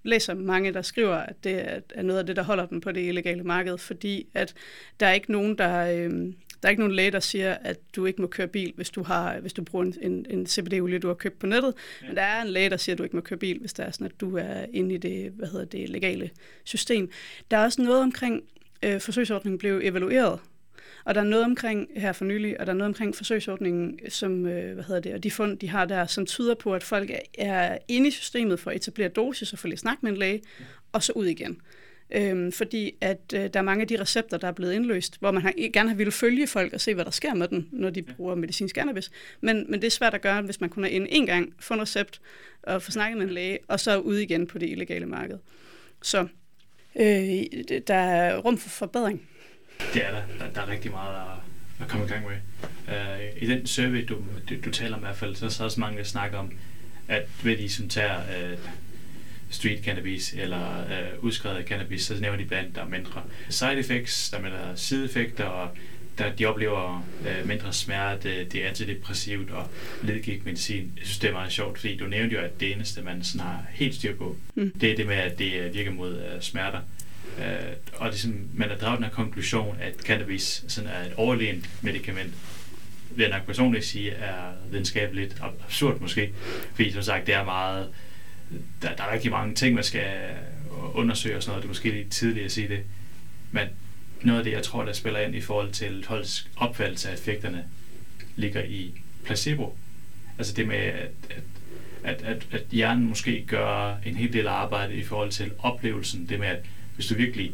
læser 0.03 0.35
mange, 0.35 0.73
der 0.73 0.83
skriver, 0.83 1.15
at 1.15 1.45
det 1.45 1.83
er 1.95 2.03
noget 2.03 2.21
af 2.21 2.27
det, 2.27 2.37
der 2.37 2.43
holder 2.43 2.67
dem 2.67 2.81
på 2.81 2.93
det 2.93 3.09
illegale 3.09 3.43
marked, 3.43 3.79
fordi 3.79 4.29
at 4.35 4.55
der 5.01 5.07
er 5.07 5.13
ikke 5.13 5.33
nogen, 5.33 5.59
der... 5.59 5.87
Øh, 5.87 6.33
der 6.63 6.69
er 6.69 6.71
ikke 6.71 6.83
nogen 6.83 6.95
læge, 6.95 7.11
der 7.11 7.21
siger, 7.21 7.55
at 7.55 7.79
du 7.97 8.07
ikke 8.07 8.23
må 8.23 8.29
køre 8.29 8.47
bil, 8.47 8.73
hvis 8.77 8.91
du, 8.91 9.03
har, 9.03 9.41
hvis 9.41 9.53
du 9.53 9.65
bruger 9.65 9.85
en, 9.85 9.95
en, 10.03 10.27
en 10.31 10.47
CBD-olie, 10.47 10.99
du 10.99 11.07
har 11.07 11.15
købt 11.15 11.39
på 11.39 11.47
nettet. 11.47 11.75
Ja. 12.03 12.07
Men 12.07 12.17
der 12.17 12.23
er 12.23 12.43
en 12.43 12.49
læge, 12.49 12.71
der 12.71 12.77
siger, 12.77 12.95
at 12.95 12.99
du 12.99 13.03
ikke 13.05 13.17
må 13.17 13.23
køre 13.23 13.39
bil, 13.39 13.61
hvis 13.61 13.73
det 13.73 13.87
er 13.87 13.91
sådan, 13.91 14.07
at 14.07 14.21
du 14.21 14.37
er 14.37 14.67
inde 14.73 14.95
i 14.95 14.99
det, 14.99 15.33
hvad 15.33 15.49
hedder 15.49 15.65
det 15.65 15.89
legale 15.89 16.31
system. 16.65 17.11
Der 17.51 17.57
er 17.57 17.65
også 17.65 17.83
noget 17.83 18.03
omkring, 18.03 18.43
øh, 18.83 19.01
forsøgsordningen 19.01 19.59
blev 19.59 19.81
evalueret 19.85 20.39
og 21.05 21.15
der 21.15 21.21
er 21.21 21.25
noget 21.25 21.45
omkring 21.45 21.89
her 21.97 22.13
for 22.13 22.25
nylig, 22.25 22.61
og 22.61 22.67
der 22.67 22.73
er 22.73 22.77
noget 22.77 22.89
omkring 22.89 23.17
forsøgsordningen, 23.17 23.99
som, 24.09 24.47
øh, 24.47 24.75
hvad 24.75 24.85
hedder 24.85 25.01
det, 25.01 25.15
og 25.15 25.23
de 25.23 25.31
fund, 25.31 25.59
de 25.59 25.69
har 25.69 25.85
der, 25.85 26.07
som 26.07 26.27
tyder 26.27 26.55
på, 26.55 26.75
at 26.75 26.83
folk 26.83 27.11
er 27.39 27.79
inde 27.89 28.09
i 28.09 28.11
systemet 28.11 28.61
for 28.61 28.71
at 28.71 28.77
etablere 28.77 29.09
dosis 29.09 29.53
og 29.53 29.59
få 29.59 29.69
lidt 29.69 29.81
snak 29.81 30.03
med 30.03 30.13
en 30.13 30.17
læge, 30.19 30.43
og 30.93 31.03
så 31.03 31.13
ud 31.13 31.27
igen. 31.27 31.61
Øhm, 32.15 32.53
fordi 32.53 32.95
at 33.01 33.21
øh, 33.35 33.41
der 33.41 33.61
er 33.61 33.63
mange 33.63 33.83
af 33.83 33.89
de 33.89 34.01
recepter, 34.01 34.37
der 34.37 34.49
er 34.49 34.53
blevet 34.53 34.73
indløst, 34.73 35.21
hvor 35.21 35.31
man 35.31 35.43
har, 35.43 35.53
gerne 35.73 35.89
har 35.89 35.97
ville 35.97 36.13
følge 36.13 36.47
folk 36.47 36.73
og 36.73 36.81
se, 36.81 36.95
hvad 36.95 37.05
der 37.05 37.11
sker 37.11 37.35
med 37.35 37.49
den, 37.49 37.69
når 37.73 37.91
de 37.91 38.03
bruger 38.03 38.35
medicinsk 38.35 38.75
cannabis. 38.75 39.11
Men, 39.41 39.67
men 39.69 39.81
det 39.81 39.87
er 39.87 39.91
svært 39.91 40.15
at 40.15 40.21
gøre, 40.21 40.43
hvis 40.43 40.61
man 40.61 40.71
kun 40.71 40.85
er 40.85 40.89
inde 40.89 41.07
en 41.11 41.27
gang, 41.27 41.55
få 41.61 41.75
en 41.75 41.81
recept 41.81 42.21
og 42.63 42.83
få 42.83 42.91
snakket 42.91 43.19
med 43.19 43.27
en 43.27 43.33
læge, 43.33 43.59
og 43.69 43.81
så 43.81 43.99
ud 43.99 44.17
igen 44.17 44.47
på 44.47 44.59
det 44.59 44.71
illegale 44.71 45.07
marked. 45.07 45.39
Så 46.03 46.27
øh, 46.97 47.43
der 47.87 47.95
er 47.95 48.39
rum 48.39 48.59
for 48.59 48.69
forbedring. 48.69 49.29
Det 49.95 50.07
er 50.07 50.11
der. 50.11 50.23
Der, 50.39 50.53
der 50.55 50.61
er 50.61 50.69
rigtig 50.69 50.91
meget 50.91 51.15
at, 51.17 51.39
at 51.81 51.89
komme 51.89 52.07
i 52.07 52.09
gang 52.09 52.25
med. 52.27 52.37
Uh, 52.89 53.43
I 53.43 53.47
den 53.47 53.67
survey, 53.67 54.07
du, 54.09 54.17
du, 54.51 54.55
du 54.65 54.71
taler 54.71 54.95
om 54.95 55.01
i 55.01 55.05
hvert 55.05 55.17
fald, 55.17 55.37
så 55.37 55.47
er 55.47 55.51
der 55.59 55.65
også 55.65 55.81
mange, 55.81 55.99
der 55.99 56.05
snakker 56.05 56.39
om, 56.39 56.53
at 57.09 57.23
ved 57.43 57.57
de, 57.57 57.69
som 57.69 57.89
tager 57.89 58.19
uh, 58.19 58.59
street 59.51 59.85
cannabis 59.85 60.33
eller 60.33 60.85
uh, 61.19 61.25
udskrevet 61.25 61.67
cannabis, 61.67 62.03
så 62.03 62.15
nævner 62.21 62.39
de 62.39 62.45
blandt, 62.45 62.75
der 62.75 62.83
er 62.83 62.89
mindre 62.89 63.23
side 63.49 63.79
effects, 63.79 64.31
der 64.31 64.39
er 64.39 64.75
sideeffekter, 64.77 65.45
og 65.45 65.77
der, 66.19 66.33
de 66.33 66.47
oplever 66.47 67.05
uh, 67.21 67.49
mindre 67.49 67.73
smerte, 67.73 68.45
det 68.45 68.65
er 68.65 68.69
antidepressivt 68.69 69.51
og 69.51 69.69
ledgigtmedicin. 70.03 70.93
Jeg 70.97 71.07
synes, 71.07 71.19
det 71.19 71.29
er 71.29 71.35
meget 71.35 71.53
sjovt, 71.53 71.79
fordi 71.79 71.97
du 71.97 72.07
nævnte 72.07 72.37
jo, 72.37 72.41
at 72.41 72.61
det 72.61 72.73
eneste, 72.73 73.03
man 73.03 73.25
sådan 73.25 73.41
har 73.41 73.65
helt 73.71 73.95
styr 73.95 74.17
på, 74.17 74.37
mm. 74.55 74.73
det 74.81 74.91
er 74.93 74.97
det 74.97 75.07
med, 75.07 75.17
at 75.17 75.39
det 75.39 75.75
virker 75.75 75.91
mod 75.91 76.15
uh, 76.15 76.41
smerter. 76.41 76.81
Øh, 77.39 77.77
og 77.97 78.11
det, 78.11 78.21
sådan, 78.21 78.49
man 78.55 78.69
har 78.69 78.77
draget 78.77 78.97
den 78.97 79.05
her 79.05 79.13
konklusion, 79.13 79.77
at 79.81 79.95
cannabis 80.07 80.65
sådan 80.69 80.91
er 80.91 81.07
et 81.07 81.13
overlegen 81.17 81.67
medicament, 81.81 82.35
vil 83.11 83.23
jeg 83.23 83.39
nok 83.39 83.47
personligt 83.47 83.85
sige, 83.85 84.11
er 84.11 84.53
videnskabeligt 84.71 85.37
absurd 85.41 86.01
måske. 86.01 86.33
Fordi 86.75 86.93
som 86.93 87.03
sagt, 87.03 87.27
det 87.27 87.35
er 87.35 87.45
meget, 87.45 87.89
der, 88.83 88.97
der 88.97 89.05
er 89.05 89.13
rigtig 89.13 89.31
mange 89.31 89.55
ting, 89.55 89.75
man 89.75 89.85
skal 89.85 90.07
undersøge 90.95 91.37
og 91.37 91.43
sådan 91.43 91.51
noget. 91.51 91.63
Det 91.63 91.67
er 91.67 91.71
måske 91.71 91.91
lidt 91.91 92.11
tidligt 92.11 92.45
at 92.45 92.53
sige 92.53 92.69
det. 92.69 92.81
Men 93.51 93.69
noget 94.23 94.39
af 94.39 94.45
det, 94.45 94.53
jeg 94.53 94.63
tror, 94.63 94.85
der 94.85 94.93
spiller 94.93 95.21
ind 95.21 95.35
i 95.35 95.41
forhold 95.41 95.73
til 95.73 96.05
holds 96.09 96.49
opfattelse 96.57 97.09
af 97.09 97.15
effekterne, 97.15 97.65
ligger 98.37 98.63
i 98.63 99.03
placebo. 99.25 99.79
Altså 100.39 100.55
det 100.55 100.67
med, 100.69 100.77
at, 100.77 101.11
at, 101.31 101.43
at, 102.05 102.23
at, 102.23 102.47
at 102.51 102.63
hjernen 102.71 103.09
måske 103.09 103.45
gør 103.47 103.97
en 104.07 104.17
hel 104.17 104.33
del 104.33 104.47
arbejde 104.47 104.95
i 104.95 105.03
forhold 105.03 105.31
til 105.31 105.51
oplevelsen. 105.59 106.27
Det 106.29 106.39
med, 106.39 106.49
at 106.49 106.65
hvis 106.97 107.07
du 107.07 107.15
virkelig 107.15 107.53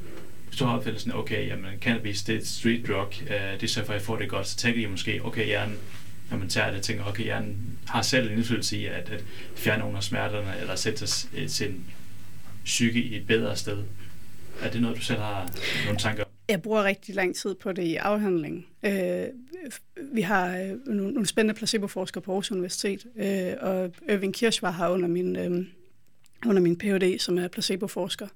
hvis 0.48 0.58
du 0.58 0.64
har 0.64 0.76
opfattelsen, 0.76 1.12
okay, 1.14 1.48
jamen 1.48 1.70
cannabis, 1.80 2.22
det 2.22 2.34
er 2.34 2.38
et 2.38 2.46
street 2.46 2.88
drug, 2.88 3.12
øh, 3.22 3.52
det 3.52 3.62
er 3.62 3.66
så 3.66 3.84
for, 3.84 3.92
at 3.92 3.98
jeg 3.98 4.02
får 4.02 4.16
det 4.16 4.28
godt, 4.28 4.46
så 4.46 4.56
tænker 4.56 4.80
jeg 4.80 4.90
måske, 4.90 5.20
okay, 5.24 5.46
hjernen, 5.46 5.78
når 6.30 6.38
man 6.38 6.48
tager 6.48 6.70
det, 6.70 6.82
tænker, 6.82 7.04
okay, 7.04 7.24
hjernen 7.24 7.78
har 7.86 8.02
selv 8.02 8.30
en 8.30 8.36
indflydelse 8.36 8.78
i 8.78 8.86
at, 8.86 9.10
at 9.10 9.24
fjerne 9.56 9.80
nogle 9.80 9.96
af 9.96 10.02
smerterne, 10.02 10.60
eller 10.60 10.76
sætte 10.76 11.06
øh, 11.36 11.48
sin 11.48 11.84
psyke 12.64 13.02
i 13.02 13.16
et 13.16 13.26
bedre 13.26 13.56
sted. 13.56 13.84
Er 14.62 14.70
det 14.70 14.82
noget, 14.82 14.96
du 14.96 15.02
selv 15.02 15.18
har 15.18 15.50
nogle 15.84 15.98
tanker 15.98 16.24
om? 16.24 16.30
Jeg 16.48 16.62
bruger 16.62 16.84
rigtig 16.84 17.14
lang 17.14 17.36
tid 17.36 17.54
på 17.54 17.72
det 17.72 17.82
i 17.82 17.96
afhandling. 17.96 18.66
Øh, 18.82 19.24
vi 20.12 20.20
har 20.20 20.58
øh, 20.58 20.86
nogle, 20.86 21.12
nogle 21.12 21.26
spændende 21.26 21.58
placeboforskere 21.58 22.22
på 22.22 22.30
Aarhus 22.30 22.50
Universitet, 22.50 23.06
øh, 23.16 23.52
og 23.60 23.92
Irving 24.08 24.34
Kirsch 24.34 24.62
var 24.62 24.70
her 24.70 24.88
under 24.88 25.08
min, 25.08 25.36
øh, 25.36 25.66
under 26.46 26.62
min 26.62 26.78
Ph.D., 26.78 27.18
som 27.18 27.38
er 27.38 27.48
placeboforsker. 27.48 28.26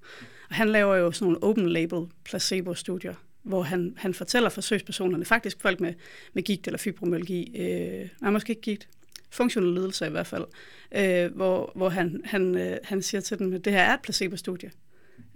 Han 0.53 0.69
laver 0.69 0.97
jo 0.97 1.13
sådan 1.13 1.25
nogle 1.25 1.43
open 1.43 1.69
label 1.69 2.07
placebo-studier, 2.25 3.15
hvor 3.43 3.63
han, 3.63 3.95
han 3.97 4.15
fortæller 4.15 4.49
forsøgspersonerne, 4.49 5.25
faktisk 5.25 5.61
folk 5.61 5.81
med, 5.81 5.95
med 6.33 6.43
gigt 6.43 6.67
eller 6.67 6.79
fibromyalgi, 6.79 7.57
øh, 7.57 8.09
nej, 8.21 8.31
måske 8.31 8.51
ikke 8.51 8.63
gigt, 8.63 8.89
funktionelle 9.31 9.75
lidelser 9.75 10.07
i 10.07 10.11
hvert 10.11 10.27
fald, 10.27 10.45
øh, 10.97 11.35
hvor, 11.35 11.73
hvor 11.75 11.89
han, 11.89 12.21
han, 12.25 12.59
øh, 12.59 12.77
han 12.85 13.03
siger 13.03 13.21
til 13.21 13.39
dem, 13.39 13.53
at 13.53 13.65
det 13.65 13.73
her 13.73 13.83
er 13.83 13.95
et 13.95 14.01
placebo-studie, 14.03 14.71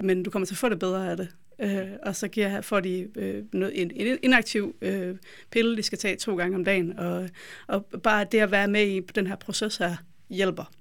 men 0.02 0.22
du 0.22 0.30
kommer 0.30 0.46
til 0.46 0.54
at 0.54 0.58
få 0.58 0.68
det 0.68 0.78
bedre 0.78 1.10
af 1.10 1.16
det. 1.16 1.28
Øh, 1.60 1.88
og 2.02 2.16
så 2.16 2.28
giver, 2.28 2.60
får 2.60 2.80
de 2.80 3.08
øh, 3.16 3.44
noget, 3.52 3.82
en, 3.82 3.90
en 3.94 4.18
inaktiv 4.22 4.76
øh, 4.82 5.16
pille, 5.50 5.76
de 5.76 5.82
skal 5.82 5.98
tage 5.98 6.16
to 6.16 6.36
gange 6.36 6.56
om 6.56 6.64
dagen, 6.64 6.98
og, 6.98 7.28
og 7.66 7.84
bare 8.02 8.26
det 8.32 8.38
at 8.38 8.50
være 8.50 8.68
med 8.68 8.86
i 8.86 9.00
den 9.00 9.26
her 9.26 9.36
proces 9.36 9.76
her 9.76 9.96
hjælper. 10.30 10.72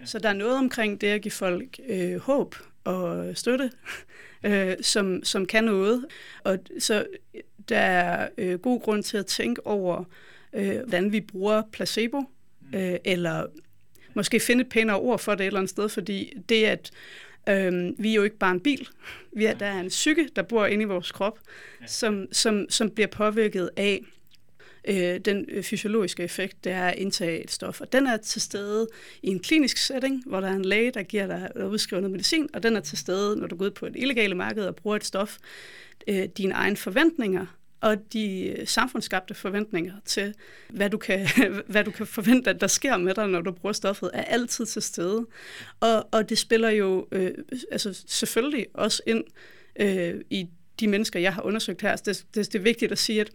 Ja. 0.00 0.06
Så 0.06 0.18
der 0.18 0.28
er 0.28 0.32
noget 0.32 0.58
omkring 0.58 1.00
det 1.00 1.06
at 1.06 1.22
give 1.22 1.32
folk 1.32 1.80
øh, 1.88 2.16
håb 2.16 2.54
og 2.86 3.36
støtte, 3.36 3.70
øh, 4.44 4.74
som, 4.80 5.24
som 5.24 5.46
kan 5.46 5.64
noget. 5.64 6.04
Og 6.44 6.58
så 6.78 7.06
der 7.68 7.78
er 7.78 8.28
øh, 8.38 8.58
god 8.58 8.80
grund 8.80 9.02
til 9.02 9.16
at 9.16 9.26
tænke 9.26 9.66
over, 9.66 10.04
øh, 10.52 10.78
hvordan 10.78 11.12
vi 11.12 11.20
bruger 11.20 11.62
placebo, 11.72 12.20
mm. 12.20 12.78
øh, 12.78 12.96
eller 13.04 13.46
måske 14.14 14.40
finde 14.40 14.60
et 14.60 14.68
pænere 14.68 14.96
ord 14.96 15.18
for 15.18 15.34
det 15.34 15.40
et 15.40 15.46
eller 15.46 15.60
andet 15.60 15.70
sted, 15.70 15.88
fordi 15.88 16.32
det, 16.48 16.64
at 16.64 16.90
øh, 17.48 17.92
vi 17.98 18.10
er 18.10 18.14
jo 18.14 18.22
ikke 18.22 18.38
bare 18.38 18.52
en 18.52 18.60
bil. 18.60 18.88
Vi 19.32 19.44
er, 19.44 19.54
der 19.54 19.66
er 19.66 19.80
en 19.80 19.88
psyke, 19.88 20.28
der 20.36 20.42
bor 20.42 20.66
inde 20.66 20.82
i 20.82 20.86
vores 20.86 21.12
krop, 21.12 21.38
som, 21.86 22.26
som, 22.32 22.66
som 22.68 22.90
bliver 22.90 23.08
påvirket 23.08 23.70
af 23.76 24.00
øh, 24.86 25.20
den 25.20 25.44
øh, 25.48 25.62
fysiologiske 25.62 26.22
effekt, 26.22 26.64
det 26.64 26.72
er 26.72 26.86
at 26.86 26.98
indtage 26.98 27.44
et 27.44 27.50
stof. 27.50 27.80
Og 27.80 27.92
den 27.92 28.06
er 28.06 28.16
til 28.16 28.40
stede 28.40 28.88
i 29.22 29.28
en 29.28 29.40
klinisk 29.40 29.76
setting, 29.76 30.22
hvor 30.26 30.40
der 30.40 30.48
er 30.48 30.54
en 30.54 30.64
læge, 30.64 30.90
der 30.90 31.02
giver 31.02 31.26
dig 31.26 31.50
der 31.54 31.66
udskriver 31.66 32.00
noget 32.00 32.12
medicin, 32.12 32.48
og 32.54 32.62
den 32.62 32.76
er 32.76 32.80
til 32.80 32.98
stede, 32.98 33.36
når 33.36 33.46
du 33.46 33.56
går 33.56 33.64
ud 33.64 33.70
på 33.70 33.86
et 33.86 33.96
illegale 33.96 34.34
marked 34.34 34.66
og 34.66 34.76
bruger 34.76 34.96
et 34.96 35.04
stof. 35.04 35.36
Øh, 36.08 36.24
dine 36.24 36.54
egne 36.54 36.76
forventninger 36.76 37.46
og 37.80 38.12
de 38.12 38.46
øh, 38.46 38.66
samfundsskabte 38.66 39.34
forventninger 39.34 39.92
til, 40.04 40.34
hvad 40.68 40.90
du, 40.90 40.98
kan, 40.98 41.28
hvad 41.72 41.84
du 41.84 41.90
kan 41.90 42.06
forvente, 42.06 42.50
at 42.50 42.60
der 42.60 42.66
sker 42.66 42.96
med 42.96 43.14
dig, 43.14 43.28
når 43.28 43.40
du 43.40 43.52
bruger 43.52 43.72
stoffet, 43.72 44.10
er 44.14 44.22
altid 44.22 44.66
til 44.66 44.82
stede. 44.82 45.26
Og, 45.80 46.08
og 46.12 46.28
det 46.28 46.38
spiller 46.38 46.70
jo 46.70 47.08
øh, 47.12 47.30
altså 47.72 48.02
selvfølgelig 48.06 48.66
også 48.74 49.02
ind 49.06 49.24
øh, 49.80 50.14
i 50.30 50.48
de 50.80 50.88
mennesker, 50.88 51.20
jeg 51.20 51.34
har 51.34 51.42
undersøgt 51.42 51.82
her. 51.82 51.96
Så 51.96 52.02
Det, 52.06 52.26
det, 52.34 52.52
det 52.52 52.58
er 52.58 52.62
vigtigt 52.62 52.92
at 52.92 52.98
sige, 52.98 53.20
at 53.20 53.30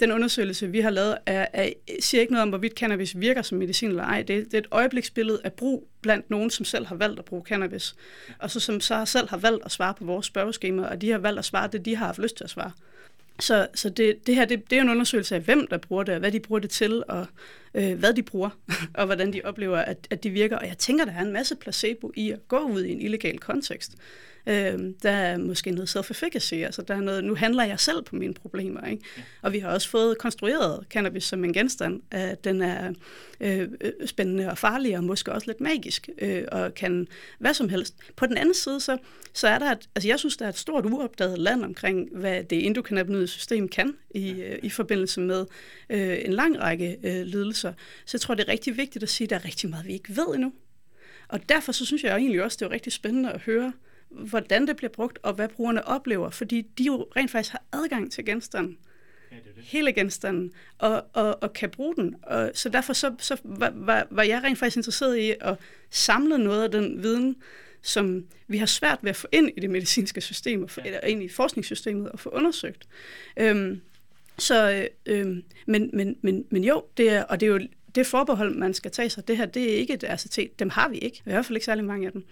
den 0.00 0.12
undersøgelse, 0.12 0.70
vi 0.70 0.80
har 0.80 0.90
lavet, 0.90 1.18
er, 1.26 1.46
er, 1.52 1.68
siger 2.00 2.20
ikke 2.20 2.32
noget 2.32 2.42
om, 2.42 2.48
hvorvidt 2.48 2.72
cannabis 2.72 3.20
virker 3.20 3.42
som 3.42 3.58
medicin 3.58 3.88
eller 3.88 4.02
ej. 4.02 4.22
Det, 4.22 4.44
det 4.44 4.54
er 4.54 4.58
et 4.58 4.66
øjebliksbillede 4.70 5.40
af 5.44 5.52
brug 5.52 5.88
blandt 6.00 6.30
nogen, 6.30 6.50
som 6.50 6.64
selv 6.64 6.86
har 6.86 6.96
valgt 6.96 7.18
at 7.18 7.24
bruge 7.24 7.42
cannabis, 7.42 7.96
og 8.38 8.50
så, 8.50 8.60
som 8.60 8.80
så 8.80 9.04
selv 9.04 9.28
har 9.28 9.36
valgt 9.36 9.64
at 9.64 9.72
svare 9.72 9.94
på 9.94 10.04
vores 10.04 10.26
spørgeskema, 10.26 10.86
og 10.86 11.00
de 11.00 11.10
har 11.10 11.18
valgt 11.18 11.38
at 11.38 11.44
svare 11.44 11.68
det, 11.72 11.84
de 11.84 11.96
har 11.96 12.06
haft 12.06 12.18
lyst 12.18 12.36
til 12.36 12.44
at 12.44 12.50
svare. 12.50 12.70
Så, 13.40 13.66
så 13.74 13.88
det, 13.88 14.26
det 14.26 14.34
her 14.34 14.44
det, 14.44 14.70
det 14.70 14.78
er 14.78 14.82
en 14.82 14.88
undersøgelse 14.88 15.34
af, 15.34 15.40
hvem 15.40 15.66
der 15.66 15.78
bruger 15.78 16.02
det, 16.02 16.14
og 16.14 16.20
hvad 16.20 16.32
de 16.32 16.40
bruger 16.40 16.60
det 16.60 16.70
til, 16.70 17.02
og 17.08 17.26
øh, 17.74 17.98
hvad 17.98 18.14
de 18.14 18.22
bruger, 18.22 18.50
og 18.94 19.06
hvordan 19.06 19.32
de 19.32 19.40
oplever, 19.44 19.78
at, 19.78 20.06
at 20.10 20.24
de 20.24 20.30
virker. 20.30 20.58
Og 20.58 20.66
jeg 20.66 20.78
tænker, 20.78 21.04
der 21.04 21.12
er 21.12 21.22
en 21.22 21.32
masse 21.32 21.56
placebo 21.56 22.12
i 22.16 22.30
at 22.30 22.48
gå 22.48 22.58
ud 22.58 22.84
i 22.84 22.92
en 22.92 23.00
illegal 23.00 23.38
kontekst. 23.38 23.92
Øh, 24.46 24.78
der 25.02 25.10
er 25.10 25.38
måske 25.38 25.70
noget 25.70 25.96
self-efficacy, 25.96 26.54
altså 26.54 26.82
der 26.82 26.94
er 26.94 27.00
noget, 27.00 27.24
nu 27.24 27.34
handler 27.34 27.64
jeg 27.64 27.80
selv 27.80 28.02
på 28.02 28.16
mine 28.16 28.34
problemer. 28.34 28.86
Ikke? 28.86 29.04
Ja. 29.16 29.22
Og 29.42 29.52
vi 29.52 29.58
har 29.58 29.68
også 29.68 29.88
fået 29.88 30.18
konstrueret 30.18 30.84
cannabis 30.90 31.24
som 31.24 31.44
en 31.44 31.52
genstand, 31.52 32.02
at 32.10 32.44
den 32.44 32.62
er 32.62 32.92
øh, 33.40 33.68
spændende 34.06 34.50
og 34.50 34.58
farlig, 34.58 34.96
og 34.96 35.04
måske 35.04 35.32
også 35.32 35.46
lidt 35.46 35.60
magisk, 35.60 36.08
øh, 36.18 36.44
og 36.52 36.74
kan 36.74 37.08
hvad 37.38 37.54
som 37.54 37.68
helst. 37.68 37.94
På 38.16 38.26
den 38.26 38.36
anden 38.36 38.54
side, 38.54 38.80
så, 38.80 38.98
så 39.32 39.48
er 39.48 39.58
der, 39.58 39.72
et, 39.72 39.88
altså 39.94 40.08
jeg 40.08 40.18
synes, 40.18 40.36
der 40.36 40.44
er 40.44 40.48
et 40.48 40.58
stort 40.58 40.86
uopdaget 40.86 41.38
land 41.38 41.64
omkring, 41.64 42.08
hvad 42.12 42.44
det 42.44 42.66
endokannabinoide 42.66 43.28
system 43.28 43.68
kan 43.68 43.94
i, 44.10 44.30
øh, 44.30 44.58
i 44.62 44.70
forbindelse 44.70 45.20
med 45.20 45.46
øh, 45.90 46.18
en 46.24 46.32
lang 46.32 46.60
række 46.60 46.96
øh, 47.02 47.22
lidelser. 47.22 47.72
Så 48.04 48.16
jeg 48.16 48.20
tror, 48.20 48.34
det 48.34 48.48
er 48.48 48.52
rigtig 48.52 48.76
vigtigt 48.76 49.02
at 49.02 49.08
sige, 49.08 49.26
at 49.26 49.30
der 49.30 49.36
er 49.36 49.44
rigtig 49.44 49.70
meget, 49.70 49.86
vi 49.86 49.92
ikke 49.92 50.16
ved 50.16 50.34
endnu. 50.34 50.52
Og 51.28 51.48
derfor 51.48 51.72
så 51.72 51.86
synes 51.86 52.04
jeg 52.04 52.16
egentlig 52.16 52.42
også, 52.42 52.56
det 52.60 52.66
er 52.66 52.70
rigtig 52.70 52.92
spændende 52.92 53.32
at 53.32 53.40
høre, 53.40 53.72
hvordan 54.16 54.66
det 54.66 54.76
bliver 54.76 54.90
brugt, 54.90 55.18
og 55.22 55.32
hvad 55.32 55.48
brugerne 55.48 55.86
oplever, 55.86 56.30
fordi 56.30 56.62
de 56.78 56.84
jo 56.84 57.06
rent 57.16 57.30
faktisk 57.30 57.52
har 57.52 57.62
adgang 57.72 58.12
til 58.12 58.24
genstanden. 58.24 58.78
Ja, 59.30 59.36
det 59.36 59.44
det. 59.56 59.64
Hele 59.64 59.92
genstanden, 59.92 60.52
og, 60.78 61.04
og, 61.12 61.42
og 61.42 61.52
kan 61.52 61.70
bruge 61.70 61.96
den. 61.96 62.16
Og, 62.22 62.50
så 62.54 62.68
derfor 62.68 62.92
så, 62.92 63.14
så 63.18 63.36
var, 63.44 63.72
var, 63.74 64.06
var 64.10 64.22
jeg 64.22 64.42
rent 64.42 64.58
faktisk 64.58 64.76
interesseret 64.76 65.18
i 65.18 65.34
at 65.40 65.56
samle 65.90 66.38
noget 66.38 66.64
af 66.64 66.70
den 66.70 67.02
viden, 67.02 67.36
som 67.82 68.26
vi 68.48 68.58
har 68.58 68.66
svært 68.66 68.98
ved 69.02 69.10
at 69.10 69.16
få 69.16 69.26
ind 69.32 69.50
i 69.56 69.60
det 69.60 69.70
medicinske 69.70 70.20
system, 70.20 70.62
og 70.62 70.70
få, 70.70 70.80
ja. 70.84 70.86
eller 70.86 71.00
ind 71.00 71.22
i 71.22 71.28
forskningssystemet 71.28 72.08
og 72.08 72.20
få 72.20 72.28
undersøgt. 72.28 72.88
Øhm, 73.36 73.80
så, 74.38 74.88
øhm, 75.06 75.42
men, 75.66 75.90
men, 75.92 76.16
men, 76.22 76.44
men 76.50 76.64
jo, 76.64 76.84
det 76.96 77.10
er, 77.10 77.22
og 77.22 77.40
det 77.40 77.46
er 77.46 77.50
jo 77.50 77.60
det 77.96 78.06
forbehold, 78.06 78.54
man 78.54 78.74
skal 78.74 78.90
tage 78.90 79.10
sig, 79.10 79.28
det 79.28 79.36
her, 79.36 79.46
det 79.46 79.72
er 79.72 79.76
ikke 79.76 79.94
et 79.94 80.04
RCT. 80.08 80.38
Dem 80.58 80.70
har 80.70 80.88
vi 80.88 80.96
ikke. 80.96 81.16
I 81.16 81.30
hvert 81.30 81.46
fald 81.46 81.56
ikke 81.56 81.64
særlig 81.64 81.84
mange 81.84 82.06
af 82.06 82.12
dem. 82.12 82.24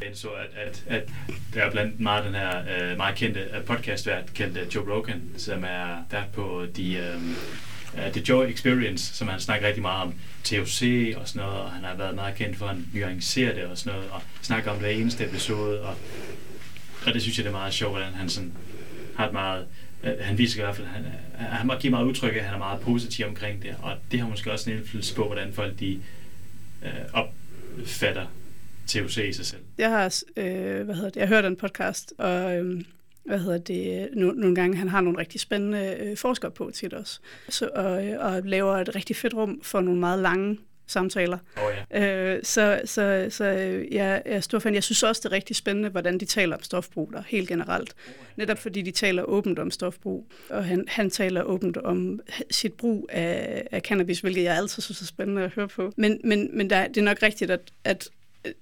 Jeg 0.00 0.08
så, 0.14 0.28
at, 0.28 0.50
at, 0.56 0.84
at 0.86 1.08
der 1.54 1.62
er 1.62 1.70
blandt 1.70 2.00
meget 2.00 2.24
den 2.24 2.34
her 2.34 2.60
uh, 2.92 2.96
meget 2.96 3.16
kendte 3.16 3.40
øh, 3.40 3.64
podcastvært, 3.64 4.34
kendt 4.34 4.74
Joe 4.74 4.96
Rogan, 4.96 5.22
som 5.36 5.64
er 5.64 6.04
der 6.10 6.22
på 6.32 6.66
de... 6.76 7.14
um, 7.16 7.36
uh, 7.94 8.12
The 8.12 8.22
Joe 8.28 8.50
Experience, 8.52 9.14
som 9.14 9.28
han 9.28 9.40
snakker 9.40 9.66
rigtig 9.66 9.82
meget 9.82 10.02
om 10.02 10.14
THC 10.44 11.14
og 11.16 11.28
sådan 11.28 11.46
noget, 11.46 11.60
og 11.60 11.70
han 11.70 11.84
har 11.84 11.96
været 11.96 12.14
meget 12.14 12.34
kendt 12.34 12.56
for, 12.56 12.66
at 12.66 12.74
han 12.74 12.86
nuancerer 12.94 13.54
det 13.54 13.64
og 13.64 13.78
sådan 13.78 13.98
noget, 13.98 14.10
og 14.10 14.22
snakker 14.42 14.70
om 14.70 14.76
det 14.76 14.86
hver 14.86 14.94
eneste 14.94 15.24
episode, 15.24 15.80
og, 15.80 15.94
og 17.06 17.14
det 17.14 17.22
synes 17.22 17.38
jeg, 17.38 17.44
det 17.44 17.50
er 17.50 17.56
meget 17.56 17.74
sjovt, 17.74 17.92
hvordan 17.92 18.14
han 18.14 18.28
sådan 18.28 18.52
har 19.16 19.26
et 19.26 19.32
meget 19.32 19.66
Øh, 20.04 20.12
han 20.20 20.38
viser 20.38 20.60
i 20.60 20.64
hvert 20.64 20.76
fald, 20.76 20.86
han, 20.86 21.04
øh, 21.04 21.10
han 21.38 21.66
må 21.66 21.74
give 21.74 21.90
meget 21.90 22.04
udtryk, 22.04 22.36
at 22.36 22.44
han 22.44 22.54
er 22.54 22.58
meget 22.58 22.80
positiv 22.80 23.26
omkring 23.26 23.62
det, 23.62 23.76
og 23.82 23.96
det 24.10 24.20
har 24.20 24.28
måske 24.28 24.52
også 24.52 24.70
en 24.70 24.76
indflydelse 24.76 25.14
på, 25.14 25.26
hvordan 25.26 25.52
folk 25.52 25.78
de 25.80 26.00
øh, 26.82 26.90
opfatter 27.12 28.26
THC 28.88 29.18
i 29.28 29.32
sig 29.32 29.46
selv. 29.46 29.60
Jeg 29.78 29.90
har, 29.90 30.22
øh, 30.36 30.84
hvad 30.84 30.94
hedder 30.94 31.10
det, 31.10 31.16
jeg 31.16 31.28
hørte 31.28 31.42
hørt 31.42 31.52
en 31.52 31.56
podcast, 31.56 32.12
og 32.18 32.56
øh, 32.56 32.82
hvad 33.24 33.38
hedder 33.38 33.58
det, 33.58 34.08
nu, 34.14 34.32
nogle 34.32 34.54
gange, 34.54 34.76
han 34.76 34.88
har 34.88 35.00
nogle 35.00 35.18
rigtig 35.18 35.40
spændende 35.40 35.96
øh, 36.00 36.16
forskere 36.16 36.50
på 36.50 36.70
tit 36.74 36.92
også, 36.92 37.20
så, 37.48 37.70
og, 37.74 38.06
øh, 38.06 38.24
og 38.24 38.42
laver 38.42 38.76
et 38.76 38.94
rigtig 38.94 39.16
fedt 39.16 39.34
rum 39.34 39.60
for 39.62 39.80
nogle 39.80 40.00
meget 40.00 40.18
lange 40.18 40.58
samtaler. 40.90 41.38
Oh, 41.56 41.62
ja. 41.90 42.34
øh, 42.34 42.40
så 42.42 42.80
så, 42.84 43.26
så 43.30 43.44
øh, 43.44 43.94
jeg 43.94 44.22
er 44.24 44.40
stor 44.40 44.58
fan. 44.58 44.74
Jeg 44.74 44.84
synes 44.84 45.02
også, 45.02 45.20
det 45.24 45.32
er 45.32 45.32
rigtig 45.32 45.56
spændende, 45.56 45.88
hvordan 45.88 46.18
de 46.18 46.24
taler 46.24 46.56
om 46.56 46.62
stofbrug 46.62 47.12
der, 47.12 47.22
helt 47.26 47.48
generelt. 47.48 47.94
Oh, 48.06 48.12
ja. 48.18 48.24
Netop 48.36 48.58
fordi 48.58 48.82
de 48.82 48.90
taler 48.90 49.22
åbent 49.22 49.58
om 49.58 49.70
stofbrug, 49.70 50.26
og 50.48 50.64
han, 50.64 50.84
han 50.88 51.10
taler 51.10 51.42
åbent 51.42 51.76
om 51.76 52.20
sit 52.50 52.72
brug 52.72 53.08
af, 53.12 53.66
af 53.70 53.80
cannabis, 53.80 54.20
hvilket 54.20 54.42
jeg 54.42 54.56
altid 54.56 54.82
synes 54.82 55.00
er 55.00 55.06
spændende 55.06 55.42
at 55.42 55.50
høre 55.50 55.68
på. 55.68 55.92
Men, 55.96 56.20
men, 56.24 56.50
men 56.52 56.70
der, 56.70 56.88
det 56.88 56.96
er 56.96 57.02
nok 57.02 57.22
rigtigt, 57.22 57.50
at, 57.50 57.60
at 57.84 58.08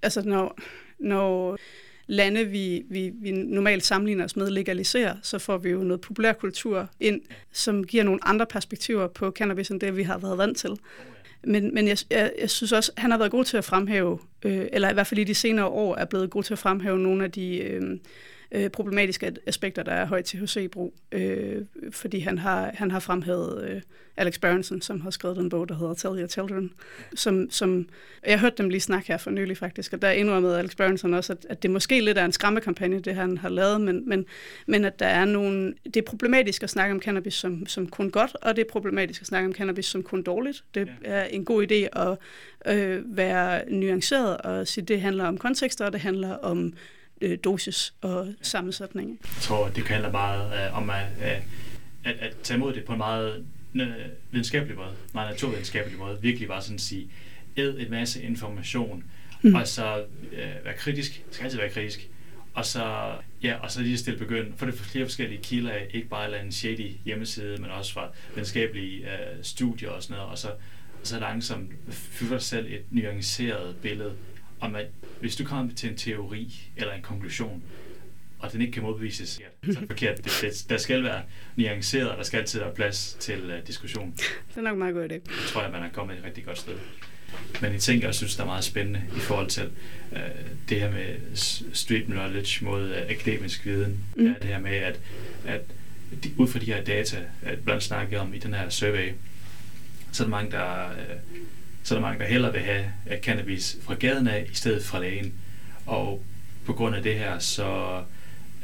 altså, 0.02 0.22
når, 0.22 0.58
når 0.98 1.58
lande, 2.06 2.44
vi, 2.44 2.82
vi, 2.90 3.12
vi 3.14 3.30
normalt 3.30 3.84
sammenligner 3.84 4.24
os 4.24 4.36
med, 4.36 4.50
legaliserer, 4.50 5.16
så 5.22 5.38
får 5.38 5.56
vi 5.56 5.70
jo 5.70 5.78
noget 5.78 6.00
populærkultur 6.00 6.88
ind, 7.00 7.20
som 7.52 7.84
giver 7.84 8.04
nogle 8.04 8.20
andre 8.22 8.46
perspektiver 8.46 9.06
på 9.06 9.30
cannabis, 9.30 9.68
end 9.68 9.80
det 9.80 9.96
vi 9.96 10.02
har 10.02 10.18
været 10.18 10.38
vant 10.38 10.58
til. 10.58 10.70
Men, 11.44 11.74
men 11.74 11.88
jeg, 11.88 11.98
jeg, 12.10 12.32
jeg 12.40 12.50
synes 12.50 12.72
også, 12.72 12.92
han 12.96 13.10
har 13.10 13.18
været 13.18 13.30
god 13.30 13.44
til 13.44 13.56
at 13.56 13.64
fremhæve, 13.64 14.18
øh, 14.44 14.66
eller 14.72 14.90
i 14.90 14.94
hvert 14.94 15.06
fald 15.06 15.20
i 15.20 15.24
de 15.24 15.34
senere 15.34 15.66
år 15.66 15.96
er 15.96 16.04
blevet 16.04 16.30
god 16.30 16.42
til 16.42 16.54
at 16.54 16.58
fremhæve 16.58 16.98
nogle 16.98 17.24
af 17.24 17.32
de, 17.32 17.58
øh, 17.58 17.98
øh, 18.52 18.70
problematiske 18.70 19.36
aspekter, 19.46 19.82
der 19.82 19.92
er 19.92 20.06
højt 20.06 20.24
THC-brug, 20.24 20.94
øh, 21.12 21.64
fordi 21.90 22.18
han 22.18 22.38
har, 22.38 22.70
han 22.74 22.90
har 22.90 23.00
fremhævet 23.00 23.70
øh, 23.70 23.80
Alex 24.18 24.38
Berenson, 24.38 24.80
som 24.80 25.00
har 25.00 25.10
skrevet 25.10 25.38
en 25.38 25.48
bog, 25.48 25.68
der 25.68 25.74
hedder 25.74 25.94
Tell 25.94 26.20
Your 26.20 26.26
Children, 26.26 26.72
som, 27.14 27.50
som 27.50 27.88
jeg 28.26 28.40
hørte 28.40 28.56
dem 28.58 28.68
lige 28.68 28.80
snakke 28.80 29.08
her 29.08 29.18
for 29.18 29.30
nylig 29.30 29.56
faktisk, 29.56 29.92
og 29.92 30.02
der 30.02 30.10
indrømmede 30.10 30.58
Alex 30.58 30.76
Berenson 30.76 31.14
også, 31.14 31.32
at, 31.32 31.46
at 31.50 31.62
det 31.62 31.70
måske 31.70 32.00
lidt 32.00 32.18
er 32.18 32.24
en 32.24 32.32
skræmmekampagne, 32.32 33.00
det 33.00 33.14
han 33.14 33.38
har 33.38 33.48
lavet, 33.48 33.80
men, 33.80 34.08
men, 34.08 34.26
men 34.66 34.84
at 34.84 34.98
der 34.98 35.06
er 35.06 35.24
nogle, 35.24 35.74
det 35.84 35.96
er 35.96 36.02
problematisk 36.02 36.62
at 36.62 36.70
snakke 36.70 36.94
om 36.94 37.02
cannabis 37.02 37.34
som, 37.34 37.66
som 37.66 37.86
kun 37.86 38.10
godt, 38.10 38.36
og 38.42 38.56
det 38.56 38.66
er 38.66 38.70
problematisk 38.72 39.20
at 39.20 39.26
snakke 39.26 39.46
om 39.46 39.54
cannabis 39.54 39.86
som 39.86 40.02
kun 40.02 40.22
dårligt. 40.22 40.64
Det 40.74 40.88
er 41.04 41.24
en 41.24 41.44
god 41.44 41.66
idé 41.72 42.00
at 42.00 42.18
øh, 42.76 43.16
være 43.16 43.70
nuanceret 43.70 44.36
og 44.36 44.68
sige, 44.68 44.84
det 44.84 45.00
handler 45.00 45.24
om 45.24 45.38
kontekster, 45.38 45.86
og 45.86 45.92
det 45.92 46.00
handler 46.00 46.34
om 46.34 46.72
øh, 47.20 47.38
dosis 47.44 47.94
og 48.00 48.34
sammensætning. 48.42 49.18
Jeg 49.22 49.42
tror, 49.42 49.68
det 49.68 49.88
handler 49.88 50.12
meget 50.12 50.66
øh, 50.66 50.76
om 50.76 50.90
at, 50.90 51.06
øh, 51.22 51.42
at, 52.04 52.16
at 52.18 52.36
tage 52.42 52.56
imod 52.56 52.74
det 52.74 52.84
på 52.84 52.92
en 52.92 52.98
meget 52.98 53.46
øh, 53.74 53.88
videnskabelig 54.30 54.76
måde, 54.76 54.94
meget 55.14 55.30
naturvidenskabelig 55.30 55.98
måde. 55.98 56.18
Virkelig 56.22 56.48
bare 56.48 56.62
sådan 56.62 56.74
at 56.74 56.80
sige, 56.80 57.10
æd 57.56 57.74
en 57.78 57.90
masse 57.90 58.22
information, 58.22 59.04
mm. 59.42 59.54
og 59.54 59.68
så 59.68 60.04
øh, 60.32 60.64
være 60.64 60.74
kritisk. 60.76 61.22
Det 61.26 61.34
skal 61.34 61.44
altid 61.44 61.58
være 61.58 61.70
kritisk. 61.70 62.08
Og 62.54 62.66
så, 62.66 63.12
ja, 63.42 63.56
og 63.56 63.70
så 63.70 63.80
lige 63.80 63.98
stille 63.98 64.18
begynde, 64.18 64.52
for 64.56 64.66
det 64.66 64.74
er 64.74 64.78
flere 64.78 65.04
forskellige 65.04 65.42
kilder 65.42 65.70
af, 65.70 65.86
ikke 65.90 66.08
bare 66.08 66.42
en 66.44 66.52
shady 66.52 66.90
hjemmeside, 67.04 67.56
men 67.56 67.70
også 67.70 67.92
fra 67.92 68.08
videnskabelige 68.34 69.04
øh, 69.04 69.42
studier 69.42 69.90
og 69.90 70.02
sådan 70.02 70.16
noget, 70.16 70.30
og 70.30 70.38
så, 70.38 70.48
og 71.00 71.06
så 71.06 71.18
langsomt 71.20 71.70
fylder 71.90 72.38
selv 72.38 72.66
et 72.66 72.82
nuanceret 72.90 73.76
billede 73.76 74.12
om, 74.60 74.74
at 74.74 74.86
hvis 75.20 75.36
du 75.36 75.44
kommer 75.44 75.74
til 75.74 75.90
en 75.90 75.96
teori 75.96 76.70
eller 76.76 76.92
en 76.92 77.02
konklusion, 77.02 77.62
og 78.38 78.52
den 78.52 78.60
ikke 78.60 78.72
kan 78.72 78.82
modbevises, 78.82 79.28
så 79.28 79.42
er 79.62 79.66
det 79.66 79.88
forkert. 79.88 80.16
Det, 80.16 80.32
det, 80.42 80.66
der 80.68 80.76
skal 80.76 81.04
være 81.04 81.22
nuanceret, 81.56 82.10
og 82.10 82.16
der 82.16 82.22
skal 82.22 82.38
altid 82.38 82.60
være 82.60 82.74
plads 82.74 83.16
til 83.20 83.44
uh, 83.44 83.66
diskussion. 83.66 84.14
Det 84.48 84.56
er 84.56 84.60
nok 84.60 84.78
meget 84.78 84.94
godt 84.94 85.10
det. 85.10 85.26
Det 85.26 85.34
tror 85.46 85.62
jeg, 85.62 85.72
man 85.72 85.82
er 85.82 85.88
kommet 85.88 86.18
et 86.18 86.24
rigtig 86.24 86.44
godt 86.44 86.58
sted. 86.58 86.74
Men 87.60 87.72
en 87.72 87.78
ting, 87.78 88.02
jeg 88.02 88.14
synes, 88.14 88.36
der 88.36 88.42
er 88.42 88.46
meget 88.46 88.64
spændende 88.64 89.02
i 89.16 89.20
forhold 89.20 89.48
til 89.48 89.70
uh, 90.12 90.18
det 90.68 90.80
her 90.80 90.90
med 90.90 91.16
street 91.72 92.04
knowledge 92.04 92.64
mod 92.64 92.90
uh, 92.90 92.96
akademisk 92.96 93.66
viden, 93.66 94.04
mm. 94.16 94.26
er 94.26 94.34
det 94.34 94.44
her 94.44 94.58
med, 94.58 94.76
at, 94.76 95.00
at 95.46 95.60
de, 96.24 96.30
ud 96.36 96.48
fra 96.48 96.58
de 96.58 96.66
her 96.66 96.84
data, 96.84 97.24
at 97.42 97.64
blandt 97.64 97.82
snakket 97.82 98.18
om 98.18 98.34
i 98.34 98.38
den 98.38 98.54
her 98.54 98.68
survey, 98.68 99.12
så 100.12 100.22
er 100.22 100.26
der 100.26 100.30
mange, 100.30 100.50
der, 100.50 100.90
uh, 100.90 101.38
så 101.88 101.94
er 101.94 101.98
der 101.98 102.06
mange, 102.06 102.20
der 102.20 102.26
hellere 102.30 102.52
vil 102.52 102.60
have 102.60 102.84
cannabis 103.22 103.76
fra 103.82 103.94
gaden 103.94 104.28
af, 104.28 104.46
i 104.52 104.54
stedet 104.54 104.84
fra 104.84 105.00
lægen. 105.00 105.34
Og 105.86 106.22
på 106.66 106.72
grund 106.72 106.96
af 106.96 107.02
det 107.02 107.14
her, 107.14 107.38
så 107.38 108.02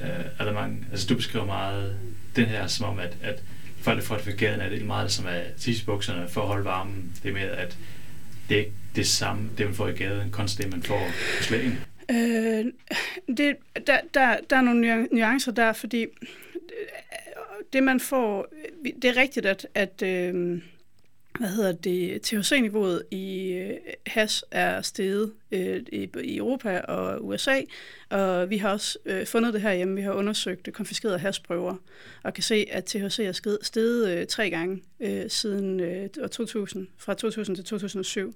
øh, 0.01 0.25
er 0.39 0.45
der 0.45 0.53
mange, 0.53 0.85
altså 0.91 1.07
du 1.07 1.17
beskriver 1.17 1.47
meget 1.47 1.97
den 2.37 2.45
her 2.45 2.67
som 2.67 2.87
om, 2.87 2.99
at, 2.99 3.17
at 3.23 3.43
folk, 3.81 3.99
der 3.99 4.05
får 4.05 4.15
det 4.15 4.25
fra 4.25 4.31
gaden, 4.31 4.61
er 4.61 4.69
det 4.69 4.87
meget 4.87 5.13
som 5.13 5.27
at 5.27 5.43
tissebukserne 5.59 6.29
for 6.29 6.41
at 6.41 6.47
holde 6.47 6.65
varmen. 6.65 7.13
Det 7.23 7.33
med, 7.33 7.43
at 7.43 7.79
det 8.49 8.55
er 8.55 8.59
ikke 8.59 8.73
det 8.97 9.07
samme, 9.07 9.51
det 9.59 9.67
man 9.67 9.75
får 9.75 9.89
i 9.89 9.93
gaden, 9.93 10.31
kontra 10.31 10.63
det, 10.63 10.73
man 10.73 10.83
får 10.83 11.09
hos 11.39 11.51
lægen? 11.51 11.81
Øh, 12.11 12.65
det, 13.37 13.57
der, 13.87 13.99
der, 14.15 14.37
der 14.51 14.57
er 14.57 14.63
nogle 14.63 15.09
nuancer 15.13 15.53
der, 15.53 15.73
fordi 15.73 16.03
øh, 16.03 16.09
det 17.73 17.83
man 17.83 18.01
får, 18.01 18.47
det 19.03 19.05
er 19.05 19.17
rigtigt, 19.17 19.47
at, 19.47 19.67
at 19.75 20.03
øh, 20.03 20.61
hvad 21.39 21.49
hedder 21.49 21.73
det, 21.73 22.23
THC-niveauet 22.23 23.03
i 23.11 23.53
øh, 23.53 23.77
has 24.07 24.45
er 24.51 24.83
steget 24.83 25.33
øh, 25.53 25.83
i, 25.93 26.09
i 26.23 26.37
Europa 26.37 26.81
og 26.81 27.25
USA, 27.27 27.61
og 28.11 28.51
vi 28.51 28.57
har 28.57 28.71
også 28.71 28.99
øh, 29.07 29.27
fundet 29.27 29.55
det 29.55 29.63
her 29.63 29.73
hjemme. 29.73 29.95
Vi 29.95 30.03
har 30.03 30.13
undersøgt 30.13 30.73
konfiskerede 30.73 31.19
hasprøver, 31.19 31.77
og 32.23 32.35
kan 32.35 32.43
se, 32.43 32.67
at 32.71 32.85
THC 32.85 33.19
er 33.19 33.59
steget 33.63 34.19
øh, 34.19 34.27
tre 34.27 34.51
gange 34.51 34.83
øh, 35.01 35.31
siden 35.31 35.81
øh, 35.81 36.09
2000, 36.09 36.89
fra 36.99 37.15
2000 37.15 37.57
til 37.57 37.65
2007. 37.65 38.35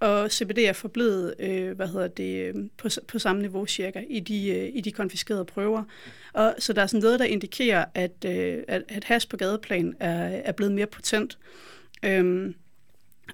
Og 0.00 0.30
CBD 0.30 0.58
er 0.58 0.72
forblevet 0.72 1.34
øh, 1.38 1.76
hvad 1.76 1.88
hedder 1.88 2.08
det, 2.08 2.46
øh, 2.46 2.54
på, 2.76 2.88
på 3.08 3.18
samme 3.18 3.42
niveau 3.42 3.66
cirka 3.66 4.04
i 4.08 4.20
de, 4.20 4.48
øh, 4.48 4.70
i 4.74 4.80
de 4.80 4.92
konfiskerede 4.92 5.44
prøver. 5.44 5.84
Og, 6.32 6.54
så 6.58 6.72
der 6.72 6.82
er 6.82 6.86
sådan 6.86 7.00
noget, 7.00 7.18
der 7.18 7.24
indikerer, 7.24 7.84
at, 7.94 8.24
øh, 8.26 8.62
at, 8.68 8.82
at 8.88 9.04
has 9.04 9.26
på 9.26 9.36
gadeplan 9.36 9.96
er, 10.00 10.40
er 10.44 10.52
blevet 10.52 10.72
mere 10.74 10.86
potent. 10.86 11.38
Øhm, 12.02 12.54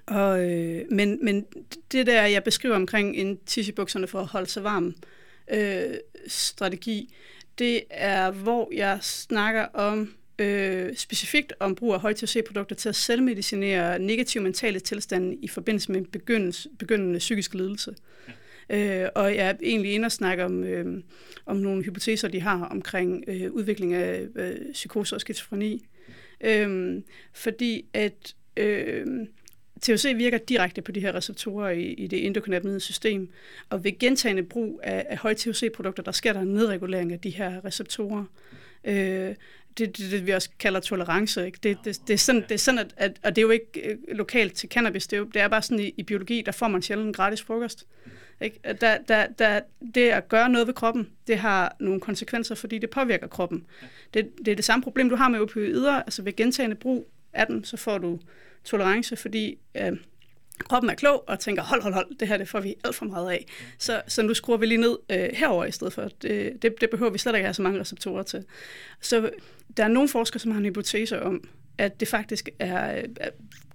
og, 0.05 0.51
øh, 0.51 0.85
men, 0.91 1.25
men 1.25 1.45
det 1.91 2.07
der, 2.07 2.25
jeg 2.25 2.43
beskriver 2.43 2.75
omkring 2.75 3.15
en 3.15 3.37
tissebukserne 3.45 4.07
for 4.07 4.19
at 4.19 4.25
holde 4.25 4.47
sig 4.47 4.63
varm 4.63 4.95
øh, 5.51 5.95
strategi, 6.27 7.13
det 7.59 7.81
er, 7.89 8.31
hvor 8.31 8.69
jeg 8.73 8.99
snakker 9.01 9.63
om 9.63 10.13
øh, 10.39 10.95
specifikt 10.95 11.53
om 11.59 11.75
brug 11.75 11.93
af 11.93 11.99
høj 11.99 12.13
produkter 12.47 12.75
til 12.75 12.89
at 12.89 12.95
selvmedicinere 12.95 13.99
negative 13.99 14.43
mentale 14.43 14.79
tilstande 14.79 15.35
i 15.35 15.47
forbindelse 15.47 15.91
med 15.91 16.01
begyndende, 16.01 16.69
begyndende 16.79 17.19
psykisk 17.19 17.53
lidelse. 17.53 17.95
Ja. 18.27 18.33
Øh, 19.03 19.09
og 19.15 19.35
jeg 19.35 19.49
er 19.49 19.53
egentlig 19.63 19.93
inde 19.93 20.05
og 20.05 20.11
snakke 20.11 20.45
om, 20.45 20.63
øh, 20.63 21.03
om 21.45 21.57
nogle 21.57 21.83
hypoteser, 21.83 22.27
de 22.27 22.41
har 22.41 22.65
omkring 22.65 23.23
øh, 23.27 23.51
udvikling 23.51 23.93
af 23.93 24.27
øh, 24.35 24.73
psykose 24.73 25.15
og 25.15 25.21
skizofreni. 25.21 25.85
Øh, 26.41 27.01
fordi 27.33 27.85
at 27.93 28.35
øh, 28.57 29.27
THC 29.81 30.13
virker 30.15 30.37
direkte 30.37 30.81
på 30.81 30.91
de 30.91 30.99
her 30.99 31.15
receptorer 31.15 31.69
i, 31.69 31.83
i 31.83 32.07
det 32.07 32.25
endokannabinoide 32.25 32.79
system, 32.79 33.29
og 33.69 33.83
ved 33.83 33.99
gentagende 33.99 34.43
brug 34.43 34.81
af, 34.83 35.05
af 35.09 35.17
høje 35.17 35.35
THC-produkter, 35.35 36.03
der 36.03 36.11
sker 36.11 36.33
der 36.33 36.39
en 36.39 36.47
nedregulering 36.47 37.13
af 37.13 37.19
de 37.19 37.29
her 37.29 37.65
receptorer. 37.65 38.23
Øh, 38.83 39.35
det, 39.77 39.97
det, 39.97 40.11
det, 40.11 40.25
vi 40.25 40.31
også 40.31 40.49
kalder 40.59 40.79
tolerance. 40.79 41.45
Ikke? 41.45 41.59
Det, 41.63 41.77
det, 41.85 42.01
det, 42.07 42.13
er 42.13 42.17
sådan, 42.17 42.41
det 42.41 42.51
er 42.51 42.57
sådan, 42.57 42.79
at, 42.79 42.93
at, 42.97 43.19
og 43.23 43.35
det 43.35 43.41
er 43.41 43.43
jo 43.43 43.49
ikke 43.49 43.91
øh, 43.91 43.97
lokalt 44.07 44.53
til 44.53 44.69
cannabis, 44.69 45.07
det 45.07 45.17
er, 45.17 45.19
jo, 45.19 45.25
det 45.25 45.41
er 45.41 45.47
bare 45.47 45.61
sådan 45.61 45.83
i, 45.83 45.93
i 45.97 46.03
biologi, 46.03 46.41
der 46.45 46.51
får 46.51 46.67
man 46.67 46.81
sjældent 46.81 47.07
en 47.07 47.13
gratis 47.13 47.41
frokost. 47.41 47.87
Ikke? 48.41 48.59
Der, 48.81 48.97
der, 48.97 49.27
der, 49.39 49.59
det 49.95 50.09
at 50.09 50.29
gøre 50.29 50.49
noget 50.49 50.67
ved 50.67 50.73
kroppen, 50.73 51.09
det 51.27 51.37
har 51.37 51.75
nogle 51.79 51.99
konsekvenser, 51.99 52.55
fordi 52.55 52.77
det 52.77 52.89
påvirker 52.89 53.27
kroppen. 53.27 53.65
Det, 54.13 54.29
det 54.37 54.47
er 54.47 54.55
det 54.55 54.65
samme 54.65 54.83
problem, 54.83 55.09
du 55.09 55.15
har 55.15 55.29
med 55.29 55.39
opioider, 55.39 55.93
altså 55.93 56.21
ved 56.21 56.35
gentagende 56.35 56.75
brug 56.75 57.09
af 57.33 57.47
dem, 57.47 57.63
så 57.63 57.77
får 57.77 57.97
du 57.97 58.19
tolerance, 58.67 59.15
fordi 59.15 59.57
øh, 59.75 59.97
kroppen 60.63 60.89
er 60.89 60.95
klog 60.95 61.23
og 61.27 61.39
tænker, 61.39 61.63
hold, 61.63 61.81
hold, 61.81 61.93
hold, 61.93 62.17
det 62.19 62.27
her 62.27 62.37
det 62.37 62.49
får 62.49 62.59
vi 62.59 62.75
alt 62.85 62.95
for 62.95 63.05
meget 63.05 63.31
af. 63.31 63.45
Så, 63.77 64.01
så 64.07 64.21
nu 64.21 64.33
skruer 64.33 64.57
vi 64.57 64.65
lige 64.65 64.81
ned 64.81 64.97
øh, 65.09 65.29
herover 65.33 65.65
i 65.65 65.71
stedet 65.71 65.93
for. 65.93 66.09
Det, 66.21 66.61
det, 66.61 66.73
det 66.81 66.89
behøver 66.89 67.11
vi 67.11 67.17
slet 67.17 67.35
ikke 67.35 67.45
have 67.45 67.53
så 67.53 67.61
mange 67.61 67.79
receptorer 67.79 68.23
til. 68.23 68.45
Så 69.01 69.29
der 69.77 69.83
er 69.83 69.87
nogle 69.87 70.09
forskere, 70.09 70.39
som 70.39 70.51
har 70.51 70.59
en 70.59 70.65
hypotese 70.65 71.21
om, 71.21 71.49
at 71.77 71.99
det 71.99 72.07
faktisk 72.07 72.49
er, 72.59 73.03
er 73.19 73.29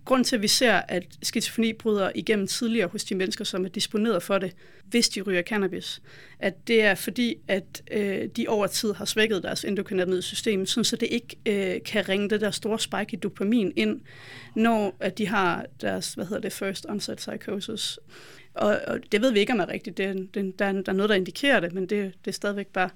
grund 0.04 0.24
til, 0.24 0.36
at 0.36 0.42
vi 0.42 0.48
ser, 0.48 0.72
at 0.72 1.04
skizofreni 1.22 1.72
bryder 1.72 2.10
igennem 2.14 2.46
tidligere 2.46 2.88
hos 2.88 3.04
de 3.04 3.14
mennesker, 3.14 3.44
som 3.44 3.64
er 3.64 3.68
disponeret 3.68 4.22
for 4.22 4.38
det, 4.38 4.56
hvis 4.84 5.08
de 5.08 5.20
ryger 5.20 5.42
cannabis, 5.42 6.02
at 6.38 6.68
det 6.68 6.82
er 6.82 6.94
fordi, 6.94 7.36
at 7.48 7.82
øh, 7.90 8.28
de 8.36 8.48
over 8.48 8.66
tid 8.66 8.92
har 8.92 9.04
svækket 9.04 9.42
deres 9.42 9.64
endokannabinoide 9.64 10.22
system, 10.22 10.66
så 10.66 10.96
det 11.00 11.08
ikke 11.10 11.36
øh, 11.46 11.82
kan 11.82 12.08
ringe 12.08 12.30
det 12.30 12.40
der 12.40 12.50
store 12.50 12.78
spike 12.78 13.12
i 13.12 13.16
dopamin 13.16 13.72
ind, 13.76 14.00
når 14.54 14.96
at 15.00 15.18
de 15.18 15.26
har 15.26 15.66
deres, 15.80 16.14
hvad 16.14 16.24
hedder 16.24 16.40
det, 16.40 16.52
first 16.52 16.86
onset 16.88 17.16
psychosis. 17.16 17.98
Og, 18.54 18.80
og 18.86 19.00
det 19.12 19.20
ved 19.20 19.32
vi 19.32 19.40
ikke, 19.40 19.52
om 19.52 19.60
er 19.60 19.68
rigtigt. 19.68 19.98
Det, 19.98 20.34
det, 20.34 20.58
der, 20.58 20.64
er, 20.64 20.72
der 20.72 20.92
er 20.92 20.96
noget, 20.96 21.08
der 21.08 21.14
indikerer 21.14 21.60
det, 21.60 21.72
men 21.72 21.82
det, 21.82 22.14
det 22.24 22.30
er 22.30 22.32
stadigvæk 22.32 22.66
bare 22.66 22.90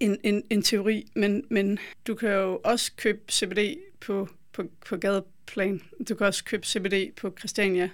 en, 0.00 0.18
en, 0.22 0.42
en 0.50 0.62
teori. 0.62 1.06
Men, 1.14 1.44
men 1.50 1.78
du 2.06 2.14
kan 2.14 2.30
jo 2.30 2.60
også 2.64 2.92
købe 2.96 3.20
CBD 3.32 3.78
på, 4.00 4.28
på, 4.52 4.62
på 4.86 4.96
gadeplan. 5.48 5.82
Du 6.08 6.14
kan 6.14 6.26
også 6.26 6.44
købe 6.44 6.66
CBD 6.66 7.12
på 7.16 7.34
Christiania 7.38 7.90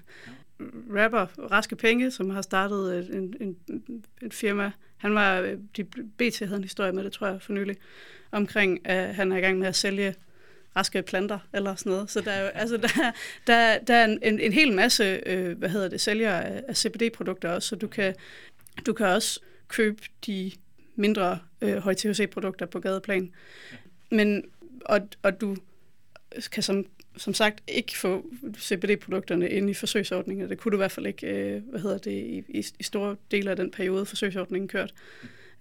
rapper 0.96 1.26
Raske 1.50 1.76
Penge, 1.76 2.10
som 2.10 2.30
har 2.30 2.42
startet 2.42 3.14
en, 3.14 3.34
en, 3.40 3.56
en 4.22 4.32
firma. 4.32 4.72
Han 4.96 5.14
var, 5.14 5.56
de, 5.76 5.84
BT 5.84 6.38
havde 6.38 6.56
en 6.56 6.62
historie 6.62 6.92
med 6.92 7.04
det, 7.04 7.12
tror 7.12 7.26
jeg, 7.26 7.42
for 7.42 7.52
nylig, 7.52 7.76
omkring, 8.32 8.88
at 8.88 9.14
han 9.14 9.32
er 9.32 9.36
i 9.36 9.40
gang 9.40 9.58
med 9.58 9.66
at 9.66 9.76
sælge 9.76 10.14
raske 10.76 11.02
planter 11.02 11.38
eller 11.52 11.74
sådan 11.74 11.92
noget. 11.92 12.10
Så 12.10 12.20
der 12.20 12.30
er 12.30 12.42
jo, 12.42 12.50
altså, 12.62 12.76
der, 12.76 13.12
der, 13.46 13.78
der 13.78 13.94
er 13.94 14.04
en, 14.04 14.40
en 14.40 14.52
hel 14.52 14.72
masse, 14.72 15.20
øh, 15.26 15.58
hvad 15.58 15.68
hedder 15.68 15.88
det, 15.88 16.00
sælgere 16.00 16.44
af, 16.44 16.62
af 16.68 16.76
CBD-produkter 16.76 17.50
også, 17.50 17.68
så 17.68 17.76
du 17.76 17.86
kan, 17.86 18.14
du 18.86 18.92
kan 18.92 19.06
også 19.06 19.40
købe 19.68 20.02
de 20.26 20.52
mindre 20.96 21.38
øh, 21.60 21.76
høj 21.76 21.94
THC-produkter 21.94 22.66
på 22.66 22.80
gadeplan. 22.80 23.32
Men, 24.10 24.44
og, 24.84 25.08
og 25.22 25.40
du 25.40 25.56
kan 26.52 26.62
som 26.62 26.86
som 27.16 27.34
sagt 27.34 27.62
ikke 27.68 27.98
få 27.98 28.26
CBD-produkterne 28.58 29.50
ind 29.50 29.70
i 29.70 29.74
forsøgsordningen. 29.74 30.48
Det 30.48 30.58
kunne 30.58 30.72
du 30.72 30.76
i 30.76 30.78
hvert 30.78 30.92
fald 30.92 31.06
ikke, 31.06 31.26
øh, 31.26 31.62
hvad 31.70 31.80
hedder 31.80 31.98
det, 31.98 32.10
i, 32.10 32.44
i, 32.48 32.64
i 32.78 32.82
store 32.82 33.16
dele 33.30 33.50
af 33.50 33.56
den 33.56 33.70
periode, 33.70 34.06
forsøgsordningen 34.06 34.68
kørt 34.68 34.94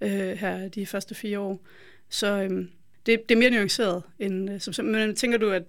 øh, 0.00 0.10
her 0.10 0.68
de 0.68 0.86
første 0.86 1.14
fire 1.14 1.38
år. 1.38 1.60
Så 2.08 2.26
øh, 2.42 2.50
det, 3.06 3.28
det 3.28 3.34
er 3.34 3.38
mere 3.38 3.50
nuanceret. 3.50 4.02
End, 4.18 4.50
øh, 4.50 4.60
som, 4.60 4.84
men 4.84 5.14
tænker 5.16 5.38
du, 5.38 5.50
at 5.50 5.62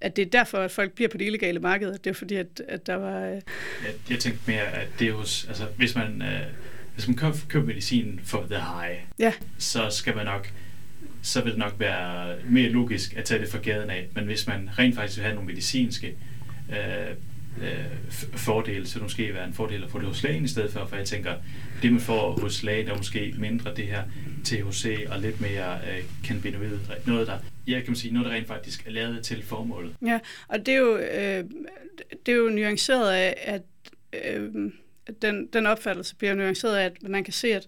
at 0.00 0.16
det 0.16 0.26
er 0.26 0.30
derfor, 0.30 0.58
at 0.58 0.70
folk 0.70 0.92
bliver 0.92 1.08
på 1.08 1.16
det 1.16 1.24
illegale 1.24 1.60
marked, 1.60 1.92
det 1.98 2.10
er 2.10 2.14
fordi, 2.14 2.34
at, 2.34 2.62
at 2.68 2.86
der 2.86 2.94
var... 2.94 3.26
Øh... 3.26 3.34
Jeg, 3.34 3.40
jeg 4.10 4.18
tænkte 4.18 4.40
mere, 4.46 4.62
at 4.72 4.88
det 4.98 5.08
er 5.08 5.12
hos, 5.12 5.44
altså 5.48 5.66
hvis 5.76 5.94
man, 5.94 6.22
øh, 6.22 6.40
hvis 6.94 7.08
man 7.08 7.16
køber, 7.16 7.36
køber 7.48 7.66
medicin 7.66 8.20
for 8.24 8.46
the 8.50 8.60
high, 8.60 8.98
Ja. 9.18 9.32
så 9.58 9.90
skal 9.90 10.16
man 10.16 10.24
nok 10.26 10.52
så 11.26 11.40
vil 11.40 11.52
det 11.52 11.58
nok 11.58 11.74
være 11.78 12.36
mere 12.50 12.68
logisk 12.68 13.16
at 13.16 13.24
tage 13.24 13.40
det 13.40 13.48
fra 13.48 13.58
gaden 13.58 13.90
af. 13.90 14.08
Men 14.14 14.24
hvis 14.24 14.46
man 14.46 14.70
rent 14.78 14.94
faktisk 14.94 15.16
vil 15.16 15.24
have 15.24 15.34
nogle 15.34 15.46
medicinske 15.46 16.16
øh, 16.70 17.10
øh, 17.62 17.84
fordele, 18.34 18.86
så 18.86 18.94
det 18.94 19.02
måske 19.02 19.34
være 19.34 19.46
en 19.46 19.54
fordel 19.54 19.84
at 19.84 19.90
få 19.90 19.98
det 19.98 20.06
hos 20.06 20.22
lægen 20.22 20.44
i 20.44 20.48
stedet 20.48 20.72
for, 20.72 20.86
for 20.86 20.96
jeg 20.96 21.06
tænker, 21.06 21.34
det 21.82 21.92
man 21.92 22.00
får 22.00 22.40
hos 22.40 22.62
lægen 22.62 22.88
er 22.88 22.96
måske 22.96 23.34
mindre 23.38 23.74
det 23.74 23.86
her 23.86 24.02
THC 24.44 25.06
og 25.08 25.20
lidt 25.20 25.40
mere 25.40 25.74
øh, 25.74 26.04
cannabinoid, 26.24 26.78
noget 27.06 27.26
der, 27.26 27.38
ja, 27.66 27.74
kan 27.74 27.84
man 27.86 27.96
sige, 27.96 28.14
noget 28.14 28.28
der 28.28 28.34
rent 28.34 28.46
faktisk 28.46 28.86
er 28.86 28.90
lavet 28.90 29.24
til 29.24 29.42
formålet. 29.42 29.94
Ja, 30.06 30.18
og 30.48 30.66
det 30.66 30.74
er 30.74 30.78
jo, 30.78 30.96
øh, 30.96 31.44
det 32.26 32.32
er 32.32 32.36
jo 32.36 32.48
nuanceret 32.48 33.12
af, 33.12 33.34
at 33.42 33.62
øh, 34.24 34.70
den, 35.22 35.46
den 35.46 35.66
opfattelse 35.66 36.16
bliver 36.16 36.34
nuanceret 36.34 36.76
af, 36.76 36.84
at 36.84 37.02
man 37.02 37.24
kan 37.24 37.32
se, 37.32 37.48
at, 37.48 37.66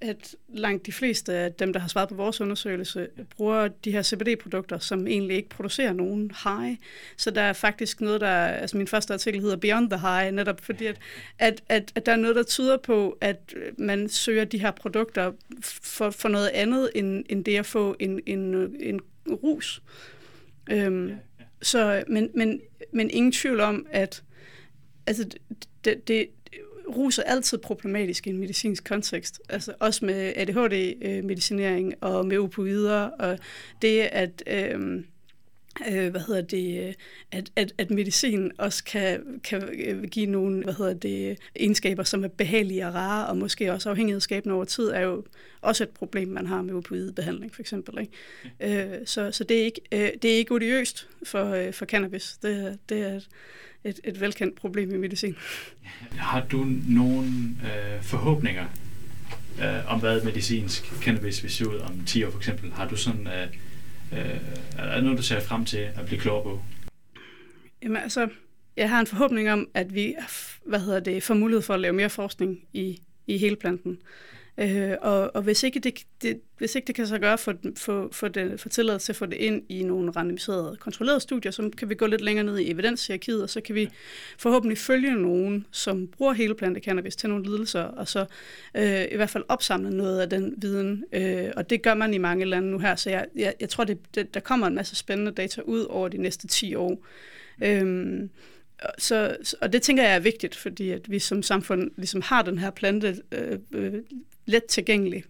at 0.00 0.36
langt 0.48 0.86
de 0.86 0.92
fleste 0.92 1.32
af 1.32 1.52
dem, 1.52 1.72
der 1.72 1.80
har 1.80 1.88
svaret 1.88 2.08
på 2.08 2.14
vores 2.14 2.40
undersøgelse, 2.40 3.08
bruger 3.36 3.68
de 3.68 3.92
her 3.92 4.02
CBD-produkter, 4.02 4.78
som 4.78 5.06
egentlig 5.06 5.36
ikke 5.36 5.48
producerer 5.48 5.92
nogen 5.92 6.30
high. 6.44 6.76
Så 7.16 7.30
der 7.30 7.40
er 7.40 7.52
faktisk 7.52 8.00
noget, 8.00 8.20
der, 8.20 8.46
altså 8.46 8.76
min 8.76 8.86
første 8.86 9.12
artikel 9.12 9.40
hedder 9.40 9.56
Beyond 9.56 9.90
the 9.90 10.00
High, 10.00 10.34
netop 10.34 10.60
fordi, 10.60 10.86
at, 10.86 10.98
at, 11.38 11.62
at, 11.68 11.92
at 11.94 12.06
der 12.06 12.12
er 12.12 12.16
noget, 12.16 12.36
der 12.36 12.42
tyder 12.42 12.76
på, 12.76 13.18
at 13.20 13.54
man 13.78 14.08
søger 14.08 14.44
de 14.44 14.58
her 14.58 14.70
produkter 14.70 15.32
for, 15.62 16.10
for 16.10 16.28
noget 16.28 16.48
andet, 16.48 16.90
end, 16.94 17.24
end 17.28 17.44
det 17.44 17.56
at 17.56 17.66
få 17.66 17.96
en, 17.98 18.20
en, 18.26 18.54
en 18.80 19.00
rus. 19.28 19.82
Øhm, 20.70 21.08
Ja, 21.08 21.14
ja. 21.38 21.44
så, 21.62 22.04
men, 22.08 22.30
men, 22.34 22.60
men 22.92 23.10
ingen 23.10 23.32
tvivl 23.32 23.60
om, 23.60 23.86
at 23.90 24.22
altså, 25.06 25.28
det, 25.84 26.08
det, 26.08 26.26
rus 26.96 27.18
er 27.18 27.22
altid 27.22 27.58
problematisk 27.58 28.26
i 28.26 28.30
en 28.30 28.38
medicinsk 28.38 28.84
kontekst. 28.84 29.40
Altså 29.48 29.72
også 29.80 30.04
med 30.04 30.32
ADHD-medicinering 30.36 31.88
øh, 31.88 31.96
og 32.00 32.26
med 32.26 32.38
opioider, 32.38 33.00
og 33.00 33.38
det 33.82 34.00
at... 34.00 34.42
Øh, 34.46 35.04
øh, 35.90 36.10
hvad 36.10 36.20
hedder 36.20 36.40
det, 36.42 36.94
at, 37.32 37.50
at, 37.56 37.72
at 37.78 37.90
medicin 37.90 38.50
også 38.58 38.84
kan, 38.84 39.40
kan 39.44 39.62
øh, 39.86 40.04
give 40.04 40.26
nogle 40.26 40.64
hvad 40.64 40.74
hedder 40.74 40.94
det, 40.94 41.38
egenskaber, 41.56 42.02
som 42.02 42.24
er 42.24 42.28
behagelige 42.28 42.86
og 42.86 42.94
rare, 42.94 43.26
og 43.26 43.36
måske 43.36 43.72
også 43.72 43.90
afhængighedsskabende 43.90 44.54
over 44.54 44.64
tid, 44.64 44.88
er 44.88 45.00
jo 45.00 45.24
også 45.60 45.84
et 45.84 45.90
problem, 45.90 46.28
man 46.28 46.46
har 46.46 46.62
med 46.62 46.74
opioidbehandling 46.74 47.54
for 47.54 47.60
eksempel. 47.62 47.98
Ikke? 48.60 48.82
Øh, 48.82 48.98
så 49.06 49.32
så 49.32 49.44
det, 49.44 49.60
er 49.60 49.64
ikke, 49.64 49.80
øh, 49.92 50.08
det 50.22 50.32
er 50.32 50.36
ikke 50.36 50.54
odiøst 50.54 51.08
for, 51.26 51.50
øh, 51.50 51.72
for 51.72 51.86
cannabis. 51.86 52.38
Det, 52.42 52.66
er- 52.66 52.76
det 52.88 53.00
er 53.02 53.14
et, 53.16 53.28
et, 53.84 54.00
et 54.04 54.20
velkendt 54.20 54.54
problem 54.60 54.94
i 54.94 54.96
medicin. 54.98 55.36
Har 56.10 56.46
du 56.50 56.66
nogle 56.88 57.28
øh, 57.64 58.02
forhåbninger 58.02 58.64
øh, 59.62 59.92
om, 59.92 60.00
hvad 60.00 60.22
medicinsk 60.22 60.84
cannabis 61.02 61.42
vil 61.42 61.50
se 61.50 61.68
ud 61.68 61.74
om 61.78 62.04
10 62.06 62.24
år 62.24 62.30
for 62.30 62.38
eksempel? 62.38 62.72
Har 62.72 62.88
du 62.88 62.96
sådan, 62.96 63.26
øh, 63.26 63.46
øh, 64.12 64.40
er 64.78 64.94
der 64.94 65.00
noget, 65.00 65.18
du 65.18 65.22
ser 65.22 65.40
frem 65.40 65.64
til 65.64 65.78
at 65.78 66.06
blive 66.06 66.20
klogere 66.20 66.42
på? 66.42 66.62
Jamen 67.82 67.96
altså, 67.96 68.28
jeg 68.76 68.88
har 68.88 69.00
en 69.00 69.06
forhåbning 69.06 69.52
om, 69.52 69.68
at 69.74 69.94
vi 69.94 70.14
hvad 70.66 70.80
hedder 70.80 71.00
det, 71.00 71.22
får 71.22 71.34
mulighed 71.34 71.62
for 71.62 71.74
at 71.74 71.80
lave 71.80 71.92
mere 71.92 72.10
forskning 72.10 72.58
i, 72.72 73.00
i 73.26 73.38
hele 73.38 73.56
planten. 73.56 73.98
Øh, 74.58 74.92
og, 75.00 75.30
og 75.36 75.42
hvis, 75.42 75.62
ikke 75.62 75.80
det, 75.80 75.98
det, 76.22 76.40
hvis 76.58 76.74
ikke 76.74 76.86
det 76.86 76.94
kan 76.94 77.06
så 77.06 77.18
gøre 77.18 77.38
for, 77.38 77.54
for, 77.76 78.08
for, 78.12 78.28
det, 78.28 78.60
for 78.60 78.68
tilladelse 78.68 79.06
til 79.06 79.12
at 79.12 79.16
få 79.16 79.26
det 79.26 79.36
ind 79.36 79.62
i 79.68 79.82
nogle 79.82 80.10
randomiserede, 80.10 80.76
kontrollerede 80.80 81.20
studier, 81.20 81.52
så 81.52 81.70
kan 81.78 81.88
vi 81.88 81.94
gå 81.94 82.06
lidt 82.06 82.20
længere 82.20 82.44
ned 82.46 82.58
i 82.58 82.70
evidenshierarkiet, 82.70 83.42
og 83.42 83.50
så 83.50 83.60
kan 83.60 83.74
vi 83.74 83.88
forhåbentlig 84.38 84.78
følge 84.78 85.14
nogen, 85.14 85.66
som 85.70 86.08
bruger 86.08 86.32
hele 86.32 86.54
plante 86.54 86.80
cannabis 86.80 87.16
til 87.16 87.28
nogle 87.28 87.44
lidelser, 87.44 87.82
og 87.82 88.08
så 88.08 88.26
øh, 88.76 89.04
i 89.12 89.16
hvert 89.16 89.30
fald 89.30 89.44
opsamle 89.48 89.90
noget 89.96 90.20
af 90.20 90.30
den 90.30 90.54
viden. 90.56 91.04
Øh, 91.12 91.50
og 91.56 91.70
det 91.70 91.82
gør 91.82 91.94
man 91.94 92.14
i 92.14 92.18
mange 92.18 92.44
lande 92.44 92.70
nu 92.70 92.78
her, 92.78 92.96
så 92.96 93.10
jeg, 93.10 93.26
jeg, 93.36 93.54
jeg 93.60 93.68
tror, 93.68 93.84
det, 93.84 93.98
det, 94.14 94.34
der 94.34 94.40
kommer 94.40 94.66
en 94.66 94.74
masse 94.74 94.96
spændende 94.96 95.32
data 95.32 95.60
ud 95.60 95.84
over 95.84 96.08
de 96.08 96.18
næste 96.18 96.46
10 96.46 96.74
år. 96.74 97.04
Så, 98.98 99.36
så- 99.42 99.56
og 99.60 99.72
det 99.72 99.82
tænker 99.82 100.02
jeg 100.02 100.14
er 100.14 100.20
vigtigt, 100.20 100.56
fordi 100.56 100.90
at 100.90 101.10
vi 101.10 101.18
som 101.18 101.42
samfund 101.42 101.90
ligesom 101.96 102.20
har 102.22 102.42
den 102.42 102.58
her 102.58 102.70
plante 102.70 103.16
øh, 103.32 103.58
øh, 103.72 103.94
let 104.50 104.64
tilgængelig, 104.64 105.24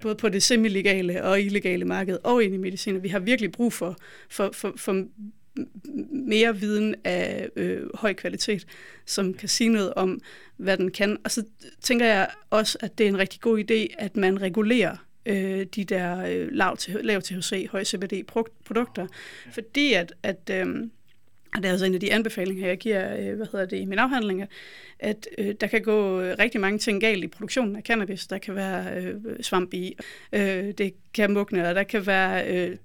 både 0.00 0.14
på 0.14 0.28
det 0.28 0.42
semi-legale 0.42 1.24
og 1.24 1.40
illegale 1.40 1.84
marked 1.84 2.18
og 2.24 2.44
ind 2.44 2.54
i 2.54 2.58
medicin. 2.58 3.02
Vi 3.02 3.08
har 3.08 3.18
virkelig 3.18 3.52
brug 3.52 3.72
for, 3.72 3.96
for, 4.30 4.50
for, 4.52 4.72
for 4.76 5.04
mere 6.10 6.56
viden 6.56 6.94
af 7.04 7.48
øh, 7.56 7.82
høj 7.94 8.12
kvalitet, 8.12 8.66
som 9.06 9.34
kan 9.34 9.48
sige 9.48 9.70
noget 9.70 9.94
om, 9.94 10.20
hvad 10.56 10.76
den 10.76 10.90
kan. 10.90 11.18
Og 11.24 11.30
så 11.30 11.44
tænker 11.80 12.06
jeg 12.06 12.28
også, 12.50 12.78
at 12.80 12.98
det 12.98 13.04
er 13.04 13.08
en 13.08 13.18
rigtig 13.18 13.40
god 13.40 13.58
idé, 13.58 13.94
at 13.98 14.16
man 14.16 14.42
regulerer 14.42 14.96
øh, 15.26 15.66
de 15.74 15.84
der 15.84 16.26
øh, 16.26 16.48
lav, 16.52 16.76
lav 16.88 17.22
THC, 17.22 17.68
høj 17.70 17.84
CBD-produkter, 17.84 19.06
fordi 19.52 19.92
at, 19.92 20.12
at 20.22 20.50
øh, 20.52 20.66
og 21.54 21.62
det 21.62 21.68
er 21.68 21.70
altså 21.70 21.86
en 21.86 21.94
af 21.94 22.00
de 22.00 22.12
anbefalinger, 22.12 22.66
jeg 22.66 22.78
giver, 22.78 23.16
øh, 23.16 23.36
hvad 23.36 23.46
hedder 23.52 23.66
det, 23.66 23.80
i 23.80 23.84
min 23.84 23.98
afhandling, 23.98 24.44
at 24.98 25.28
øh, 25.38 25.54
der 25.60 25.66
kan 25.66 25.82
gå 25.82 26.20
øh, 26.20 26.36
rigtig 26.38 26.60
mange 26.60 26.78
ting 26.78 27.00
galt 27.00 27.24
i 27.24 27.28
produktionen 27.28 27.76
af 27.76 27.82
cannabis. 27.82 28.26
Der 28.26 28.38
kan 28.38 28.54
være 28.54 28.96
øh, 28.96 29.14
svamp 29.40 29.74
i, 29.74 29.96
øh, 30.32 30.72
det 30.78 30.94
kan 31.14 31.32
mugne, 31.32 31.68
og 31.68 31.74
der 31.74 31.82
kan 31.82 32.06
være 32.06 32.54
øh, 32.54 32.76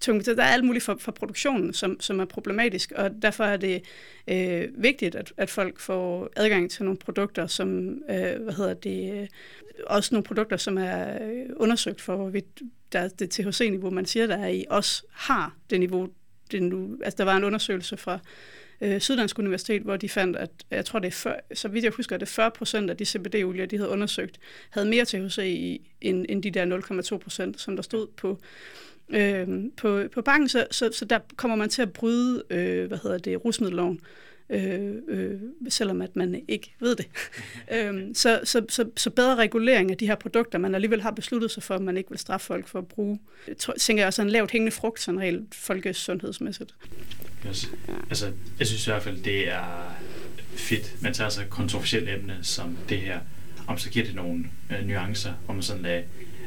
tungt. 0.00 0.26
Der 0.26 0.42
er 0.42 0.52
alt 0.52 0.64
muligt 0.64 0.84
for, 0.84 0.96
for 1.00 1.12
produktionen, 1.12 1.72
som, 1.72 2.00
som 2.00 2.20
er 2.20 2.24
problematisk, 2.24 2.92
og 2.96 3.10
derfor 3.22 3.44
er 3.44 3.56
det 3.56 3.82
øh, 4.28 4.68
vigtigt, 4.76 5.14
at, 5.14 5.32
at 5.36 5.50
folk 5.50 5.80
får 5.80 6.28
adgang 6.36 6.70
til 6.70 6.84
nogle 6.84 6.98
produkter, 6.98 7.46
som, 7.46 7.88
øh, 8.10 8.42
hvad 8.42 8.54
hedder 8.56 8.74
det, 8.74 9.20
øh, 9.20 9.28
også 9.86 10.14
nogle 10.14 10.24
produkter, 10.24 10.56
som 10.56 10.78
er 10.78 11.22
øh, 11.22 11.46
undersøgt 11.56 12.00
for, 12.00 12.16
hvorvidt 12.16 12.62
der 12.92 12.98
er 12.98 13.08
det 13.08 13.30
THC-niveau, 13.30 13.90
man 13.90 14.06
siger, 14.06 14.26
der 14.26 14.36
er 14.36 14.48
i, 14.48 14.64
også 14.70 15.02
har 15.12 15.56
det 15.70 15.80
niveau, 15.80 16.08
det 16.52 16.62
nu, 16.62 16.98
altså 17.04 17.16
der 17.16 17.24
var 17.24 17.36
en 17.36 17.44
undersøgelse 17.44 17.96
fra 17.96 18.18
øh, 18.80 19.00
Syddansk 19.00 19.38
Universitet, 19.38 19.82
hvor 19.82 19.96
de 19.96 20.08
fandt, 20.08 20.36
at 20.36 20.50
jeg 20.70 20.84
tror, 20.84 20.98
det 20.98 21.06
er 21.06 21.12
40, 21.12 21.34
så 21.54 21.68
vidt 21.68 21.84
jeg 21.84 21.92
husker, 21.96 22.14
at 22.14 22.20
det 22.20 22.28
40 22.28 22.50
procent 22.50 22.90
af 22.90 22.96
de 22.96 23.04
CBD-olier, 23.04 23.66
de 23.66 23.76
havde 23.76 23.90
undersøgt, 23.90 24.38
havde 24.70 24.88
mere 24.88 25.04
THC 25.04 25.38
i, 25.38 25.90
end, 26.00 26.26
end 26.28 26.42
de 26.42 26.50
der 26.50 27.10
0,2 27.12 27.16
procent, 27.18 27.60
som 27.60 27.76
der 27.76 27.82
stod 27.82 28.06
på, 28.16 28.38
øh, 29.08 29.48
på, 29.76 30.02
på 30.14 30.22
banken. 30.22 30.48
Så, 30.48 30.66
så, 30.70 30.90
så 30.92 31.04
der 31.04 31.18
kommer 31.36 31.56
man 31.56 31.68
til 31.68 31.82
at 31.82 31.92
bryde, 31.92 32.42
øh, 32.50 32.86
hvad 32.86 32.98
hedder 33.02 33.18
det, 33.18 33.44
rusmiddelloven, 33.44 34.00
øh, 34.02 34.27
øh, 34.50 34.94
øh, 35.08 35.40
selvom 35.68 36.02
at 36.02 36.16
man 36.16 36.42
ikke 36.48 36.74
ved 36.80 36.96
det. 36.96 37.06
øhm, 37.74 38.14
så, 38.14 38.40
så, 38.44 38.64
så, 38.68 38.90
så 38.96 39.10
bedre 39.10 39.36
regulering 39.36 39.90
af 39.90 39.96
de 39.96 40.06
her 40.06 40.14
produkter, 40.14 40.58
man 40.58 40.74
alligevel 40.74 41.02
har 41.02 41.10
besluttet 41.10 41.50
sig 41.50 41.62
for, 41.62 41.74
at 41.74 41.82
man 41.82 41.96
ikke 41.96 42.10
vil 42.10 42.18
straffe 42.18 42.46
folk 42.46 42.68
for 42.68 42.78
at 42.78 42.88
bruge. 42.88 43.18
Jeg 43.48 43.56
tænker 43.78 44.02
jeg 44.02 44.06
også 44.06 44.22
er 44.22 44.26
en 44.26 44.32
lavt 44.32 44.50
hængende 44.50 44.72
frugt, 44.72 45.00
sådan 45.00 45.20
rent 45.20 45.54
folkesundhedsmæssigt. 45.54 46.74
Yes. 47.46 47.70
Altså, 48.10 48.32
jeg 48.58 48.66
synes 48.66 48.86
i 48.86 48.90
hvert 48.90 49.02
fald, 49.02 49.22
det 49.22 49.48
er 49.48 49.96
fedt, 50.56 51.02
man 51.02 51.14
tager 51.14 51.30
så 51.30 51.40
et 51.40 51.50
kontroversielt 51.50 52.08
emne 52.08 52.38
som 52.42 52.78
det 52.88 52.98
her, 52.98 53.18
om 53.66 53.78
så 53.78 53.90
giver 53.90 54.04
det 54.04 54.14
nogle 54.14 54.44
øh, 54.70 54.86
nuancer, 54.86 55.32
om 55.48 55.54
man 55.54 55.62
sådan 55.62 55.82
lader 55.82 56.02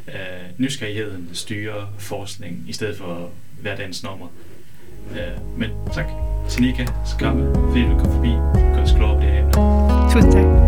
øh, 0.07 0.49
nysgerrigheden 0.57 1.29
styre 1.33 1.93
forskning, 1.99 2.65
i 2.67 2.73
stedet 2.73 2.97
for 2.97 3.31
hverdagens 3.61 4.03
normer. 4.03 4.27
Øh, 5.11 5.59
men 5.59 5.69
tak, 5.93 6.05
Tanika 6.49 6.85
Skamme, 7.05 7.55
fordi 7.55 7.81
du 7.81 7.97
kom 7.97 8.11
forbi 8.11 8.31
gør 8.75 8.81
os 8.81 8.91
klogere 8.91 9.15
på 9.15 9.21
det 9.21 9.31
her 9.31 9.39
emne. 9.39 9.51
Tusind 10.13 10.31
tak. 10.31 10.60